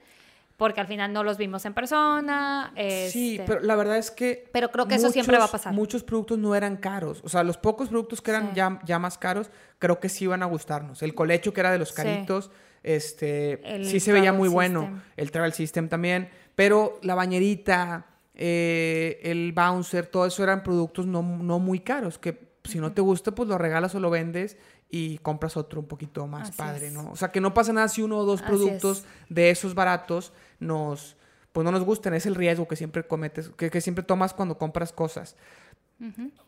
[0.57, 2.73] porque al final no los vimos en persona.
[3.11, 4.49] Sí, este, pero la verdad es que...
[4.53, 5.73] Pero creo que eso siempre va a pasar.
[5.73, 7.21] Muchos productos no eran caros.
[7.25, 8.57] O sea, los pocos productos que eran Sí.
[8.57, 11.03] ya, ya más caros, creo que sí iban a gustarnos.
[11.03, 11.95] El colecho que era de los Sí.
[11.97, 12.51] caritos,
[12.83, 15.01] este, El sí se veía muy bueno.
[15.17, 16.29] El Travel System también.
[16.55, 22.19] Pero la bañerita, eh, el bouncer, todo eso eran productos no, no muy caros.
[22.19, 24.57] Que si no te gusta, pues lo regalas o lo vendes
[24.93, 26.93] y compras otro un poquito más Así padre, es.
[26.93, 27.11] ¿no?
[27.11, 29.07] O sea, que no pasa nada si uno o dos Así productos es.
[29.31, 31.17] de esos baratos nos
[31.51, 34.57] pues no nos gustan, es el riesgo que siempre cometes, que, que siempre tomas cuando
[34.57, 35.37] compras cosas.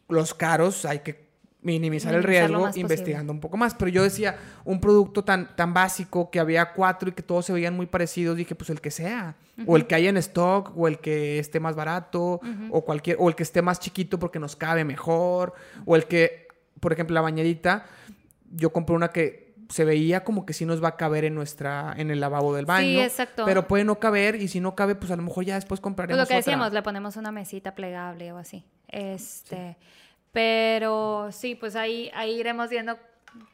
[0.08, 1.28] Los caros hay que
[1.60, 2.80] minimizar el Minimizar riesgo posible.
[2.80, 7.08] investigando un poco más, pero yo decía, un producto tan, tan básico que había cuatro
[7.08, 9.94] y que todos se veían muy parecidos, dije, pues el que sea, o el que
[9.94, 12.40] haya en stock, o el que esté más barato,
[12.70, 15.54] o cualquier, o el que esté más chiquito porque nos cabe mejor,
[15.86, 16.48] o el que,
[16.80, 17.86] por ejemplo, la bañerita,
[18.54, 21.94] yo compré una que se veía como que sí nos va a caber en nuestra,
[21.96, 22.86] en el lavabo del baño.
[22.86, 23.44] Sí, exacto.
[23.44, 25.84] Pero puede no caber y si no cabe, pues a lo mejor ya después Pues
[25.84, 26.36] compraremos lo que otra.
[26.36, 28.64] decíamos, le ponemos una mesita plegable o así.
[28.88, 29.76] Este,
[30.32, 32.98] pero sí, pues ahí, ahí iremos viendo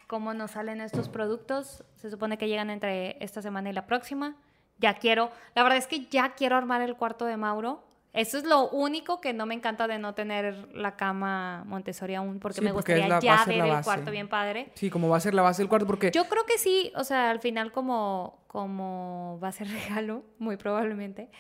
[0.07, 1.85] cómo nos salen estos productos.
[1.97, 4.37] Se supone que llegan entre esta semana y la próxima.
[4.79, 7.85] Ya quiero, la verdad es que ya quiero armar el cuarto de Mauro.
[8.13, 12.41] Eso es lo único que no me encanta de no tener la cama Montessori aún,
[12.41, 14.71] porque Sí, me porque gustaría la- ya ver el cuarto bien padre.
[14.75, 17.05] Sí, como va a ser la base del cuarto, porque Yo creo que sí, o
[17.05, 19.69] sea, al final como, como va a ser
[20.09, 21.31] regalo, muy probablemente,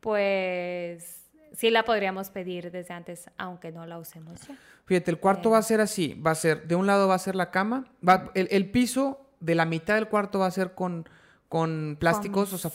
[0.00, 4.56] pues sí la podríamos pedir desde antes, aunque no la usemos ya.
[4.86, 5.52] Fíjate, el cuarto Eh.
[5.52, 6.14] va a ser así.
[6.14, 7.86] Va a ser, de un lado va a ser la cama.
[8.06, 11.08] Va, el, el piso de la mitad del cuarto va a ser con,
[11.50, 12.70] con plásticos, o sea,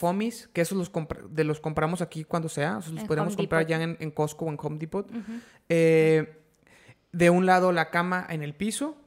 [0.54, 0.92] que esos los,
[1.30, 2.74] de los compramos aquí cuando sea.
[2.76, 3.70] Los En podríamos Home comprar Depot.
[3.80, 5.10] ya en, en Costco o en Home Depot.
[5.70, 6.42] Eh,
[7.14, 8.98] de un lado la cama en el piso,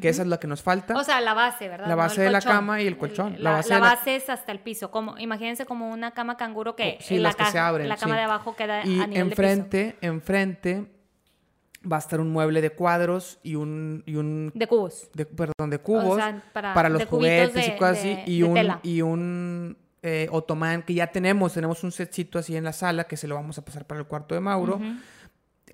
[0.00, 0.96] que esa es la que nos falta.
[0.96, 1.86] O sea, la base, ¿verdad?
[1.88, 3.34] La base de la cama y el colchón.
[3.34, 4.90] El- La La, base la de la- base es hasta el piso.
[4.90, 7.98] Como, imagínense como una cama canguro que Sí, en la, las que se abren, la
[7.98, 8.18] cama sí.
[8.18, 10.86] de abajo queda y a nivel enfrente, enfrente
[11.90, 15.08] va a estar un mueble de cuadros y un, y un de cubos.
[15.14, 18.22] de, perdón, de cubos sea, para- para, los de juguetes y de- cosas de- así
[18.26, 18.80] y de un tela.
[18.82, 23.16] y un eh, otomán que ya tenemos, tenemos un setcito así en la sala que
[23.16, 24.80] se lo vamos a pasar para el cuarto de Mauro,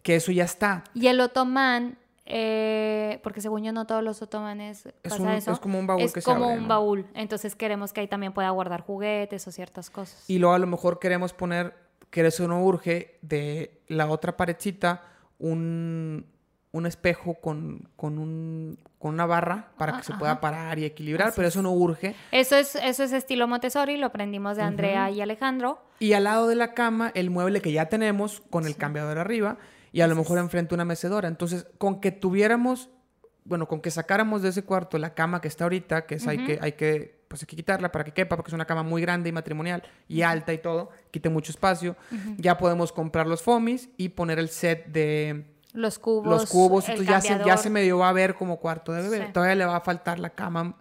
[0.03, 0.85] que eso ya está.
[0.95, 5.53] Y el otomán, eh, porque según yo no todos los otomanes Es pasa un- eso.
[5.53, 6.69] es como un baúl es que se como abre, un ¿no?
[6.69, 7.07] baúl.
[7.15, 10.25] Entonces queremos que ahí también pueda guardar juguetes o ciertas cosas.
[10.29, 11.75] Y luego a lo mejor queremos poner,
[12.11, 15.03] que eso no urge, de la otra paredcita
[15.39, 16.27] un,
[16.73, 20.19] un espejo con, con, un, con una barra para Ah, que se ajá.
[20.19, 22.15] pueda parar y equilibrar, Así pero eso no urge.
[22.33, 25.81] Eso es, eso es estilo Montessori, lo aprendimos de Andrea y Alejandro.
[26.01, 29.57] Y al lado de la cama, el mueble que ya tenemos con el cambiador arriba
[29.93, 31.29] y a lo mejor enfrente una mecedora.
[31.29, 32.91] Entonces, con que tuviéramos,
[33.45, 36.39] bueno, con que sacáramos de ese cuarto la cama que está ahorita, que es hay
[36.45, 39.03] que, hay que, pues hay que quitarla para que quepa, porque es una cama muy
[39.03, 41.97] grande y matrimonial y alta y todo, quite mucho espacio.
[42.37, 46.27] Ya podemos comprar los foamies y poner el set de Los cubos.
[46.29, 46.89] los cubos.
[46.89, 49.27] el Entonces ya se, ya se medio va a ver como cuarto de bebé.
[49.27, 49.33] Sí.
[49.33, 50.77] Todavía le va a faltar la cama.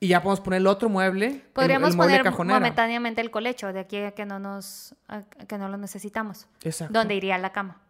[0.00, 1.26] Y ya podemos poner el otro mueble.
[1.26, 2.58] el- Podríamos el, mueble poner cajonera.
[2.58, 6.46] momentáneamente el colecho de aquí a que no nos a que no lo necesitamos.
[6.62, 6.94] Exacto.
[6.94, 7.82] ¿Dónde iría la cama?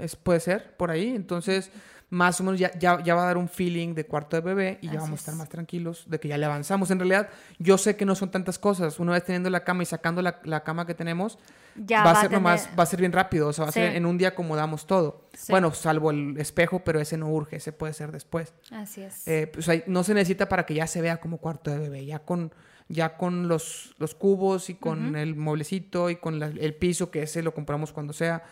[0.00, 1.08] Es, puede ser, por ahí.
[1.14, 1.70] Entonces,
[2.12, 4.78] más o menos ya, ya, ya va a dar un feeling de cuarto de bebé
[4.82, 5.38] y ya vamos a estar es.
[5.38, 6.90] más tranquilos de que ya le avanzamos.
[6.90, 7.28] En realidad,
[7.60, 8.98] yo sé que no son tantas cosas.
[8.98, 11.38] Una vez teniendo la cama y sacando la, la cama que tenemos,
[11.76, 13.46] Ya va, a ser nomás, tener- va a ser bien rápido.
[13.46, 15.28] O sea, va a ser en un día acomodamos todo.
[15.34, 15.52] Sí.
[15.52, 18.54] Bueno, salvo el espejo, pero ese no urge, ese puede ser después.
[18.72, 19.28] Así es.
[19.28, 22.04] Eh, pues ahí no se necesita para que ya se vea como cuarto de bebé,
[22.06, 22.52] ya con,
[22.88, 27.22] ya con los, los cubos y con el mueblecito y con la- el piso, que
[27.22, 28.42] ese lo compramos cuando sea.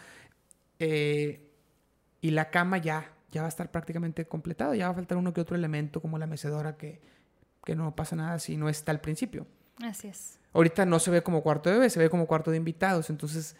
[0.78, 1.50] Eh,
[2.20, 5.32] y la cama ya, ya va a estar prácticamente completado, ya va a faltar uno
[5.32, 7.00] que otro elemento como la mecedora que,
[7.64, 9.46] que no pasa nada si no está al principio.
[9.82, 10.38] Así es.
[10.52, 13.54] Ahorita no se ve como cuarto de bebé, se ve como cuarto de invitados, entonces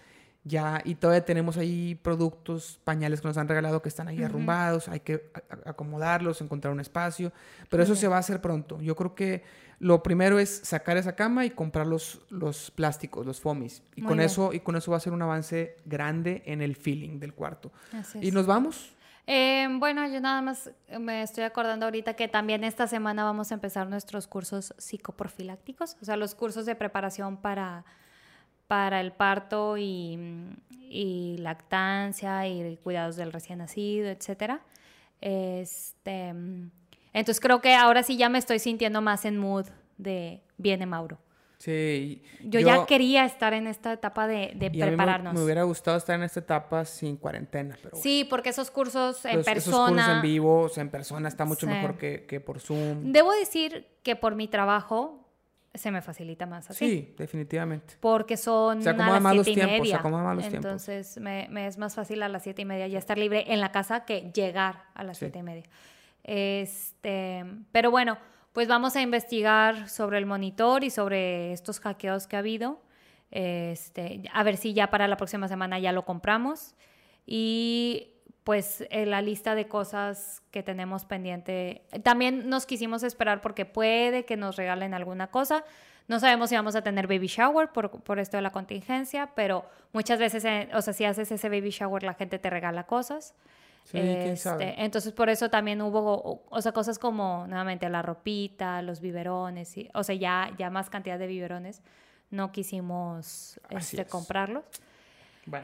[0.45, 4.89] ya, y todavía tenemos ahí productos, pañales que nos han regalado que están ahí arrumbados,
[4.89, 5.31] hay que
[5.67, 7.33] acomodarlos, encontrar un espacio,
[7.69, 8.81] pero eso se va a hacer pronto.
[8.81, 9.43] Yo creo que
[9.79, 14.21] lo primero es sacar esa cama y comprar los, los plásticos, los foamies, y con,
[14.21, 17.73] eso, y con eso va a ser un avance grande en el feeling del cuarto.
[18.21, 18.93] ¿Y nos vamos?
[19.27, 23.55] Eh, bueno, yo nada más me estoy acordando ahorita que también esta semana vamos a
[23.55, 27.85] empezar nuestros cursos psicoprofilácticos, o sea, los cursos de preparación para
[28.69, 30.57] para el parto y,
[31.39, 34.61] lactancia y cuidados del recién nacido, etc.
[35.21, 36.35] Este,
[37.19, 39.67] entonces creo que ahora sí ya me estoy sintiendo más en mood
[39.97, 41.19] de viene Mauro.
[41.59, 42.23] Sí.
[42.45, 45.35] Yo, ya quería estar en esta etapa de, prepararnos.
[45.35, 47.77] me, hubiera gustado estar en esta etapa sin cuarentena.
[47.83, 49.53] Pero sí, porque esos cursos en persona.
[49.53, 53.13] Esos cursos en vivo, o sea, en persona, está mucho mejor que, que por Zoom.
[53.13, 55.29] Debo decir que por mi trabajo,
[55.75, 56.89] se me facilita más así.
[56.89, 57.95] Sí, definitivamente.
[58.01, 60.03] Porque son a las siete y tiempos, media.
[60.03, 63.61] Más Entonces Me, es más fácil a las siete y media ya estar libre en
[63.61, 65.65] la casa que llegar a las siete y media.
[66.29, 67.43] Este,
[67.73, 68.19] pero bueno,
[68.53, 72.83] pues vamos a investigar sobre el monitor y sobre estos hackeos que ha habido.
[73.31, 76.75] Este, a ver si ya para la próxima semana ya lo compramos.
[77.25, 78.15] Y
[78.45, 81.87] pues eh, la lista de cosas que tenemos pendiente.
[82.03, 85.65] También nos quisimos esperar porque puede que nos regalen alguna cosa.
[86.09, 89.65] No sabemos si vamos a tener baby shower por, esto de la contingencia, pero
[89.95, 93.35] muchas veces, eh, o sea, si haces ese baby shower, la gente te regala cosas.
[93.91, 94.69] Sí, quién sabe.
[94.69, 99.75] Este, entonces, por eso también hubo, o, sea, cosas como, nuevamente, la ropita, los biberones,
[99.79, 101.81] y, o sea, ya, ya más cantidad de biberones,
[102.31, 104.65] no quisimos este, comprarlos.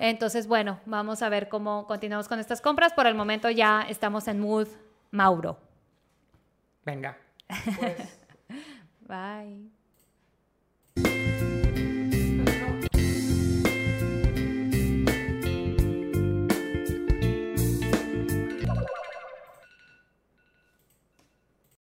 [0.00, 2.94] Entonces, bueno, vamos a ver cómo continuamos con estas compras.
[2.94, 4.68] Por el momento ya estamos en mood
[5.10, 5.58] Mauro.
[6.86, 7.18] Venga.
[9.06, 9.83] Bye.